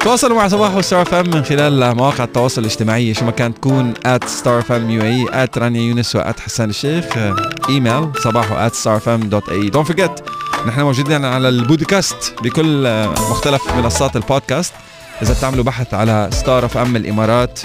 تواصلوا 0.00 0.36
مع 0.36 0.48
صباح 0.48 0.76
وستار 0.76 1.04
فام 1.04 1.30
من 1.30 1.44
خلال 1.44 1.96
مواقع 1.96 2.24
التواصل 2.24 2.60
الاجتماعي. 2.60 3.14
شو 3.14 3.24
ما 3.24 3.30
كانت 3.30 3.56
تكون 3.56 3.94
at 3.94 4.26
ستار 4.26 4.62
اف 4.62 4.76
ام 4.76 4.90
يو 4.90 5.02
اي 5.02 5.26
at 5.26 5.58
رانيا 5.58 5.80
يونس 5.80 6.16
و 6.16 6.20
at 6.22 6.40
حسان 6.40 6.70
الشيخ. 6.70 7.16
آه، 7.16 7.50
إيميل 7.68 8.12
صباح 8.24 8.68
at 8.68 8.72
starfm.ae 8.72 9.70
don't 9.76 9.92
forget 9.92 10.22
نحن 10.66 10.80
موجودين 10.80 11.24
على 11.24 11.48
البودكاست 11.48 12.34
بكل 12.42 12.86
آه، 12.86 13.08
مختلف 13.08 13.72
منصات 13.76 14.16
البودكاست. 14.16 14.74
إذا 15.22 15.34
بتعملوا 15.34 15.64
بحث 15.64 15.94
على 15.94 16.28
ستار 16.32 16.64
اف 16.64 16.76
ام 16.76 16.96
الإمارات 16.96 17.60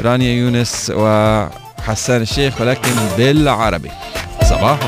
رانيا 0.00 0.32
يونس 0.32 0.92
وحسان 0.94 2.22
الشيخ 2.22 2.60
ولكن 2.60 2.90
بالعربي. 3.16 3.90
صباح 4.42 4.78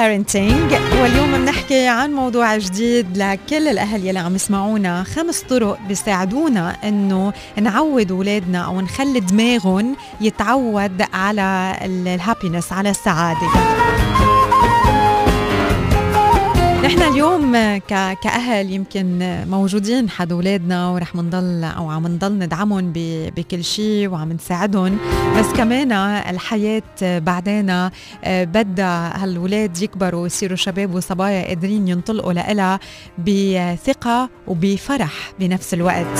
Parenting. 0.00 0.72
واليوم 1.00 1.32
بنحكي 1.32 1.88
عن 1.88 2.12
موضوع 2.12 2.56
جديد 2.56 3.18
لكل 3.18 3.68
الأهل 3.68 4.06
يلي 4.06 4.18
عم 4.18 4.34
يسمعونا. 4.34 5.04
خمس 5.04 5.40
طرق 5.40 5.78
بيساعدونا 5.88 6.76
إنه 6.84 7.32
نعود 7.60 8.12
أولادنا 8.12 8.58
أو 8.58 8.80
نخلي 8.80 9.20
دماغهم 9.20 9.96
يتعود 10.20 11.02
على 11.14 11.76
الهابينس 11.84 12.72
على 12.72 12.90
السعادة. 12.90 13.48
نحن 16.90 17.02
اليوم 17.02 17.52
كأهل 18.22 18.70
يمكن 18.70 19.18
موجودين 19.50 20.10
حد 20.10 20.32
أولادنا 20.32 20.90
ورح 20.90 21.14
منضل 21.14 21.64
أو 21.64 21.90
عم 21.90 22.06
نضل 22.06 22.32
ندعمهم 22.32 22.92
بكل 23.36 23.64
شيء 23.64 24.08
وعم 24.08 24.32
نساعدهم. 24.32 24.98
بس 25.38 25.46
كمان 25.46 25.92
الحياة 25.92 26.82
بعدين 27.02 27.90
بدها 28.26 29.24
هالولاد 29.24 29.82
يكبروا 29.82 30.22
ويصيروا 30.22 30.56
شباب 30.56 30.94
وصبايا 30.94 31.46
قادرين 31.48 31.88
ينطلقوا 31.88 32.32
لإلها 32.32 32.80
بثقة 33.18 34.30
وبفرح 34.46 35.32
بنفس 35.40 35.74
الوقت. 35.74 36.18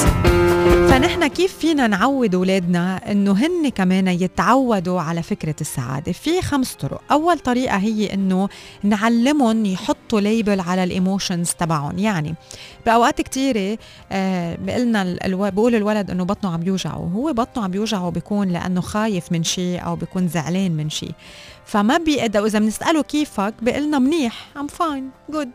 فنحن 0.88 1.26
كيف 1.26 1.58
فينا 1.58 1.86
نعود 1.86 2.34
أولادنا؟ 2.34 3.12
إنه 3.12 3.32
هن 3.32 3.68
كمان 3.68 4.08
يتعودوا 4.08 5.00
على 5.00 5.22
فكرة 5.22 5.54
السعادة. 5.60 6.12
في 6.12 6.42
خمس 6.42 6.74
طرق. 6.74 7.00
أول 7.10 7.38
طريقة 7.38 7.76
هي 7.76 8.14
إنه 8.14 8.48
نعلمهم 8.82 9.66
يحطوا 9.66 10.20
label 10.20 10.59
على 10.61 10.84
ال 10.84 10.92
emotions 10.92 11.50
تبعهم. 11.50 11.98
يعني 11.98 12.34
بأوقات 12.86 13.20
كتيرة 13.20 13.78
آه 14.12 14.56
بقلنا. 14.61 15.16
بقول 15.50 15.74
الولد 15.74 16.11
إنه 16.11 16.24
بطنه 16.24 16.52
عم 16.54 16.62
يوجعه 16.62 17.11
هو 17.14 17.32
بطنه 17.32 17.64
عم 17.64 17.74
يوجعه 17.74 18.11
بيكون 18.11 18.48
لأنه 18.48 18.80
خايف 18.80 19.32
من 19.32 19.44
شيء 19.44 19.84
أو 19.84 19.96
بيكون 19.96 20.28
زعلان 20.28 20.72
من 20.72 20.90
شيء. 20.90 21.12
فما 21.64 21.98
بيقدر 21.98 22.42
وإذا 22.42 22.58
بنسأله 22.58 23.02
كيفك 23.02 23.54
بيقلنا 23.62 23.98
منيح 23.98 24.46
I'm 24.56 24.66
fine, 24.66 25.11
good 25.30 25.50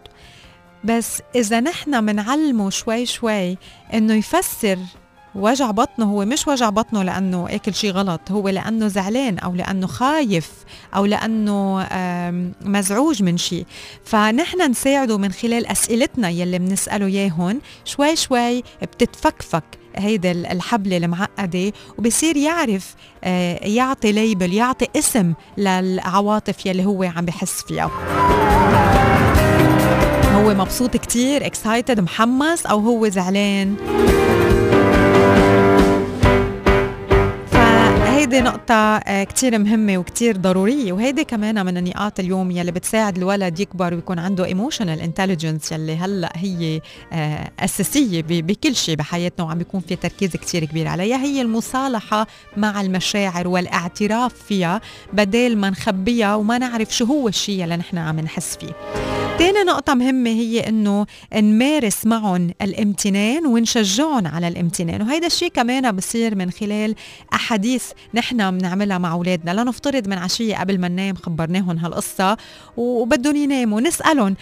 بس 0.83 1.21
إذا 1.35 1.59
نحن 1.59 2.03
منعلمه 2.03 2.69
شوي 2.69 3.05
شوي 3.05 3.57
إنه 3.93 4.13
يفسر 4.13 4.77
وجع 5.35 5.71
بطنه 5.71 6.05
هو 6.05 6.25
مش 6.25 6.47
وجع 6.47 6.69
بطنه 6.69 7.03
لأنه 7.03 7.47
أكل 7.49 7.73
شيء 7.73 7.91
غلط 7.91 8.21
هو 8.31 8.49
لأنه 8.49 8.87
زعلان 8.87 9.39
أو 9.39 9.55
لأنه 9.55 9.87
خايف 9.87 10.51
أو 10.95 11.05
لأنه 11.05 11.87
مزعوج 12.61 13.23
من 13.23 13.37
شيء 13.37 13.65
فنحن 14.03 14.71
نساعده 14.71 15.17
من 15.17 15.31
خلال 15.31 15.67
أسئلتنا 15.67 16.29
يلي 16.29 16.59
بنسأله 16.59 17.05
اياهم 17.05 17.61
شوي 17.85 18.15
شوي 18.15 18.63
بتتفكفك 18.81 19.63
هيدا 19.95 20.31
الحبكة 20.31 20.97
المعقدة 20.97 21.71
وبصير 21.97 22.37
يعرف 22.37 22.95
آه، 23.23 23.67
يعطي 23.67 24.11
label 24.11 24.53
يعطي 24.53 24.87
اسم 24.95 25.33
للعواطف 25.57 26.65
يلي 26.65 26.85
هو 26.85 27.03
عم 27.03 27.25
بحس 27.25 27.61
فيها. 27.67 27.91
هو 30.35 30.53
مبسوط 30.53 30.97
كتير 30.97 31.45
excited 31.45 31.99
محمس 31.99 32.65
أو 32.65 32.79
هو 32.79 33.09
زعلان. 33.09 33.75
هيدي 38.35 38.47
نقطة 38.47 38.73
آه، 38.73 39.23
كتير 39.23 39.59
مهمة 39.59 39.97
وكتير 39.97 40.37
ضرورية 40.37 40.93
وهيدي 40.93 41.23
كمان 41.23 41.65
من 41.65 41.77
النقاط 41.77 42.19
اليوم 42.19 42.51
يلي 42.51 42.71
بتساعد 42.71 43.17
الولد 43.17 43.59
يكبر 43.59 43.93
ويكون 43.93 44.19
عنده 44.19 44.45
emotional 44.45 45.01
intelligence 45.01 45.71
يلي 45.71 45.95
هلأ 45.95 46.31
هي 46.35 46.81
آه، 47.13 47.51
أساسية 47.59 48.23
بكل 48.27 48.75
شيء 48.75 48.95
بحياتنا 48.95 49.45
وعم 49.45 49.57
بيكون 49.57 49.81
في 49.81 49.95
تركيز 49.95 50.35
كتير 50.35 50.65
كبير 50.65 50.87
عليها. 50.87 51.17
هي 51.17 51.41
المصالحة 51.41 52.27
مع 52.57 52.81
المشاعر 52.81 53.47
والاعتراف 53.47 54.33
فيها 54.33 54.81
بدل 55.13 55.57
ما 55.57 55.69
نخبيها 55.69 56.35
وما 56.35 56.57
نعرف 56.57 56.95
شو 56.95 57.05
هو 57.05 57.27
الشيء 57.27 57.63
اللي 57.63 57.77
نحن 57.77 57.97
عم 57.97 58.19
نحس 58.19 58.57
فيه. 58.57 58.75
تاني 59.39 59.63
نقطة 59.63 59.93
مهمة 59.93 60.29
هي 60.29 60.59
إنه 60.59 61.05
نمارس 61.33 62.05
معهم 62.05 62.51
الامتنان 62.61 63.45
ونشجعهم 63.45 64.27
على 64.27 64.47
الامتنان 64.47 65.01
وهيدا 65.01 65.27
الشيء 65.27 65.49
كمان 65.49 65.91
بصير 65.91 66.35
من 66.35 66.51
خلال 66.51 66.95
أحاديث 67.33 67.83
نحن 68.13 68.24
بنعملها 68.33 68.97
مع 68.97 69.11
أولادنا. 69.11 69.61
لنفترض 69.61 70.07
من 70.07 70.17
عشية 70.17 70.57
قبل 70.57 70.79
ما 70.79 70.87
ننام 70.87 71.15
خبرناهم 71.15 71.77
هالقصة 71.77 72.37
وبدهم 72.77 73.35
يناموا. 73.35 73.81
نسألهم 73.81 74.35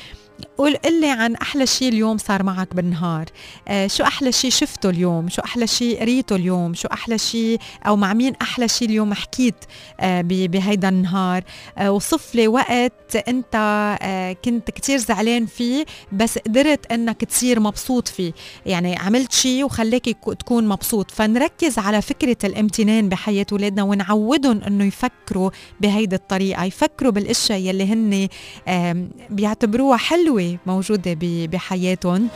قول 0.58 0.78
لي 1.02 1.10
عن 1.10 1.36
أحلى 1.36 1.66
شيء 1.68 1.90
اليوم 1.90 2.18
صار 2.18 2.44
معك 2.44 2.76
بالنهار. 2.76 3.26
آه 3.68 3.88
شو 3.88 4.04
أحلى 4.04 4.32
شيء 4.32 4.52
شفته 4.52 4.90
اليوم؟ 4.90 5.30
شو 5.30 5.42
أحلى 5.42 5.68
شيء 5.68 6.00
قريته 6.00 6.36
اليوم؟ 6.36 6.74
شو 6.74 6.88
أحلى 6.88 7.18
شيء 7.18 7.60
أو 7.88 7.96
مع 7.96 8.14
مين 8.14 8.34
أحلى 8.42 8.68
شيء 8.68 8.88
اليوم 8.88 9.14
حكيت 9.14 9.56
آه 10.00 10.22
بهيدا 10.22 10.90
النهار؟ 10.90 11.44
آه 11.78 11.92
وصف 11.92 12.36
لي 12.36 12.48
وقت 12.48 13.16
أنت 13.28 13.56
آه 14.02 14.34
كنت 14.46 14.72
كتير 14.72 14.98
زعلان 14.98 15.46
فيه 15.46 15.86
بس 16.12 16.38
قدرت 16.38 16.92
إنك 16.92 17.22
تصير 17.26 17.60
مبسوط 17.60 18.08
فيه. 18.08 18.34
يعني 18.66 18.96
عملت 18.96 19.32
شيء 19.32 19.66
وخليك 19.66 20.06
تكون 20.40 20.68
مبسوط. 20.68 21.12
فنركز 21.12 21.78
على 21.80 22.02
فكرة 22.02 22.38
الامتنان 22.44 23.10
بحياة 23.10 23.46
اولادنا 23.52 23.84
ونعودهم 23.84 24.62
إنه 24.64 24.84
يفكروا 24.84 25.50
بهيدي 25.82 26.16
الطريقة 26.16 26.64
يفكروا 26.64 27.12
بالأشياء 27.12 27.60
يلي 27.60 27.84
هن 27.84 28.28
بيعتبروها 29.30 29.98
حلوة 29.98 30.23
حلوة 30.24 30.58
موجودة 30.66 31.18
بحياتهم 31.48 32.28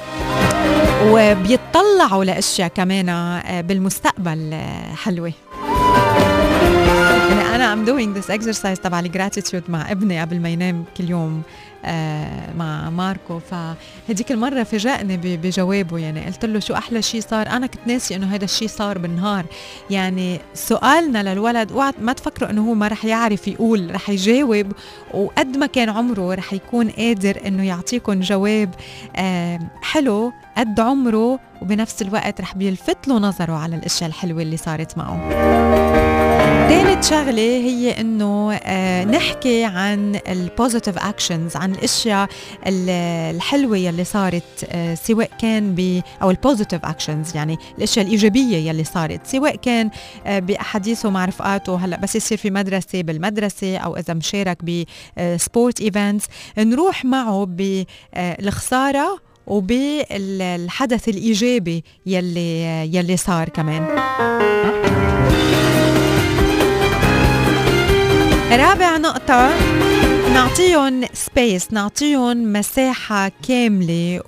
وبيطلعوا 1.04 2.26
لأشياء 2.26 2.68
كمان 2.68 3.10
آه، 3.10 3.62
بالمستقبل 3.62 4.50
آه، 4.54 4.94
حلوة. 4.94 5.34
يعني 7.30 7.56
أنا 7.56 7.76
I'm 7.76 7.88
doing 7.88 8.20
this 8.22 8.30
exercise 8.36 8.82
تبع 8.82 9.00
الجراتيتيود 9.00 9.64
مع 9.70 9.92
ابني 9.92 10.22
قبل 10.22 10.40
ما 10.40 10.50
ينام 10.50 10.86
كل 10.98 11.10
يوم. 11.10 11.42
مع 12.58 12.90
ماركو. 12.90 13.40
فهديك 13.40 14.32
المرة 14.32 14.64
فاجأني 14.64 15.18
بجوابه. 15.38 16.00
يعني 16.00 16.26
قلت 16.26 16.46
له 16.46 16.60
شو 16.60 16.74
أحلى 16.74 17.02
شيء 17.02 17.22
صار؟ 17.22 17.48
أنا 17.48 17.68
كنت 17.68 17.88
ناسي 17.88 18.16
إنه 18.16 18.36
هذا 18.36 18.46
الشيء 18.46 18.68
صار 18.68 18.98
بالنهار. 18.98 19.46
يعني 19.90 20.40
سؤالنا 20.54 21.34
للولد 21.34 21.72
اوعى 21.72 21.94
ما 22.02 22.14
تفكروا 22.14 22.50
إنه 22.50 22.70
هو 22.70 22.74
ما 22.74 22.88
رح 22.88 23.06
يعرف 23.06 23.48
يقول 23.48 23.96
رح 23.96 24.10
يجاوب. 24.10 24.72
وقد 25.14 25.58
ما 25.58 25.66
كان 25.66 25.90
عمره 25.90 26.36
رح 26.36 26.54
يكون 26.54 26.90
قادر 26.90 27.42
إنه 27.46 27.68
يعطيكم 27.68 28.20
جواب 28.20 28.76
حلو 29.82 30.34
قد 30.58 30.80
عمره. 30.80 31.40
وبنفس 31.62 32.02
الوقت 32.02 32.42
رح 32.42 32.56
بيلفت 32.56 33.08
له 33.08 33.20
نظره 33.20 33.54
على 33.54 33.76
الأشياء 33.76 34.10
الحلوة 34.10 34.42
اللي 34.42 34.58
صارت 34.58 34.98
معه. 34.98 36.37
ثالث 36.48 37.10
شغلة 37.10 37.42
هي 37.42 38.02
إنه 38.02 38.54
آه 38.54 39.04
نحكي 39.04 39.64
عن 39.64 40.20
ال 40.28 40.36
positive 40.36 40.98
actions 40.98 41.56
عن 41.56 41.72
الأشياء 41.72 42.30
الحلوة 42.68 43.78
يلي 43.78 44.04
صارت 44.04 44.44
آه 44.70 44.96
سواء 44.96 45.30
كان 45.42 45.76
ب 45.76 46.02
أو 46.22 46.32
ال 46.32 46.38
positive 46.38 46.86
actions 46.86 47.36
يعني 47.36 47.58
الأشياء 47.78 48.06
الإيجابية 48.06 48.70
يلي 48.70 48.84
صارت 48.84 49.28
سواء 49.28 49.56
كان 49.56 49.90
آه 50.26 50.40
بأحاديثه 50.40 51.10
مع 51.10 51.26
رفقاته 51.26 51.76
هلأ 51.86 51.98
بس 51.98 52.16
يصير 52.16 52.38
في 52.38 52.50
مدرسة 52.50 53.02
بالمدرسة 53.02 53.78
أو 53.78 53.98
إذا 53.98 54.14
مشارك 54.14 54.58
ب 55.18 55.28
sport 55.28 55.82
events 55.82 56.26
نروح 56.58 57.06
معه 57.06 57.46
بالخساره 57.50 59.20
وبالحدث 59.48 61.10
الإيجابي 61.10 61.84
يلي 62.06 62.64
يلي 62.96 63.18
صار 63.18 63.50
كمان. 63.50 63.88
رابع 68.52 68.98
نقطة 68.98 69.50
نعطيهم 70.34 71.06
space 71.14 71.74
نعطيهم 71.74 72.54
مساحة 72.54 73.32
كاملة 73.48 74.22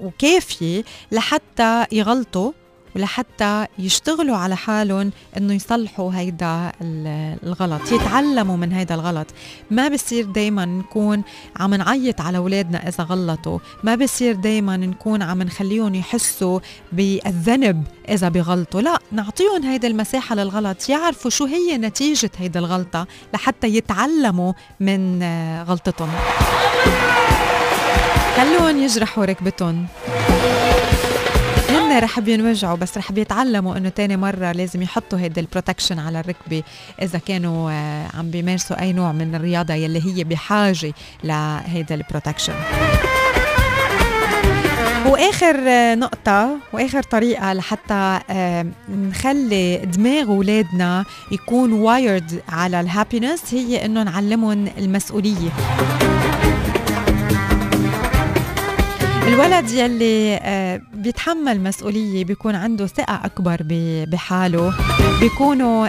وكافية 0.00 0.84
لحتى 1.12 1.86
يغلطوا. 1.92 2.52
ولحتى 2.96 3.66
يشتغلوا 3.78 4.36
على 4.36 4.56
حالهم 4.56 5.12
إنه 5.36 5.54
يصلحوا 5.54 6.12
هيدا 6.14 6.72
الغلط 6.82 7.92
يتعلموا 7.92 8.56
من 8.56 8.72
هيدا 8.72 8.94
الغلط. 8.94 9.26
ما 9.70 9.88
بصير 9.88 10.24
دايما 10.24 10.64
نكون 10.64 11.22
عم 11.56 11.74
نعيط 11.74 12.20
على 12.20 12.38
أولادنا 12.38 12.88
إذا 12.88 13.04
غلطوا. 13.04 13.58
ما 13.82 13.94
بصير 13.94 14.34
دايما 14.34 14.76
نكون 14.76 15.22
عم 15.22 15.42
نخليهم 15.42 15.94
يحسوا 15.94 16.60
بالذنب 16.92 17.84
إذا 18.08 18.28
بغلطوا. 18.28 18.80
لا 18.80 18.98
نعطيهم 19.12 19.62
هيدا 19.62 19.88
المساحة 19.88 20.34
للغلط 20.34 20.88
يعرفوا 20.88 21.30
شو 21.30 21.44
هي 21.44 21.78
نتيجة 21.78 22.30
هيدا 22.38 22.60
الغلطة 22.60 23.06
لحتى 23.34 23.66
يتعلموا 23.66 24.52
من 24.80 25.22
غلطتهم. 25.62 26.10
خلوهم 28.36 28.82
يجرحوا 28.82 29.24
ركبتهم. 29.24 29.86
رح 31.98 32.20
بينوجعوا 32.20 32.76
بس 32.76 32.98
رح 32.98 33.12
بيتعلموا 33.12 33.76
إنه 33.76 33.88
تاني 33.88 34.16
مرة 34.16 34.52
لازم 34.52 34.82
يحطوا 34.82 35.18
هيدا 35.18 35.40
ال 35.40 35.45
protection 35.45 35.98
على 35.98 36.20
الركبة 36.20 36.62
إذا 37.02 37.18
كانوا 37.18 37.70
آه، 37.70 38.08
عم 38.14 38.30
بيمارسوا 38.30 38.80
أي 38.80 38.92
نوع 38.92 39.12
من 39.12 39.34
الرياضة 39.34 39.74
يلي 39.74 40.06
هي 40.06 40.24
بحاجة 40.24 40.92
لهيدا 41.24 41.94
ال 41.94 42.00
protection 42.00 42.54
وآخر 45.06 45.56
آه، 45.68 45.94
نقطة 45.94 46.56
وآخر 46.72 47.02
طريقة 47.02 47.52
لحتى 47.52 48.20
نخلي 48.88 49.76
دماغ 49.76 50.28
اولادنا 50.28 51.04
يكون 51.32 51.72
wired 51.72 52.42
على 52.48 52.80
ال 52.80 52.87
happiness 52.87 53.54
هي 53.54 53.84
إنه 53.84 54.02
نعلمهم 54.02 54.68
المسؤولية. 54.78 55.50
الولد 59.28 59.70
يلي 59.70 60.38
آه، 60.42 60.80
بيتحمل 61.04 61.60
مسؤولية 61.60 62.24
بيكون 62.24 62.54
عنده 62.54 62.86
ثقة 62.86 63.20
أكبر 63.24 63.56
بحاله. 64.08 64.74
بيكونوا 65.20 65.88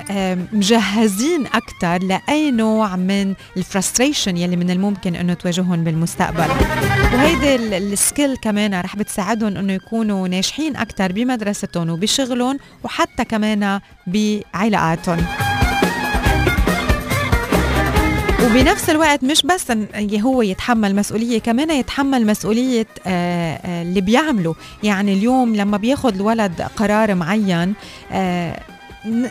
مجهزين 0.54 1.46
أكثر 1.46 2.08
لأي 2.08 2.52
نوع 2.52 2.96
من 2.96 3.34
ال 3.58 3.64
frustration 3.64 4.38
يلي 4.38 4.56
من 4.56 4.70
الممكن 4.70 5.16
أنه 5.16 5.34
تواجههم 5.34 5.84
بالمستقبل. 5.84 6.50
وهيدي 7.14 7.56
ال 7.78 7.88
skill 7.88 8.38
كمان 8.38 8.82
رح 8.82 8.96
بتساعدهم 8.96 9.58
أنه 9.58 9.74
يكونوا 9.74 10.28
ناجحين 10.28 10.76
أكثر 10.76 11.12
بمدرستهم 11.12 11.90
وبشغلهم 11.90 12.60
وحتى 12.84 13.26
كمان 13.26 13.80
بعلاقاتهم. 14.08 15.26
وبنفس 18.46 18.90
الوقت 18.90 19.24
مش 19.24 19.42
بس 19.42 19.72
هو 20.22 20.42
يتحمل 20.42 20.96
مسؤولية 20.96 21.40
كمان 21.40 21.72
يتحمل 21.72 22.26
مسؤولية 22.26 22.88
آه، 23.08 23.56
آه، 23.66 23.82
اللي 23.82 24.02
بيعمله. 24.02 24.56
يعني 24.84 25.14
اليوم 25.14 25.56
لما 25.56 25.78
بياخد 25.78 26.16
الولد 26.16 26.62
قرار 26.62 27.16
معين 27.16 27.74
آه، 28.12 28.60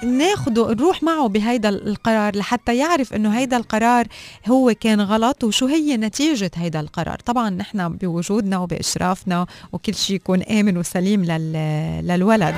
ناخده 0.02 0.74
نروح 0.74 1.02
معه 1.02 1.28
بهيدا 1.28 1.68
القرار 1.68 2.36
لحتى 2.36 2.76
يعرف 2.76 3.14
إنه 3.14 3.38
هيدا 3.38 3.56
القرار 3.56 4.06
هو 4.48 4.74
كان 4.80 5.00
غلط 5.00 5.44
وشو 5.44 5.66
هي 5.66 5.96
نتيجة 5.96 6.50
هيدا 6.54 6.80
القرار. 6.80 7.18
طبعا 7.24 7.50
نحن 7.50 7.88
بوجودنا 7.88 8.58
وبإشرافنا 8.58 9.46
وكل 9.72 9.94
شيء 9.94 10.16
يكون 10.16 10.42
آمن 10.42 10.78
وسليم 10.78 11.24
لل... 11.24 11.52
للولد. 12.06 12.54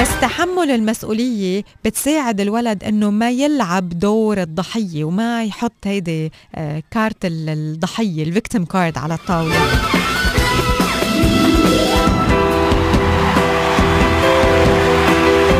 بس 0.00 0.20
تحمل 0.20 0.70
المسؤولية 0.70 1.62
بتساعد 1.84 2.40
الولد 2.40 2.84
إنه 2.84 3.10
ما 3.10 3.30
يلعب 3.30 3.88
دور 3.88 4.42
الضحية 4.42 5.04
وما 5.04 5.44
يحط 5.44 5.72
هيدي 5.84 6.32
آه، 6.54 6.82
كارت 6.90 7.16
الضحية 7.24 8.22
ال 8.22 8.28
victim 8.28 8.64
card 8.64 8.98
على 8.98 9.14
الطاولة. 9.14 9.56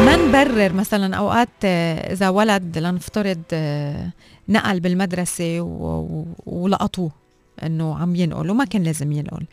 ما 0.04 0.16
نبرر 0.16 0.72
مثلا 0.72 1.16
أوقات 1.16 1.48
آه، 1.64 2.12
إذا 2.12 2.28
ولد 2.28 2.78
لنفترض 2.78 3.42
آه، 3.52 4.10
نقل 4.48 4.80
بالمدرسة 4.80 5.60
ولقطوه 6.46 7.10
إنه 7.62 7.98
عم 7.98 8.16
ينقل 8.16 8.50
وما 8.50 8.64
كان 8.64 8.82
لازم 8.82 9.12
ينقل. 9.12 9.46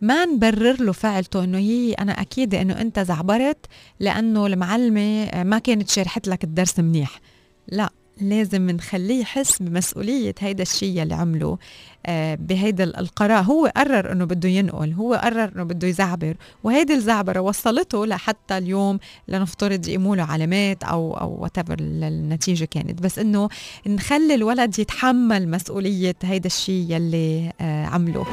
ما 0.00 0.24
نبرر 0.24 0.82
له 0.82 0.92
فعلته 0.92 1.44
إنه 1.44 1.58
هي 1.58 1.92
أنا 1.92 2.12
أكيد 2.20 2.54
إنه 2.54 2.80
أنت 2.80 3.00
زعبرت 3.00 3.66
لأنه 4.00 4.46
المعلمة 4.46 5.42
ما 5.42 5.58
كانت 5.58 5.90
شارحت 5.90 6.28
لك 6.28 6.44
الدرس 6.44 6.78
منيح. 6.78 7.20
لا 7.68 7.90
لازم 8.20 8.70
نخليه 8.70 9.20
يحس 9.20 9.62
بمسؤولية 9.62 10.34
هيدا 10.38 10.62
الشيء 10.62 11.02
اللي 11.02 11.14
عمله. 11.14 11.58
آه، 12.06 12.34
بهيدا 12.34 12.84
القرار. 12.84 13.42
هو 13.44 13.72
قرر 13.76 14.12
إنه 14.12 14.24
بده 14.24 14.48
ينقل 14.48 14.92
هو 14.92 15.14
قرر 15.14 15.52
إنه 15.56 15.64
بده 15.64 15.88
يزعبر. 15.88 16.34
وهيدي 16.64 16.94
الزعبرة 16.94 17.40
وصلته 17.40 18.06
لحتى 18.06 18.58
اليوم 18.58 18.98
لنفترض 19.28 19.88
يقيموا 19.88 20.16
له 20.16 20.22
علامات 20.22 20.84
أو 20.84 21.14
أو 21.14 21.36
وات 21.42 21.58
النتيجة 21.80 22.64
كانت. 22.64 23.02
بس 23.02 23.18
إنه 23.18 23.48
نخلي 23.86 24.34
الولد 24.34 24.78
يتحمل 24.78 25.48
مسؤولية 25.48 26.16
هيدا 26.22 26.46
الشيء 26.46 26.86
يلي 26.88 27.52
آه، 27.60 27.86
عمله. 27.86 28.26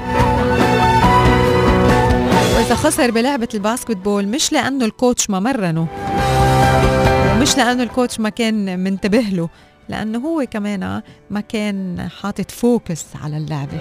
وإذا 2.58 2.76
خسر 2.76 3.12
بلعبة 3.12 3.48
الباسكتبول 3.54 4.28
مش 4.28 4.52
لأنه 4.52 4.86
ال 4.86 4.93
coach 4.93 5.30
ما 5.30 5.40
مرنه. 5.40 5.88
ومش 7.36 7.58
لأنه 7.58 7.84
ال 7.84 7.90
coach 7.90 8.20
ما 8.20 8.30
كان 8.30 8.80
منتبه 8.80 9.20
له 9.20 9.50
لأنه 9.90 10.20
هو 10.20 10.46
كمان 10.52 11.02
ما 11.30 11.40
كان 11.40 12.08
حاطط 12.22 12.52
focus 12.52 13.06
على 13.24 13.38
اللعبة. 13.38 13.78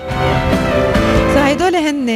فهيدول 1.34 1.76
هن 1.76 2.06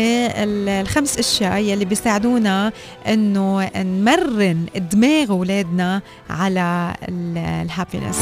الخمس 0.68 1.18
أشياء 1.18 1.58
يلي 1.58 1.84
بيساعدونا 1.84 2.72
إنه 3.08 3.70
نمرن 3.76 4.66
دماغ 4.92 5.30
أولادنا 5.30 6.02
على 6.30 6.94
الهابينس 7.08 8.18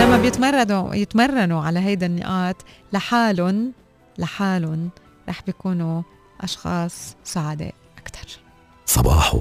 لما 0.00 0.18
بيتمرنوا 0.22 0.94
يتمرنوا 0.94 1.62
على 1.62 1.78
هيدا 1.78 2.06
النقاط 2.06 2.56
لحالهم 2.92 3.72
لحالهم 4.18 4.90
رح 5.28 5.42
بيكونوا 5.46 6.02
أشخاص 6.40 7.16
سعداء 7.24 7.74
أكثر. 7.98 8.38
صباحو. 8.86 9.40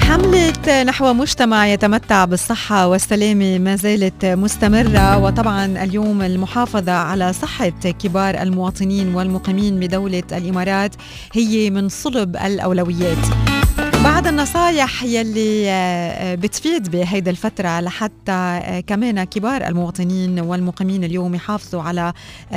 حملة 0.00 0.82
نحو 0.82 1.12
مجتمع 1.12 1.66
يتمتع 1.66 2.24
بالصحة 2.24 2.86
والسلامة 2.86 3.58
ما 3.58 3.76
زالت 3.76 4.24
مستمرة 4.24 5.18
وطبعا 5.18 5.64
اليوم 5.84 6.22
المحافظة 6.22 6.92
على 6.92 7.32
صحة 7.32 7.68
كبار 7.68 8.42
المواطنين 8.42 9.14
والمقيمين 9.14 9.80
بدولة 9.80 10.22
الإمارات 10.32 10.94
هي 11.32 11.70
من 11.70 11.88
صلب 11.88 12.36
الأولويات. 12.36 13.57
بعض 14.04 14.26
النصايح 14.26 15.02
يلي 15.02 15.70
آه، 15.70 15.72
آه، 15.72 16.34
بتفيد 16.34 16.90
بهيدا 16.90 17.30
الفترة 17.30 17.80
لحتى 17.80 18.32
آه، 18.32 18.80
كمان 18.80 19.24
كبار 19.24 19.66
المواطنين 19.66 20.40
والمقيمين 20.40 21.04
اليوم 21.04 21.34
يحافظوا 21.34 21.82
على 21.82 22.12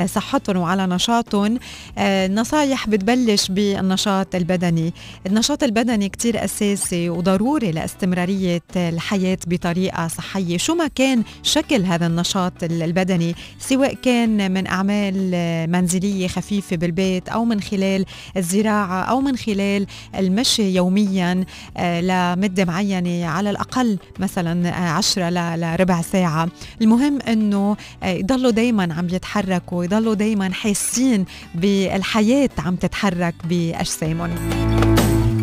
صحتهم 0.06 0.56
وعلى 0.56 0.86
نشاطهم. 0.86 1.58
نصايح 2.28 2.88
بتبلش 2.88 3.48
بالنشاط 3.48 4.34
البدني. 4.34 4.94
النشاط 5.26 5.62
البدني 5.62 6.08
كتير 6.08 6.44
أساسي 6.44 7.10
وضروري 7.10 7.72
لاستمرارية 7.72 8.62
الحياة 8.76 9.38
بطريقة 9.46 10.08
صحية. 10.08 10.56
شو 10.56 10.74
ما 10.74 10.86
كان 10.86 11.22
شكل 11.42 11.84
هذا 11.84 12.06
النشاط 12.06 12.52
البدني 12.62 13.34
سواء 13.58 13.94
كان 13.94 14.52
من 14.52 14.66
أعمال 14.66 15.30
منزلية 15.70 16.28
خفيفة 16.28 16.76
بالبيت 16.76 17.28
أو 17.28 17.44
من 17.44 17.60
خلال 17.60 18.04
الزراعة 18.36 19.02
أو 19.02 19.20
من 19.20 19.36
خلال 19.36 19.86
المشي 20.18 20.74
يوميا 20.74 21.31
آه، 21.76 22.00
لمدة 22.00 22.64
معينة 22.64 23.26
على 23.26 23.50
الأقل 23.50 23.98
مثلا 24.18 24.68
آه، 24.68 24.72
عشرة 24.72 25.30
لربع 25.56 26.02
ساعة. 26.02 26.48
المهم 26.80 27.20
أنه 27.22 27.76
آه، 28.02 28.08
يضلوا 28.10 28.50
دايما 28.50 28.94
عم 28.94 29.06
يتحركوا 29.08 29.84
يضلوا 29.84 30.14
دايما 30.14 30.52
حاسين 30.52 31.24
بالحياة 31.54 32.50
عم 32.58 32.76
تتحرك 32.76 33.34
بأجسامهم. 33.44 34.36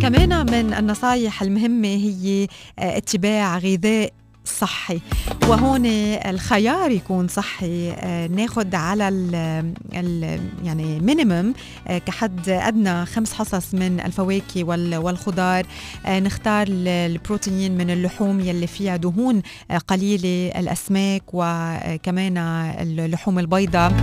كمان 0.02 0.52
من 0.52 0.74
النصايح 0.74 1.42
المهمة 1.42 1.88
هي 1.88 2.48
اتباع 2.80 3.58
غذاء 3.58 4.14
صحي. 4.50 5.02
وهون 5.48 5.86
الخيار 6.26 6.92
يكون 6.92 7.28
صحي. 7.28 7.92
آه، 7.92 8.28
ناخد 8.28 8.76
على 8.76 9.08
ال 9.08 9.36
ال 9.94 10.40
يعني 10.64 11.00
minimum 11.00 11.54
آه، 11.88 11.98
كحد 11.98 12.50
أدنى 12.50 13.06
خمس 13.06 13.34
حصص 13.34 13.74
من 13.74 14.00
الفواكه 14.00 14.64
والخضار. 15.00 15.66
آه، 16.06 16.20
نختار 16.20 16.68
البروتين 16.70 17.78
من 17.78 17.90
اللحوم 17.90 18.40
يلي 18.40 18.68
فيها 18.68 18.96
دهون 18.96 19.42
قليلة 19.88 20.60
الأسماك 20.60 21.24
وكمان 21.34 22.38
اللحوم 22.38 23.40
البيضاء. 23.40 23.94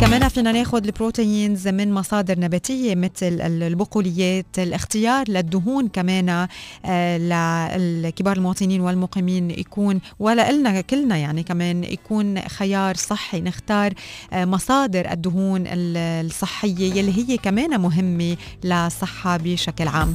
كمان 0.00 0.28
فينا 0.28 0.52
ناخذ 0.52 0.84
ال 0.84 0.93
proteins 0.93 1.68
من 1.68 1.92
مصادر 1.92 2.40
نباتية 2.40 2.94
مثل 2.94 3.40
البقوليات 3.40 4.58
الاختيار 4.58 5.28
للدهون 5.28 5.88
كمان 5.88 6.48
لكبار 8.02 8.36
المواطنين 8.36 8.80
والمقيمين 8.80 9.50
يكون 9.50 10.00
ولا 10.18 10.50
إلنا 10.50 10.80
كلنا 10.80 11.16
يعني 11.16 11.42
كمان 11.42 11.84
يكون 11.84 12.40
خيار 12.40 12.94
صحي. 12.94 13.40
نختار 13.40 13.92
آه، 14.32 14.44
مصادر 14.44 15.12
الدهون 15.12 15.64
الصحية 15.66 16.94
يلي 16.94 17.18
هي 17.18 17.36
كمان 17.36 17.80
مهمة 17.80 18.36
للصحة 18.64 19.36
بشكل 19.36 19.88
عام. 19.88 20.14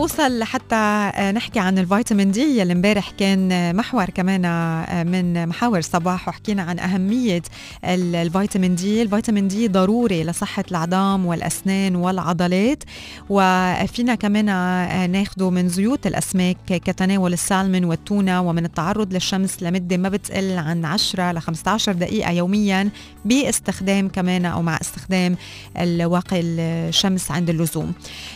بوصل 0.00 0.38
لحتى 0.38 0.74
آه، 0.74 1.32
نحكي 1.32 1.58
عن 1.58 1.78
الفيتامين 1.78 2.30
دي. 2.30 2.58
يلي 2.58 2.72
امبارح 2.72 3.10
كان 3.10 3.52
آه، 3.52 3.72
محور 3.72 4.04
كمان 4.04 4.44
آه، 4.44 5.02
من 5.02 5.48
محاور 5.48 5.80
صباح 5.80 6.28
وحكينا 6.28 6.62
عن 6.62 6.78
أهمية 6.78 7.42
الفيتامين 7.84 8.74
دي. 8.74 9.02
الفيتامين 9.02 9.48
دي 9.48 9.68
ضروري 9.68 10.24
لصحة 10.24 10.64
العظام 10.70 11.26
والأسنان 11.26 11.96
والعضلات. 11.96 12.84
وفينا 13.30 14.14
كمان 14.14 14.44
ناخده 15.10 15.50
من 15.50 15.68
زيوت 15.68 16.06
الأسماك 16.06 16.56
كتناول 16.66 17.32
السالمون 17.32 17.84
والتونة. 17.84 18.40
ومن 18.40 18.64
التعرض 18.64 19.12
للشمس 19.12 19.62
لمدة 19.62 19.96
ما 19.96 20.08
بتقل 20.08 20.58
عن 20.58 20.84
10 20.84 21.32
ل 21.32 21.38
15 21.38 21.92
دقيقة 21.92 22.30
يوميا 22.30 22.90
باستخدام 23.24 24.08
كمان 24.08 24.44
أو 24.44 24.62
مع 24.62 24.78
استخدام 24.80 25.36
الواقي 25.76 26.40
الشمس 26.40 27.30
عند 27.30 27.50
اللزوم. 27.50 27.92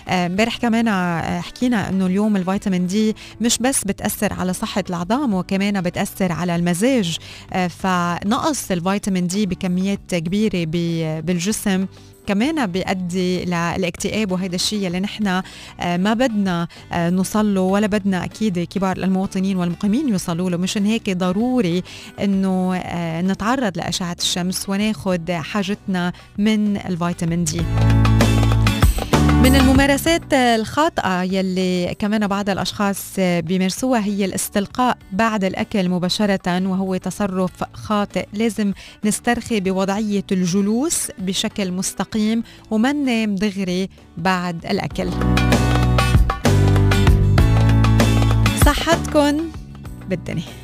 امبارح 0.08 0.56
كمان 0.56 0.88
إنه 1.62 2.06
اليوم 2.06 2.36
الفيتامين 2.36 2.86
دي 2.86 3.16
مش 3.40 3.58
بس 3.58 3.84
بتأثر 3.84 4.32
على 4.32 4.52
صحة 4.52 4.84
العظام 4.90 5.34
وكمان 5.34 5.80
بتأثر 5.80 6.32
على 6.32 6.56
المزاج. 6.56 7.16
آه، 7.52 7.66
فنقص 7.66 8.70
الفيتامين 8.70 9.26
دي 9.26 9.46
بكميات 9.46 10.14
كبيرة 10.14 10.64
بالجسم 11.20 11.86
كمان 12.26 12.66
بيؤدي 12.66 13.44
للاكتئاب 13.44 14.32
وهيدا 14.32 14.54
الشيء 14.54 14.86
اللي 14.86 15.00
نحن 15.00 15.26
آه، 15.26 15.42
ما 15.96 16.14
بدنا 16.14 16.68
آه، 16.92 17.10
نوصل 17.10 17.54
له 17.54 17.60
ولا 17.60 17.86
بدنا 17.86 18.24
أكيد 18.24 18.58
كبار 18.58 18.96
المواطنين 18.96 19.56
والمقيمين 19.56 20.08
يوصلوا 20.08 20.50
له. 20.50 20.56
مشان 20.56 20.86
هيك 20.86 21.10
ضروري 21.10 21.82
إنه 22.22 22.82
نتعرض 23.20 23.76
لأشعة 23.78 24.16
الشمس 24.20 24.68
وناخذ 24.68 25.32
حاجتنا 25.32 26.12
من 26.38 26.76
الفيتامين 26.76 27.44
دي. 27.44 27.62
من 29.44 29.56
الممارسات 29.56 30.32
الخاطئة 30.34 31.22
يلي 31.22 31.94
كمان 31.98 32.26
بعض 32.26 32.50
الأشخاص 32.50 33.14
بيمارسوها 33.18 34.04
هي 34.04 34.24
الاستلقاء 34.24 34.98
بعد 35.12 35.44
الأكل 35.44 35.88
مباشرة 35.88 36.68
وهو 36.68 36.96
تصرف 36.96 37.64
خاطئ. 37.72 38.26
لازم 38.32 38.72
نسترخي 39.04 39.60
بوضعية 39.60 40.24
الجلوس 40.32 41.10
بشكل 41.18 41.72
مستقيم 41.72 42.42
وما 42.70 42.92
ننام 42.92 43.34
دغري 43.34 43.88
بعد 44.16 44.66
الأكل. 44.66 45.10
صحتكن 48.64 49.40
بالدنيا. 50.08 50.63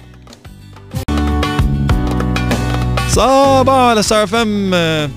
صباح 3.10 3.74
على 3.74 4.02
ستار 4.02 4.26
فم 4.26 4.70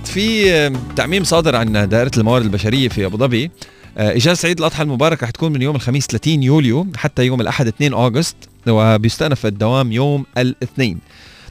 في 0.03 0.69
تعميم 0.95 1.23
صادر 1.23 1.55
عن 1.55 1.89
دائرة 1.89 2.11
الموارد 2.17 2.43
البشرية 2.43 2.89
في 2.89 3.05
أبو 3.05 3.17
ظبي. 3.17 3.51
اجازه 3.97 4.47
عيد 4.47 4.59
الأضحى 4.59 4.83
المبارك 4.83 5.23
رح 5.23 5.29
تكون 5.29 5.51
من 5.51 5.61
يوم 5.61 5.75
الخميس 5.75 6.07
30 6.07 6.43
يوليو 6.43 6.87
حتى 6.95 7.25
يوم 7.25 7.41
الأحد 7.41 7.67
2 7.67 7.93
أغسطس 7.93 8.35
وبيستأنف 8.67 9.45
الدوام 9.45 9.91
يوم 9.91 10.25
الاثنين. 10.37 10.99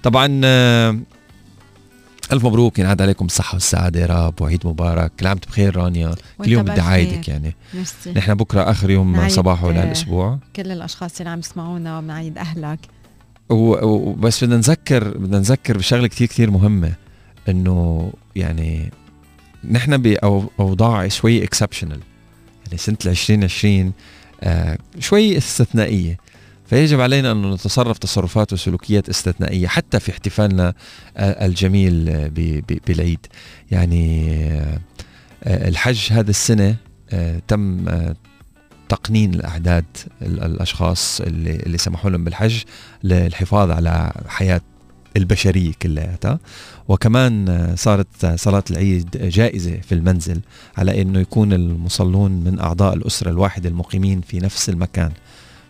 طبعا 0.03 0.26
ألف 2.32 2.45
مبروك 2.45 2.78
ينعاد 2.78 3.03
عليكم 3.03 3.26
الصحة 3.26 3.55
والسعادة. 3.55 4.01
يا 4.01 4.07
رب 4.07 4.43
وعيد 4.43 4.66
مبارك. 4.66 5.12
كل 5.20 5.26
عام 5.26 5.38
بخير 5.49 5.76
رانيا. 5.76 6.14
كل 6.38 6.53
يوم 6.53 6.62
بدي 6.62 6.80
عايدك 6.80 7.28
يعني. 7.28 7.57
ميرسي. 7.74 8.12
نحن 8.12 8.34
بكرة 8.34 8.70
آخر 8.70 8.90
يوم 8.90 9.28
صباحو 9.29 9.68
آه، 9.68 9.72
لهالاسبوع 9.72 10.38
كل 10.57 10.72
الأشخاص 10.72 11.18
اللي 11.20 11.30
عم 11.30 11.38
يسمعونا 11.38 12.01
بنعيد 12.01 12.38
أهلك. 12.38 12.78
و- 13.53 13.87
و- 13.87 14.13
بس 14.13 14.45
بدنا 14.45 14.57
نذكر 14.57 15.19
بدنا 15.19 15.39
نذكر 15.39 15.79
بشغلة 15.79 16.07
كثير 16.09 16.27
كثير 16.29 16.51
مهمة 16.51 16.93
إنه 17.49 18.13
يعني 18.37 18.91
نحن 19.71 19.97
بأوضاع 19.97 21.09
شوي 21.09 21.45
exceptional 21.45 22.01
يعني 22.67 22.79
سنة 22.79 22.97
ال 23.05 23.11
2020 23.11 23.93
آه 24.43 24.79
شوي 24.99 25.37
استثنائية 25.39 26.19
فيجب 26.67 27.01
علينا 27.01 27.33
ان 27.33 27.51
نتصرف 27.51 27.99
تصرفات 27.99 28.53
وسلوكيات 28.53 29.09
استثنائية 29.09 29.67
حتى 29.67 30.01
في 30.01 30.11
احتفالنا 30.13 30.75
آه 31.17 31.47
الجميل 31.47 32.09
آه، 32.09 32.31
بالعيد 32.87 33.27
يعني 33.71 34.39
الحج 35.47 36.09
هذا 36.13 36.31
السنة 36.31 36.77
آه 37.11 37.43
تم 37.49 37.85
تقنين 38.97 39.34
الأعداد 39.34 39.84
ال- 40.22 40.43
الأشخاص 40.45 41.20
اللي, 41.20 41.57
اللي 41.57 41.78
سمحوا 41.78 42.11
لهم 42.11 42.24
بالحج 42.24 42.62
للحفاظ 43.05 43.70
على 43.70 44.12
حياة 44.26 44.61
البشرية 45.16 45.72
كلياتها. 45.82 46.38
وكمان 46.88 47.72
صارت 47.76 48.26
صلاة 48.34 48.64
العيد 48.70 49.09
جائزة 49.12 49.76
في 49.80 49.93
المنزل 49.95 50.40
على 50.76 51.03
إنه 51.03 51.20
يكون 51.20 51.53
المصلون 51.53 52.32
من 52.32 52.61
أعضاء 52.61 52.95
الأسرة 52.95 53.30
الواحدة 53.30 53.68
المقيمين 53.68 54.20
في 54.20 54.38
نفس 54.38 54.68
المكان. 54.68 55.11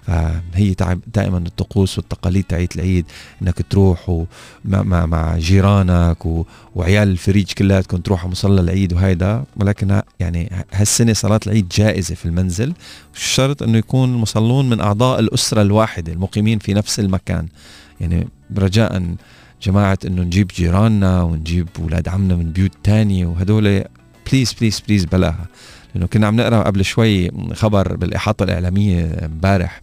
فهي 0.03 0.75
دائما 1.15 1.39
الطقوس 1.39 1.99
والتقاليد 1.99 2.45
تاعت 2.45 2.77
العيد 2.77 3.07
إنك 3.43 3.65
تروح 3.71 4.25
مع, 4.65 5.07
مع, 5.07 5.39
جيرانك 5.39 6.27
وعيال 6.75 7.09
الفريج 7.09 7.53
كلياتكم 7.53 7.97
تروحوا 7.97 8.31
مصلى 8.31 8.61
العيد 8.61 8.93
وهيدا. 8.93 9.45
ولكن 9.57 10.03
يعني 10.21 10.53
هالسنة 10.73 11.13
صلاة 11.13 11.41
العيد 11.47 11.69
جائزة 11.69 12.15
في 12.15 12.27
المنزل 12.27 12.73
الشرط 13.15 13.63
إنه 13.63 13.79
يكون 13.79 14.15
المصلون 14.15 14.69
من 14.69 14.81
أعضاء 14.81 15.21
الأسرة 15.21 15.63
الواحدة 15.63 16.13
المقيمين 16.13 16.59
في 16.59 16.75
نفس 16.75 17.01
المكان. 17.01 17.49
يعني 18.01 18.29
رجاء 18.59 19.17
جماعة 19.63 19.99
إنه 20.05 20.23
نجيب 20.23 20.51
جيراننا 20.57 21.23
ونجيب 21.23 21.69
أولاد 21.79 22.09
عمنا 22.09 22.37
من 22.37 22.53
بيوت 22.53 22.73
تانية 22.85 23.27
وهدول 23.27 23.85
please 24.33 24.53
please 24.61 24.81
please 24.89 25.05
بلاها. 25.05 25.47
لأنه 25.95 26.07
كنا 26.07 26.27
عم 26.27 26.37
نقرأ 26.37 26.63
قبل 26.63 26.85
شوي 26.85 27.31
خبر 27.55 27.97
بالإحاطة 27.97 28.43
الإعلامية 28.43 29.05
امبارح 29.25 29.81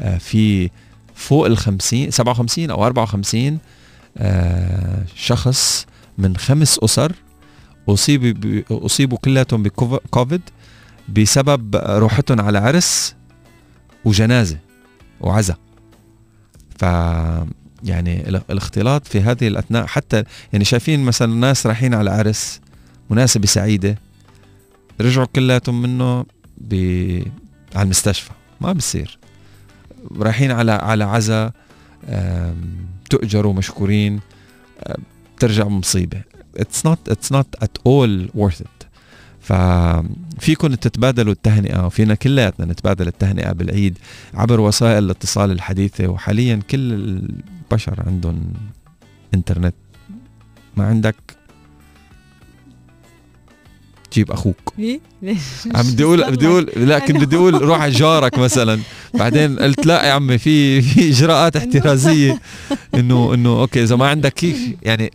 آه، 0.00 0.18
في 0.18 0.70
فوق 1.14 1.46
ال 1.46 1.56
50 1.56 2.10
57 2.10 2.70
أو 2.70 2.86
54 2.86 3.58
آه، 4.18 5.04
شخص 5.16 5.86
من 6.18 6.36
خمس 6.36 6.78
أسر 6.78 7.12
أصيبوا 8.70 9.18
كلياتهم 9.18 9.62
بكوفيد 9.62 10.40
بسبب 11.08 11.76
روحتهم 11.76 12.40
على 12.40 12.58
عرس 12.58 13.14
وجنازة 14.04 14.58
وعزا. 15.20 15.56
ف 16.78 16.82
يعني 17.84 18.28
ال- 18.28 18.42
الاختلاط 18.50 19.06
في 19.06 19.20
هذه 19.20 19.48
الأثناء 19.48 19.86
حتى 19.86 20.24
يعني 20.52 20.64
شايفين 20.64 21.00
مثلا 21.04 21.34
ناس 21.34 21.66
رايحين 21.66 21.94
على 21.94 22.10
عرس 22.10 22.60
مناسبة 23.10 23.46
سعيدة 23.46 23.98
رجعوا 25.00 25.26
كلياتهم 25.26 25.82
منه 25.82 26.26
ب... 26.58 26.74
على 27.74 27.84
المستشفى. 27.84 28.30
ما 28.60 28.72
بصير. 28.72 29.18
رايحين 30.16 30.50
على 30.50 30.72
على 30.72 31.04
عزا 31.04 31.52
تؤجروا 33.10 33.52
مشكورين 33.52 34.20
آم، 34.86 35.02
ترجع 35.38 35.68
مصيبة. 35.68 36.22
It's 36.58 36.88
not 36.88 37.12
it's 37.12 37.30
not 37.30 37.64
at 37.64 37.88
all 37.88 38.40
worth 38.40 38.60
it. 38.60 38.86
ففيكم 39.40 40.74
تتبادلوا 40.74 41.32
التهنئة 41.32 41.86
وفينا 41.86 42.14
كلياتنا 42.14 42.66
نتبادل 42.66 43.08
التهنئة 43.08 43.52
بالعيد 43.52 43.98
عبر 44.34 44.60
وسائل 44.60 45.04
الاتصال 45.04 45.50
الحديثة. 45.50 46.08
وحاليا 46.08 46.56
كل 46.70 46.92
البشر 46.92 48.02
عندهم 48.06 48.52
إنترنت. 49.34 49.74
ما 50.76 50.86
عندك 50.86 51.16
جيب 54.14 54.30
أخوك؟ 54.30 54.72
ليش؟ 55.22 55.38
عم 55.74 55.82
بدي 55.82 56.04
أقول 56.04 56.30
بدي 56.30 56.46
أقول 56.46 56.70
لكن 56.76 57.18
بدي 57.18 57.36
أقول 57.36 57.62
روح 57.62 57.80
على 57.80 57.92
جارك 57.92 58.38
مثلا. 58.38 58.80
بعدين 59.14 59.58
قلت 59.58 59.86
لا 59.86 60.04
يا 60.04 60.12
عمي 60.12 60.38
في 60.38 60.82
في 60.82 61.10
إجراءات 61.10 61.56
احترازية. 61.56 62.40
انه 62.94 63.34
إنه 63.34 63.60
أوكي 63.60 63.82
إذا 63.82 63.96
ما 63.96 64.08
عندك 64.08 64.32
كيف 64.32 64.58
يعني 64.82 65.10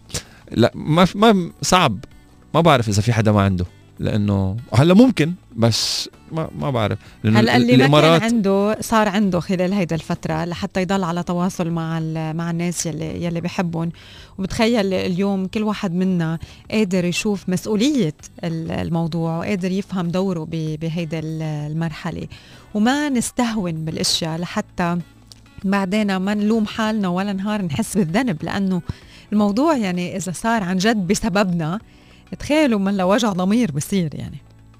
لا 0.51 0.71
ما 0.75 1.07
ما 1.15 1.51
صعب. 1.61 2.05
ما 2.53 2.61
بعرف 2.61 2.89
إذا 2.89 3.01
في 3.01 3.13
حدا 3.13 3.31
ما 3.31 3.41
عنده. 3.41 3.65
لأنه 3.99 4.57
هلا 4.73 4.93
ممكن 4.93 5.33
بس 5.55 6.09
ما 6.31 6.49
ما 6.59 6.71
بعرف. 6.71 6.97
لأنه 7.23 7.39
هلا 7.39 7.55
اللي 7.57 7.87
ما 7.87 8.01
كان 8.01 8.21
عنده 8.21 8.77
صار 8.81 9.07
عنده 9.09 9.39
خلال 9.39 9.73
هيدا 9.73 9.95
الفترة 9.95 10.45
لحتى 10.45 10.81
يضل 10.81 11.03
على 11.03 11.23
تواصل 11.23 11.69
مع 11.69 11.99
مع 12.33 12.51
الناس 12.51 12.85
يلي 12.85 13.23
يلي 13.23 13.41
بحبهم. 13.41 13.91
وبتخيل 14.37 14.93
اليوم 14.93 15.45
كل 15.45 15.63
واحد 15.63 15.93
منا 15.93 16.39
قادر 16.71 17.05
يشوف 17.05 17.49
مسؤولية 17.49 18.13
ال- 18.43 18.71
الموضوع 18.71 19.37
وقادر 19.37 19.71
يفهم 19.71 20.07
دوره 20.07 20.47
بهيدا 20.51 21.19
ال- 21.19 21.41
المرحلة. 21.71 22.27
وما 22.73 23.09
نستهون 23.09 23.71
بالأشياء 23.85 24.39
لحتى 24.39 24.97
بعدين 25.63 26.15
ما 26.15 26.33
نلوم 26.33 26.65
حالنا 26.65 27.07
ولا 27.07 27.33
نهار 27.33 27.61
نحس 27.61 27.97
بالذنب 27.97 28.43
لأنه 28.43 28.81
الموضوع 29.33 29.77
يعني 29.77 30.15
إذا 30.17 30.31
صار 30.31 30.63
عن 30.63 30.77
جد 30.77 31.07
بسببنا 31.07 31.79
تخيلوا 32.39 32.79
من 32.79 32.97
لو 32.97 33.13
وجع 33.13 33.29
ضمير 33.31 33.71
بصير 33.71 34.09
يعني. 34.13 34.37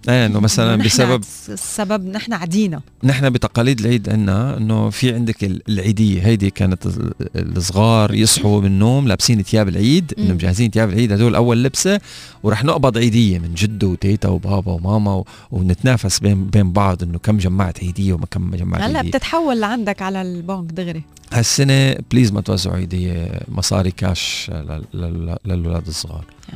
إيه 0.10 0.26
إنه 0.26 0.40
مثلا 0.40 0.76
نحن 0.76 0.86
بسبب 0.88 1.24
السبب 1.50 2.06
نحن 2.06 2.34
عدينا. 2.34 2.82
نحن 3.04 3.30
بتقاليد 3.30 3.80
العيد 3.80 4.10
عندنا 4.10 4.58
إنه 4.58 4.90
في 4.90 5.14
عندك 5.14 5.44
ال- 5.44 5.62
العيدية 5.70 6.26
هيدي 6.26 6.50
كانت 6.50 6.86
ال- 6.86 7.14
الصغار 7.58 8.14
يصحوا 8.14 8.62
من 8.62 8.66
النوم 8.68 9.08
لابسين 9.08 9.44
ثياب 9.44 9.68
العيد 9.70 10.14
إنه. 10.20 10.34
مجهزين 10.34 10.72
ثياب 10.72 10.90
العيد 10.90 11.12
هدول 11.12 11.36
أول 11.36 11.64
لبسة 11.64 12.00
ورح 12.44 12.64
نقبض 12.64 12.98
عيدية 12.98 13.40
من 13.40 13.54
جدة 13.54 13.88
وتيتا 13.88 14.30
وبابا 14.30 14.72
وماما 14.72 15.14
و... 15.16 15.26
ونتنافس 15.52 16.20
بين 16.20 16.46
بين 16.48 16.72
بعض 16.72 17.04
إنه 17.04 17.18
كم 17.20 17.38
جمعت 17.38 17.84
عيدية 17.84 18.14
وما 18.14 18.26
كم 18.26 18.56
جمعت 18.56 18.82
هلأ 18.82 19.02
بتتحول 19.02 19.60
لعندك 19.62 20.02
على 20.02 20.22
البنك 20.22 20.72
دغري. 20.72 21.04
هالسنة 21.34 21.96
please 22.12 22.32
ما 22.32 22.42
توزعوا 22.42 22.76
عيدية 22.76 23.32
مصاري 23.48 23.92
كاش 23.92 24.52
لل- 24.54 24.84
لل- 24.94 25.38
للاولاد 25.46 25.88
الصغار. 25.88 26.26
آه 26.54 26.56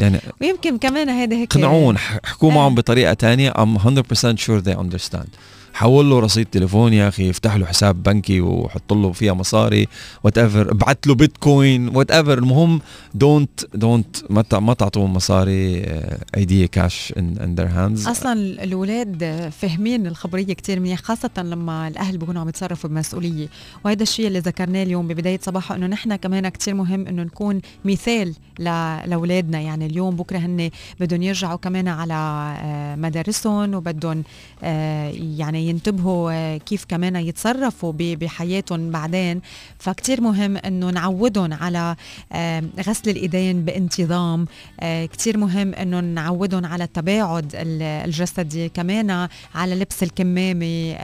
يعني 0.00 0.20
ويمكن 0.40 0.78
كمان 0.78 1.08
هيدا 1.08 1.36
هيك 1.36 1.52
اقنعون 1.56 1.98
ح- 1.98 2.18
احكوا 2.24 2.50
آه. 2.50 2.54
معهم 2.54 2.74
بطريقة 2.74 3.12
تانية. 3.12 3.50
I'm 3.52 3.78
100% 3.78 4.36
sure 4.36 4.62
they 4.68 4.76
understand. 4.78 5.28
حول 5.72 6.10
له 6.10 6.18
رصيد 6.20 6.46
تليفون 6.46 6.92
يا 6.92 7.08
أخي 7.08 7.30
افتح 7.30 7.54
له 7.56 7.66
حساب 7.66 8.02
بنكي 8.02 8.40
وحط 8.40 8.92
له 8.92 9.12
فيها 9.12 9.32
مصاري 9.32 9.88
whatever 10.24 10.70
ابعت 10.72 11.06
له 11.06 11.14
بيتكوين 11.14 11.88
whatever 11.96 12.38
المهم 12.38 12.80
don't 13.14 13.64
don't 13.74 14.16
ما 14.30 14.44
ما 14.52 14.74
تعطوهم 14.74 15.12
مصاري 15.14 15.80
آه، 15.84 16.18
ايديه 16.36 16.66
cash 16.66 17.12
in 17.18 17.54
their 17.58 17.66
hands 17.68 18.06
أصلا 18.08 18.32
الأولاد 18.32 19.50
فاهمين 19.60 20.06
الخبرية 20.06 20.52
كتير 20.52 20.80
منيح 20.80 21.00
خاصة 21.02 21.30
لما 21.38 21.88
الأهل 21.88 22.18
بيكونوا 22.18 22.40
عم 22.42 22.48
يتصرفوا 22.48 22.90
بمسؤولية. 22.90 23.48
وهذا 23.84 24.02
الشيء 24.02 24.26
اللي 24.26 24.38
ذكرناه 24.38 24.82
اليوم 24.82 25.08
ببداية 25.08 25.38
صباحو 25.42 25.74
إنه 25.74 25.86
نحن 25.86 26.16
كمان 26.16 26.48
كتير 26.48 26.74
مهم 26.74 27.06
إنه 27.06 27.22
نكون 27.22 27.60
مثال 27.84 28.34
لأولادنا. 28.58 29.60
يعني 29.60 29.86
اليوم 29.86 30.16
بكرة 30.16 30.38
هن 30.38 30.70
بدهم 31.00 31.22
يرجعوا 31.22 31.56
كمان 31.56 31.88
على 31.88 32.14
آه، 32.62 32.96
مدارسهم 32.96 33.74
وبدهم 33.74 34.24
آه، 34.64 35.10
يعني 35.36 35.68
ينتبهوا 35.68 36.32
آه، 36.32 36.56
كيف 36.56 36.84
كمان 36.88 37.16
يتصرفوا 37.16 37.92
بحياتهم 37.98 38.90
بعدين. 38.90 39.40
فكتير 39.78 40.20
مهم 40.20 40.56
إنه 40.56 40.90
نعودهم 40.90 41.52
على 41.52 41.96
غسل 42.86 43.10
الإيدين 43.10 43.64
بانتظام. 43.64 44.46
كتير 44.82 45.38
مهم 45.38 45.74
إنه 45.74 46.00
نعودهم 46.00 46.66
على 46.66 46.84
التباعد 46.84 47.52
ال- 47.54 47.82
الجسدي. 47.82 48.68
كمان 48.68 49.28
على 49.54 49.74
لبس 49.74 50.02
الكمامة 50.02 50.96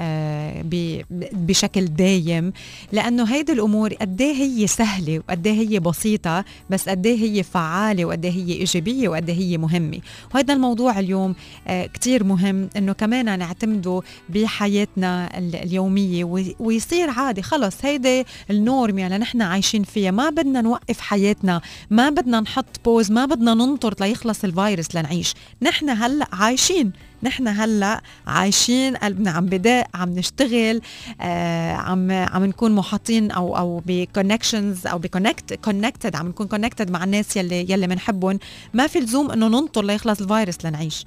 بشكل 1.32 1.84
دايم. 1.84 2.52
لأنه 2.92 3.24
هيدي 3.34 3.52
الأمور 3.52 3.94
قد 3.94 4.20
إيه 4.20 4.34
هي 4.34 4.66
سهلة 4.66 5.18
وقد 5.18 5.46
إيه 5.46 5.68
هي 5.68 5.80
بسيطة 5.80 6.44
بس 6.70 6.88
قد 6.88 7.06
إيه 7.06 7.18
هي 7.18 7.42
فعالة 7.44 8.04
وقد 8.04 8.26
هي 8.26 8.52
إيجابية 8.52 9.08
وقد 9.08 9.30
هي 9.30 9.58
مهمة. 9.58 9.98
وهذا 10.34 10.54
الموضوع 10.54 10.98
اليوم 10.98 11.34
آه، 11.66 11.86
كتير 11.86 12.24
مهم 12.24 12.68
إنه 12.76 12.92
كمان 12.92 13.38
نعتمده 13.38 14.02
بحياتنا 14.28 15.38
ال- 15.38 15.56
اليومية. 15.56 16.24
وي- 16.24 16.56
ويصير 16.58 17.10
عادي 17.10 17.42
خلص 17.42 17.76
هيدي 17.82 18.24
ال 18.50 18.60
norm 18.60 18.98
يعني 18.98 19.18
نحن 19.18 19.42
عايشين 19.42 19.82
فيها. 19.82 20.10
ما 20.10 20.30
بدنا 20.30 20.60
نوقف 20.60 21.00
حياتنا 21.00 21.60
ما 21.90 22.10
بدنا 22.10 22.40
نحط 22.40 22.80
بوز 22.84 23.12
ما 23.12 23.24
بدنا 23.26 23.54
ننطر 23.54 23.94
ليخلص 24.00 24.44
الفيروس 24.44 24.94
لنعيش. 24.94 25.34
نحن 25.62 25.90
هلأ 25.90 26.26
عايشين. 26.32 26.92
نحن 27.24 27.48
هلا 27.48 28.02
عايشين 28.26 28.96
قلبنا 28.96 29.30
عم 29.30 29.46
بدق 29.46 29.84
عم 29.94 30.10
نشتغل 30.10 30.80
آه 31.20 31.72
عم 31.72 32.10
عم 32.10 32.44
نكون 32.44 32.72
محاطين 32.72 33.30
أو 33.30 33.56
أو 33.56 33.82
ب 33.86 33.95
connections 33.95 34.86
أو 34.86 34.98
ب 34.98 35.05
connect 35.05 35.52
connected 35.54 36.16
عم 36.16 36.28
نكون 36.28 36.46
connected 36.46 36.90
مع 36.90 37.04
الناس 37.04 37.36
يلي 37.36 37.70
يلي 37.70 37.86
بنحبهم 37.86 38.38
ما 38.74 38.86
في 38.86 38.98
لزوم 39.00 39.30
إنه 39.30 39.48
ننطر 39.48 39.84
ليخلص 39.84 40.20
الفيروس 40.20 40.64
لنعيش. 40.64 41.06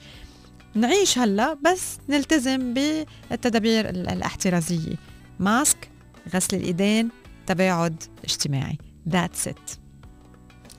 نعيش 0.75 1.17
هلا 1.17 1.57
بس 1.65 1.97
نلتزم 2.09 2.73
بالتدابير 2.73 3.89
الاحترازية. 3.89 4.95
mask 5.39 5.89
غسل 6.35 6.57
الإيدين 6.57 7.09
تباعد 7.47 8.03
اجتماعي. 8.23 8.77
that's 9.09 9.47
it 9.47 9.71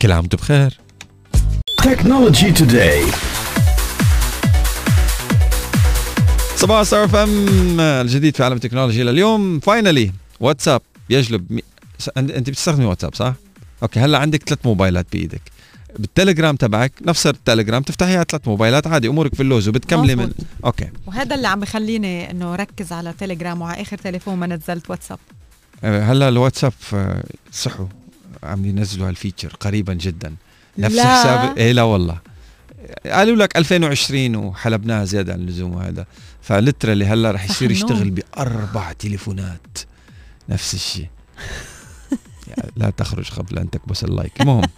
كل 0.02 0.12
عام 0.12 0.20
وأنتم 0.20 0.36
بخير. 0.36 0.80
Technology 1.82 2.52
Today. 2.60 3.47
صباحو 6.58 6.82
ستار 6.82 7.08
أف 7.08 7.56
إم 7.56 7.80
الجديد 7.80 8.36
في 8.36 8.44
عالم 8.44 8.56
التكنولوجيا 8.56 9.04
لليوم. 9.04 9.60
finally 9.60 10.12
واتساب 10.40 10.80
يجلب 11.10 11.52
مي... 11.52 11.62
أنت 12.16 12.50
بتستخدمي 12.50 12.84
واتساب 12.84 13.14
صح؟ 13.14 13.34
okay 13.82 14.00
هلأ 14.00 14.18
عندك 14.18 14.42
ثلاث 14.48 14.58
موبايلات 14.64 15.06
بإيدك. 15.12 15.40
بالتليجرام 15.98 16.56
تبعك 16.56 16.92
نفس 17.06 17.26
التليجرام 17.26 17.82
تفتحي 17.82 18.16
على 18.16 18.24
ثلاث 18.30 18.48
موبايلات 18.48 18.86
عادي 18.86 19.08
أمورك 19.08 19.34
في 19.34 19.42
اللوز 19.42 19.68
وبتكملي 19.68 20.16
من 20.16 20.32
okay. 20.64 20.88
وهذا 21.06 21.34
اللي 21.34 21.48
عم 21.48 21.60
بخليني 21.60 22.30
إنه 22.30 22.54
ركز 22.54 22.92
على 22.92 23.14
تليجرام 23.18 23.62
وعلى 23.62 23.82
آخر 23.82 23.98
تليفون 23.98 24.36
ما 24.36 24.46
نزلت 24.46 24.90
واتساب 24.90 25.18
آه، 25.84 26.12
هلأ 26.12 26.28
الواتساب 26.28 26.72
آه، 26.94 27.22
صحوا 27.52 27.86
عم 28.42 28.64
ينزلوا 28.64 29.08
هال 29.08 29.19
feature 29.19 29.56
قريبا 29.60 29.94
جدا. 29.94 30.34
نفس 30.78 30.94
لا. 30.94 31.20
حساب 31.20 31.58
إيه 31.58 31.72
لا 31.72 31.82
والله. 31.82 32.18
قالوا 33.06 33.36
لك 33.36 33.56
2020 33.56 34.36
وحلبناها 34.36 35.04
زيادة 35.04 35.32
عن 35.32 35.40
اللزوم 35.40 35.78
هذا 35.78 36.06
ف 36.42 36.49
literally 36.49 37.04
هلا 37.06 37.30
رح 37.30 37.44
يصير. 37.44 37.70
يشتغل 37.70 38.10
بأربع 38.10 38.92
تليفونات. 38.92 39.78
نفس 40.48 40.74
الشيء 40.74 41.06
لا 42.76 42.90
تخرج 42.90 43.30
قبل 43.30 43.58
أن 43.58 43.70
تكبس 43.70 44.04
ال 44.04 44.10
like. 44.10 44.40
المهم 44.40 44.68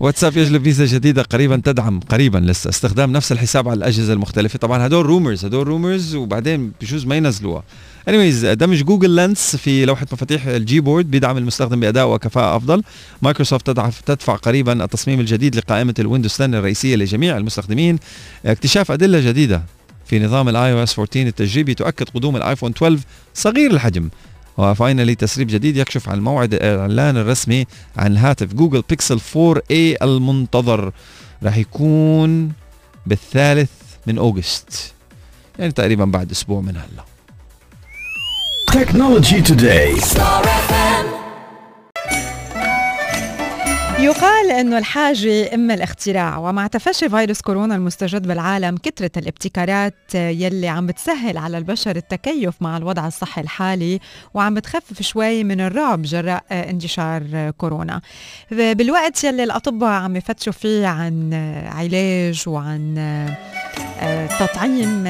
واتساب 0.00 0.36
يجلب 0.36 0.64
ميزه 0.64 0.96
جديدة 0.96 1.22
قريبا 1.22 1.62
تدعم 1.64 2.00
قريبا 2.00 2.38
لسه. 2.38 2.70
استخدام 2.70 3.12
نفس 3.12 3.32
الحساب 3.32 3.68
على 3.68 3.78
الأجهزة 3.78 4.12
المختلفة. 4.12 4.58
طبعا 4.58 4.86
هدول 4.86 5.06
rumors 5.06 5.44
هدول 5.44 5.66
rumors 5.66 6.14
وبعدين 6.14 6.72
بجوز 6.80 7.06
ما 7.06 7.16
ينزلوها. 7.16 7.62
Anyways 8.08 8.46
دمج 8.46 8.82
Google 8.82 9.10
Lens 9.10 9.56
في 9.56 9.84
لوحة 9.84 10.06
مفاتيح 10.12 10.46
ال 10.46 10.55
Gboard 10.55 11.10
بيدعم 11.10 11.36
المستخدم 11.36 11.80
بأداء 11.80 12.08
وكفاءة 12.08 12.56
أفضل. 12.56 12.82
مايكروسوفت 13.22 13.70
تدفع 14.06 14.36
قريبا 14.36 14.84
التصميم 14.84 15.20
الجديد 15.20 15.56
لقائمة 15.56 15.94
الويندوز 15.98 16.32
10 16.32 16.46
الرئيسية 16.46 16.96
لجميع 16.96 17.36
المستخدمين. 17.36 17.98
اكتشاف 18.46 18.90
أدلة 18.90 19.20
جديدة. 19.20 19.62
في 20.06 20.18
نظام 20.18 20.48
ال 20.48 20.72
iOS 20.72 20.98
14 20.98 21.26
التجريبي 21.26 21.74
تؤكد 21.74 22.08
قدوم 22.08 22.36
الايفون 22.36 22.70
12 22.70 22.98
صغير 23.34 23.70
الحجم. 23.70 24.08
و 24.58 24.65
finally 24.65 25.14
تسريب 25.14 25.48
جديد 25.48 25.76
يكشف 25.76 26.08
عن 26.08 26.20
موعد 26.20 26.54
الاعلان 26.54 27.16
الرسمي 27.16 27.66
عن 27.96 28.12
الهاتف 28.12 28.54
Google 28.54 28.82
Pixel 28.88 29.20
4 29.36 29.62
a 29.72 30.02
المنتظر. 30.02 30.92
راح 31.42 31.56
يكون 31.56 32.52
بالثالث 33.06 33.70
من 34.06 34.18
August 34.18 34.92
يعني 35.58 35.72
تقريبا 35.72 36.04
بعد 36.04 36.30
أسبوع 36.30 36.60
من 36.60 36.76
هلا. 36.76 37.17
Technology 38.72 39.40
Today 39.40 39.94
يقال 44.00 44.50
انه 44.50 44.78
الحاجة 44.78 45.54
ام 45.54 45.70
الاختراع 45.70 46.38
ومع 46.38 46.66
تفشي 46.66 47.08
فيروس 47.08 47.40
كورونا 47.40 47.74
المستجد 47.74 48.26
بالعالم 48.28 48.76
كثرت 48.76 49.18
الابتكارات 49.18 50.14
يلي 50.14 50.68
عم 50.68 50.86
بتسهل 50.86 51.38
على 51.38 51.58
البشر 51.58 51.96
التكيف 51.96 52.54
مع 52.60 52.76
الوضع 52.76 53.06
الصحي 53.06 53.40
الحالي 53.40 54.00
وعم 54.34 54.54
بتخفف 54.54 55.02
شوي 55.02 55.44
من 55.44 55.60
الرعب 55.60 56.02
جراء 56.02 56.44
انتشار 56.50 57.50
كورونا. 57.50 58.00
بالوقت 58.50 59.24
يلي 59.24 59.44
الأطباء 59.44 59.90
عم 59.90 60.16
يفتشوا 60.16 60.52
فيه 60.52 60.86
عن 60.86 61.34
علاج 61.66 62.42
وعن 62.46 62.94
تطعيم 64.40 65.02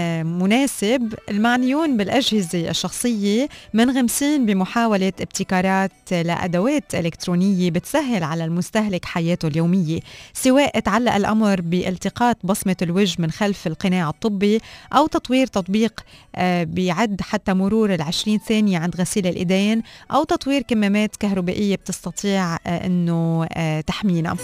مناسب 0.42 1.14
المعنيون 1.30 1.96
بالأجهزة 1.96 2.70
الشخصية 2.70 3.48
منغمسين 3.74 4.46
بمحاولة 4.46 5.12
ابتكارات 5.20 5.92
لأدوات 6.12 6.94
إلكترونية 6.94 7.70
بتسهل 7.70 8.22
على 8.22 8.44
المستهلك 8.78 9.04
حياته 9.04 9.48
اليومية. 9.48 10.00
سواء 10.32 10.80
تعلق 10.80 11.14
الأمر 11.14 11.60
بالتقاط 11.60 12.36
بصمة 12.44 12.76
الوجه 12.82 13.16
من 13.22 13.30
خلف 13.30 13.66
القناع 13.66 14.08
الطبي 14.08 14.60
أو 14.92 15.06
تطوير 15.06 15.46
تطبيق 15.46 16.00
آه، 16.36 16.64
بيعد 16.64 17.20
حتى 17.20 17.54
مرور 17.54 17.94
العشرين 17.94 18.38
ثانية 18.38 18.78
عند 18.78 18.96
غسيل 18.96 19.26
الإيدين 19.26 19.82
أو 20.10 20.24
تطوير 20.24 20.62
كمامات 20.62 21.16
كهربائية 21.16 21.76
بتستطيع 21.76 22.54
آه، 22.54 22.86
أنه 22.86 23.46
آه، 23.52 23.80
تحمينا. 23.80 24.36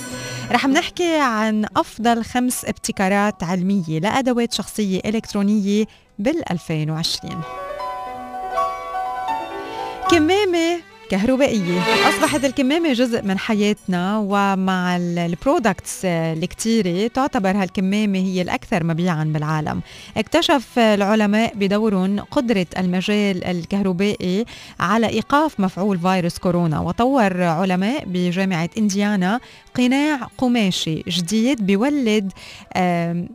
رح 0.50 0.66
نحكي 0.66 1.18
عن 1.18 1.66
أفضل 1.76 2.24
خمس 2.24 2.64
ابتكارات 2.64 3.42
علمية 3.42 3.98
لأدوات 3.98 4.52
شخصية 4.52 5.00
إلكترونية 5.04 5.84
بال 6.18 6.50
2020 6.52 7.40
كمامة 10.10 10.93
كهربائية. 11.10 11.80
أصبحت 12.08 12.44
الكمامة 12.44 12.92
جزء 12.92 13.22
من 13.22 13.38
حياتنا 13.38 14.18
ومع 14.18 14.96
البرودكتس 14.96 16.04
الكتيرة 16.04 17.06
تعتبر 17.06 17.50
هالكمامة 17.50 18.18
هي 18.18 18.42
الأكثر 18.42 18.84
مبيعا 18.84 19.24
بالعالم. 19.24 19.80
اكتشف 20.16 20.78
العلماء 20.78 21.54
بدورهم 21.54 22.20
قدرة 22.20 22.66
المجال 22.78 23.44
الكهربائي 23.44 24.44
على 24.80 25.08
إيقاف 25.08 25.60
مفعول 25.60 25.98
فيروس 25.98 26.38
كورونا 26.38 26.80
وطور 26.80 27.42
علماء 27.42 28.04
بجامعة 28.06 28.70
إنديانا 28.78 29.40
قناع 29.74 30.28
قماشي 30.38 31.02
جديد 31.08 31.66
بيولد 31.66 32.32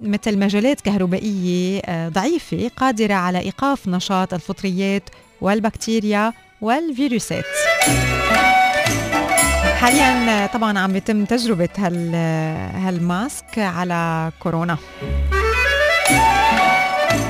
مثل 0.01 0.39
مجالات 0.39 0.81
كهربائية 0.81 1.79
آه، 1.85 2.09
ضعيفة 2.09 2.71
قادرة 2.77 3.13
على 3.13 3.39
إيقاف 3.39 3.87
نشاط 3.87 4.33
الفطريات 4.33 5.09
والبكتيريا 5.41 6.33
والفيروسات. 6.61 7.45
حاليا 9.79 10.45
طبعا 10.53 10.79
عم 10.79 10.95
يتم 10.95 11.25
تجربة 11.25 11.69
هال 11.77 12.15
هالماسك 12.75 13.57
على 13.59 14.31
كورونا. 14.39 14.77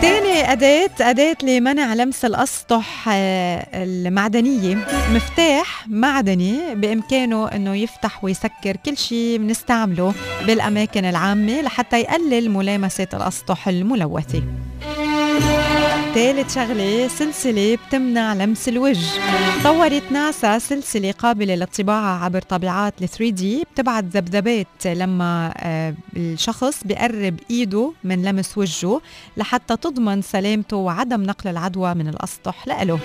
تاني 0.02 0.52
أداة 0.52 0.90
أداة 1.02 1.36
لمنع 1.44 1.94
لمس 1.94 2.26
الأسطح 2.26 3.10
آه، 3.10 3.68
المعدنية. 3.74 4.76
مفتاح 5.14 5.88
معدني 5.88 6.76
بإمكانه 6.76 7.48
أنه 7.48 7.76
يفتح 7.76 8.24
ويسكر 8.24 8.76
كل 8.86 8.98
شيء 8.98 9.38
بنستعمله 9.38 10.14
بالأماكن 10.46 11.06
العامة 11.06 11.62
لحتى 11.62 12.00
يقلل 12.00 12.52
ملامسة 12.52 13.08
الأسطح 13.14 13.68
الملوثة. 13.68 14.44
ثالث 16.14 16.56
شغلة 16.56 17.08
سلسلة 17.08 17.78
بتمنع 17.88 18.34
لمس 18.34 18.68
الوجه. 18.70 19.08
طورت 19.64 20.04
ناسا 20.12 20.60
سلسلة 20.60 21.12
قابلة 21.12 21.56
للطباعة 21.56 22.24
عبر 22.26 22.42
طابعات 22.42 22.94
ال 23.02 23.10
3D 23.10 23.44
بتبعت 23.74 24.04
ذبذبات 24.04 24.68
لما 24.86 25.54
آه، 25.58 25.96
الشخص 26.18 26.84
بيقرب 26.86 27.40
إيده 27.50 27.94
من 28.04 28.22
لمس 28.24 28.58
وجهه 28.58 29.02
لحتى 29.38 29.78
تضمن 29.78 30.22
سلامته 30.22 30.78
وعدم 30.78 31.24
نقل 31.24 31.50
العدوى 31.50 31.94
من 31.94 32.08
الأسطح 32.08 32.68
لإله. 32.68 33.00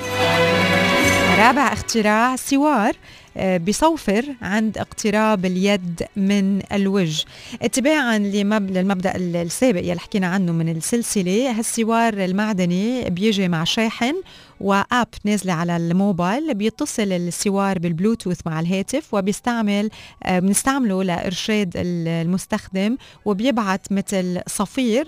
رابع 1.39 1.73
اختراع 1.73 2.37
سوار 2.37 2.93
آه، 3.37 3.57
بيصفر 3.57 4.25
عند 4.43 4.79
اقتراب 4.79 5.45
اليد 5.45 6.03
من 6.17 6.63
الوجه. 6.73 7.25
اتباعا 7.63 8.19
لمب- 8.19 8.71
للمبدأ 8.71 9.17
ال- 9.17 9.37
السابق 9.37 9.81
يلي 9.81 9.99
حكينا 10.01 10.27
عنه 10.27 10.53
من 10.53 10.69
السلسلة 10.77 11.59
هالسوار 11.59 12.15
المعدني 12.25 13.11
بيجي 13.11 13.49
مع 13.49 13.65
شاحن 13.65 14.15
و 14.61 14.73
app 14.73 15.09
نازلة 15.25 15.53
على 15.53 15.77
الموبايل 15.77 16.55
بيتصل 16.55 17.13
السوار 17.13 17.79
بالبلوتوث 17.79 18.41
مع 18.47 18.61
الهاتف 18.61 19.15
وبيستعمل 19.15 19.91
آه، 20.23 20.39
بنستعمله 20.39 21.03
لإرشاد 21.05 21.73
ال- 21.77 22.09
المستخدم 22.09 22.97
وبيبعت 23.25 23.93
مثل 23.93 24.41
صفير 24.47 25.07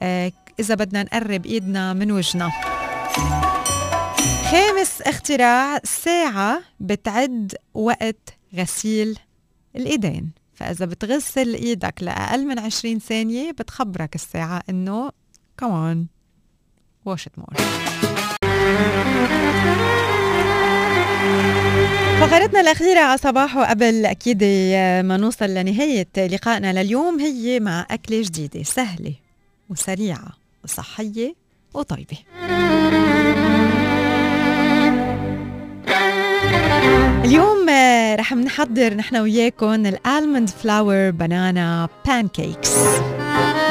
آه، 0.00 0.32
إذا 0.60 0.74
بدنا 0.74 1.02
نقرب 1.02 1.46
إيدنا 1.46 1.92
من 1.92 2.12
وجهنا. 2.12 2.50
خامس 4.50 5.02
اختراع 5.02 5.80
ساعة 5.84 6.62
بتعد 6.80 7.54
وقت 7.74 8.38
غسيل 8.54 9.18
الإيدين. 9.76 10.30
فإذا 10.54 10.86
بتغسل 10.86 11.54
إيدك 11.54 11.94
لأقل 12.02 12.46
من 12.46 12.58
20 12.58 12.98
ثانية 12.98 13.50
بتخبرك 13.50 14.14
الساعة 14.14 14.62
إنه 14.70 15.10
كمان 15.58 16.06
it 17.08 17.40
more. 17.40 17.56
فقرتنا 22.20 22.60
الأخيرة 22.60 23.00
على 23.00 23.18
صباحو 23.18 23.56
وقبل 23.56 24.06
أكيد 24.06 24.44
ما 25.06 25.16
نوصل 25.16 25.50
لنهاية 25.50 26.08
لقائنا 26.16 26.82
لليوم 26.82 27.20
هي 27.20 27.60
مع 27.60 27.86
أكلة 27.90 28.22
جديدة 28.22 28.62
سهلة 28.62 29.14
وسريعة 29.70 30.32
وصحية 30.64 31.34
وطيبة. 31.74 32.18
اليوم 37.26 37.68
آه، 37.68 38.16
رح 38.16 38.32
نحضر 38.32 38.94
نحن 38.94 39.16
وياكم 39.16 39.86
ال 39.86 39.95
almond 39.95 40.48
flour 40.48 41.10
banana 41.10 41.88
pancakes 42.06 42.76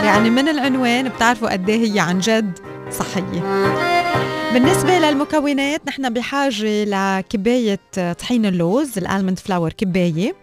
يعني 0.04 0.30
من 0.30 0.48
العنوان 0.48 1.10
بتعرفوا 1.10 1.50
قد 1.50 1.70
إيه 1.70 1.94
هي 1.94 2.00
عن 2.00 2.20
جد 2.20 2.60
صحية. 2.92 3.42
بالنسبة 4.54 5.00
للمكونات 5.00 5.82
نحن 5.88 6.10
بحاجة 6.10 6.84
لكباية 6.84 7.80
طحين 8.20 8.46
اللوز 8.46 8.98
ال 8.98 9.04
almond 9.04 9.40
flour 9.40 9.74
كباية. 9.74 10.36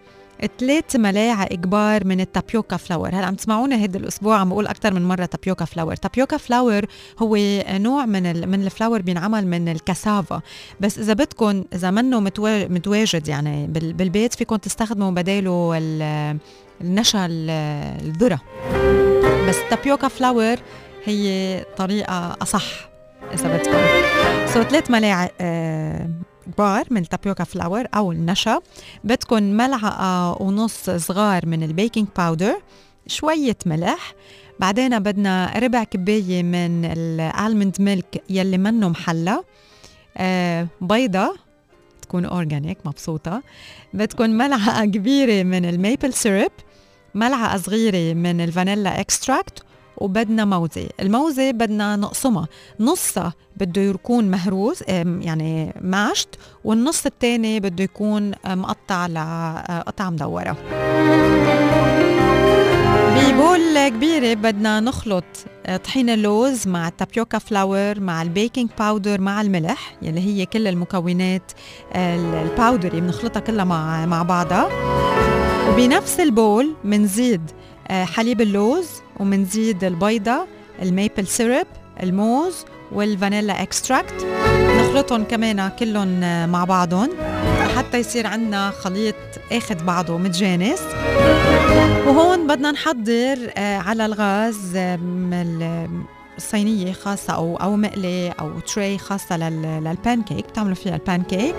ثلاث 0.59 0.95
ملاعق 0.95 1.47
كبار 1.47 2.07
من 2.07 2.21
ال 2.21 2.28
tapioca 2.28 2.77
flour. 2.77 3.09
هلا 3.09 3.25
عم 3.25 3.35
تسمعونا 3.35 3.75
هيدا 3.75 3.99
الأسبوع 3.99 4.37
عم 4.37 4.49
بقول 4.49 4.67
أكثر 4.67 4.93
من 4.93 5.07
مرة 5.07 5.25
tapioca 5.25 5.65
flour. 5.65 5.95
tapioca 5.95 6.37
flour 6.37 6.85
هو 7.19 7.37
نوع 7.69 8.05
من 8.05 8.25
ال 8.25 8.49
من 8.49 8.63
ال 8.63 8.69
flour 8.69 9.01
بينعمل 9.01 9.47
من 9.47 9.69
ال 9.69 9.77
cassava. 9.77 10.41
بس 10.79 10.99
إذا 10.99 11.13
بدكم 11.13 11.63
إذا 11.73 11.91
منه 11.91 12.19
متواجد 12.69 13.27
يعني 13.27 13.67
بالبيت 13.67 14.33
فيكم 14.33 14.55
تستخدموا 14.55 15.11
بداله 15.11 15.73
النشا 16.81 17.27
الذرة. 17.29 18.41
بس 19.49 19.55
ال 19.57 19.63
tapioca 19.63 20.07
flour 20.07 20.57
هي 21.05 21.65
طريقة 21.77 22.37
أصح 22.41 22.63
إذا 23.33 23.57
بدكم 23.57 23.77
so 24.53 24.63
ثلاث 24.63 24.91
ملاعق 24.91 25.31
آه 25.41 26.09
كبار 26.45 26.85
من 26.91 27.01
ال 27.01 27.06
tapioca 27.06 27.43
flour 27.43 27.85
أو 27.95 28.11
النشا. 28.11 28.59
بدكم 29.03 29.43
ملعقة 29.43 30.41
ونص 30.41 30.89
صغار 30.89 31.45
من 31.45 31.63
ال 31.63 31.69
baking 31.69 32.07
powder 32.17 32.61
شوية 33.07 33.57
ملح. 33.65 34.13
بعدين 34.59 34.99
بدنا 34.99 35.53
ربع 35.59 35.83
كباية 35.83 36.43
من 36.43 36.85
ال 36.85 36.99
almond 36.99 37.81
milk 37.81 38.23
يلي 38.29 38.57
منه 38.57 38.89
محلى. 38.89 39.43
آه 40.17 40.67
بيضة 40.81 41.35
تكون 42.01 42.25
organic 42.25 42.77
مبسوطة. 42.85 43.43
بدكم 43.93 44.29
ملعقة 44.29 44.85
كبيرة 44.85 45.43
من 45.43 45.65
ال 45.65 45.73
maple 45.73 46.13
syrup 46.13 46.51
ملعقة 47.15 47.57
صغيرة 47.57 48.13
من 48.13 48.41
الفانيلا 48.41 48.99
extract 48.99 49.63
وبدنا 49.97 50.45
موزة. 50.45 50.89
الموزة 50.99 51.51
بدنا 51.51 51.95
نقسمها 51.95 52.47
نصها 52.79 53.33
بده 53.57 53.81
يكون 53.81 54.31
مهروس 54.31 54.81
يعني 55.21 55.73
mashed 55.81 56.29
والنص 56.63 57.05
الثاني 57.05 57.59
بده 57.59 57.83
يكون 57.83 58.31
مقطع 58.45 59.07
لقطع 59.07 60.09
مدورة. 60.09 60.57
ب 63.17 63.31
bowl 63.31 63.87
كبيرة 63.89 64.33
بدنا 64.33 64.79
نخلط 64.79 65.23
آه، 65.65 65.77
طحين 65.77 66.09
اللوز 66.09 66.67
مع 66.67 66.87
التابيوكا 66.87 67.37
flour 67.37 67.99
مع 67.99 68.21
ال 68.21 68.28
baking 68.28 68.69
powder 68.79 69.21
مع 69.21 69.41
الملح 69.41 69.95
يلي 70.01 70.19
هي 70.19 70.45
كل 70.45 70.67
المكونات 70.67 71.51
ال 71.95 72.08
powdery 72.08 73.01
بنخلطها 73.01 73.39
كلها 73.39 73.65
مع 73.65 74.05
مع 74.05 74.23
بعضها. 74.23 74.67
وبنفس 75.69 76.19
ال 76.19 76.30
bowl 76.30 76.73
بنزيد 76.83 77.41
حليب 77.89 78.41
اللوز 78.41 78.87
ومنزيد 79.19 79.83
البيضة 79.83 80.45
ال 80.81 80.89
maple 80.89 81.27
syrup 81.27 81.67
الموز 82.03 82.65
والفانيلا 82.91 83.63
extract. 83.63 84.25
نخلطهم 84.57 85.23
كمان 85.23 85.69
كلهم 85.79 86.19
مع 86.51 86.63
بعضهم 86.63 87.09
حتى 87.77 87.97
يصير 87.99 88.27
عندنا 88.27 88.71
خليط 88.71 89.15
آخذ 89.51 89.83
بعضه 89.83 90.17
متجانس. 90.17 90.81
وهون 92.07 92.47
بدنا 92.47 92.71
نحضر 92.71 93.51
آه، 93.57 93.77
على 93.77 94.05
الغاز 94.05 94.77
صينية 96.37 96.93
خاصة 96.93 97.33
أو 97.33 97.55
أو 97.57 97.75
مقلة 97.75 98.33
أو 98.39 98.59
tray 98.59 98.97
خاصة 98.97 99.37
للبانكيك 99.37 100.45
بتعملوا 100.45 100.75
فيها 100.75 100.95
البانكيك 100.95 101.55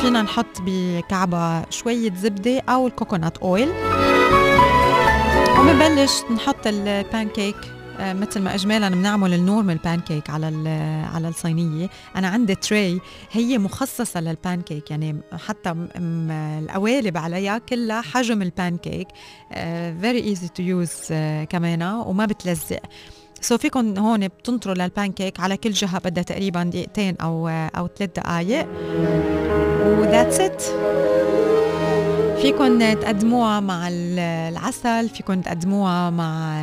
فينا 0.00 0.22
نحط 0.22 0.46
بقلبها 0.66 1.70
شوية 1.70 2.12
زبدة 2.14 2.62
أو 2.68 2.86
ال 2.86 2.92
coconut 2.92 3.38
oil 3.38 3.68
وبنبلش 5.58 6.22
نحط 6.34 6.66
البانكيك 6.66 7.56
آه، 8.00 8.12
مثل 8.12 8.40
ما 8.40 8.54
اجمالا 8.54 8.88
بنعمل 8.88 9.34
ال 9.34 9.40
normal 9.40 9.76
pancake 9.76 10.30
على 10.30 10.46
على 11.14 11.28
الصينية. 11.28 11.88
أنا 12.16 12.28
عندي 12.28 12.54
tray 12.54 13.00
هي 13.32 13.58
مخصصة 13.58 14.20
للبانكيك 14.20 14.90
يعني 14.90 15.20
حتى 15.46 15.74
القوالب 16.62 17.16
عليها 17.16 17.58
كلها 17.58 18.00
حجم 18.00 18.42
ال 18.42 18.50
pancake 18.50 19.08
very 20.00 20.24
easy 20.24 20.48
to 20.48 20.62
use 20.62 20.92
كمان 21.50 21.82
وما 21.82 22.26
بتلزق. 22.26 22.80
so 23.40 23.58
فيكم 23.58 23.98
هون 23.98 24.28
بتنطروا 24.28 24.74
للبانكيك 24.74 25.40
على 25.40 25.56
كل 25.56 25.70
جهة 25.70 25.98
بدها 25.98 26.22
تقريبا 26.22 26.62
دقيقتين 26.62 27.16
أو 27.16 27.48
أو 27.48 27.88
ثلاث 27.98 28.10
دقائق 28.16 28.66
و 29.84 29.92
that's 29.92 30.40
it 30.40 30.62
فيكن 32.42 32.96
تقدموها 33.00 33.60
مع 33.60 33.88
العسل 33.90 35.08
فيكن 35.08 35.42
تقدموها 35.42 36.10
مع 36.10 36.58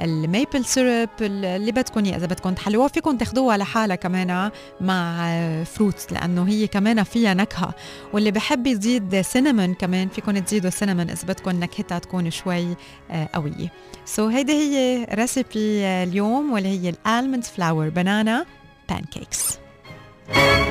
ال 0.00 0.11
maple 0.11 0.64
syrup 0.64 1.08
اللي 1.20 1.72
بدكم 1.72 2.04
إياه 2.04 2.16
إذا 2.16 2.26
بدكم 2.26 2.54
تحلوها. 2.54 2.88
فيكم 2.88 3.16
تاخذوها 3.16 3.56
لحالها 3.56 3.96
كمان 3.96 4.50
مع 4.80 5.26
fruits 5.64 6.12
لأنه 6.12 6.48
هي 6.48 6.66
كمان 6.66 7.02
فيها 7.02 7.34
نكهة. 7.34 7.74
واللي 8.12 8.30
بحب 8.30 8.66
يزيد 8.66 9.20
cinnamon 9.20 9.74
كمان 9.74 10.08
فيكم 10.08 10.38
تزيدوا 10.38 10.70
cinnamon 10.70 11.10
إذا 11.10 11.24
بدكم 11.28 11.50
نكهتها 11.50 11.98
تكون 11.98 12.30
شوي 12.30 12.76
قوية. 13.34 13.72
so 14.04 14.30
so 14.30 14.34
هيدي 14.34 14.52
هي 14.52 15.06
recipe 15.14 15.84
اليوم 15.84 16.52
واللي 16.52 16.68
هي 16.68 16.88
ال 16.88 16.96
almond 16.96 17.44
flour 17.44 17.88
banana 17.88 18.46
بانكيكس 18.88 19.58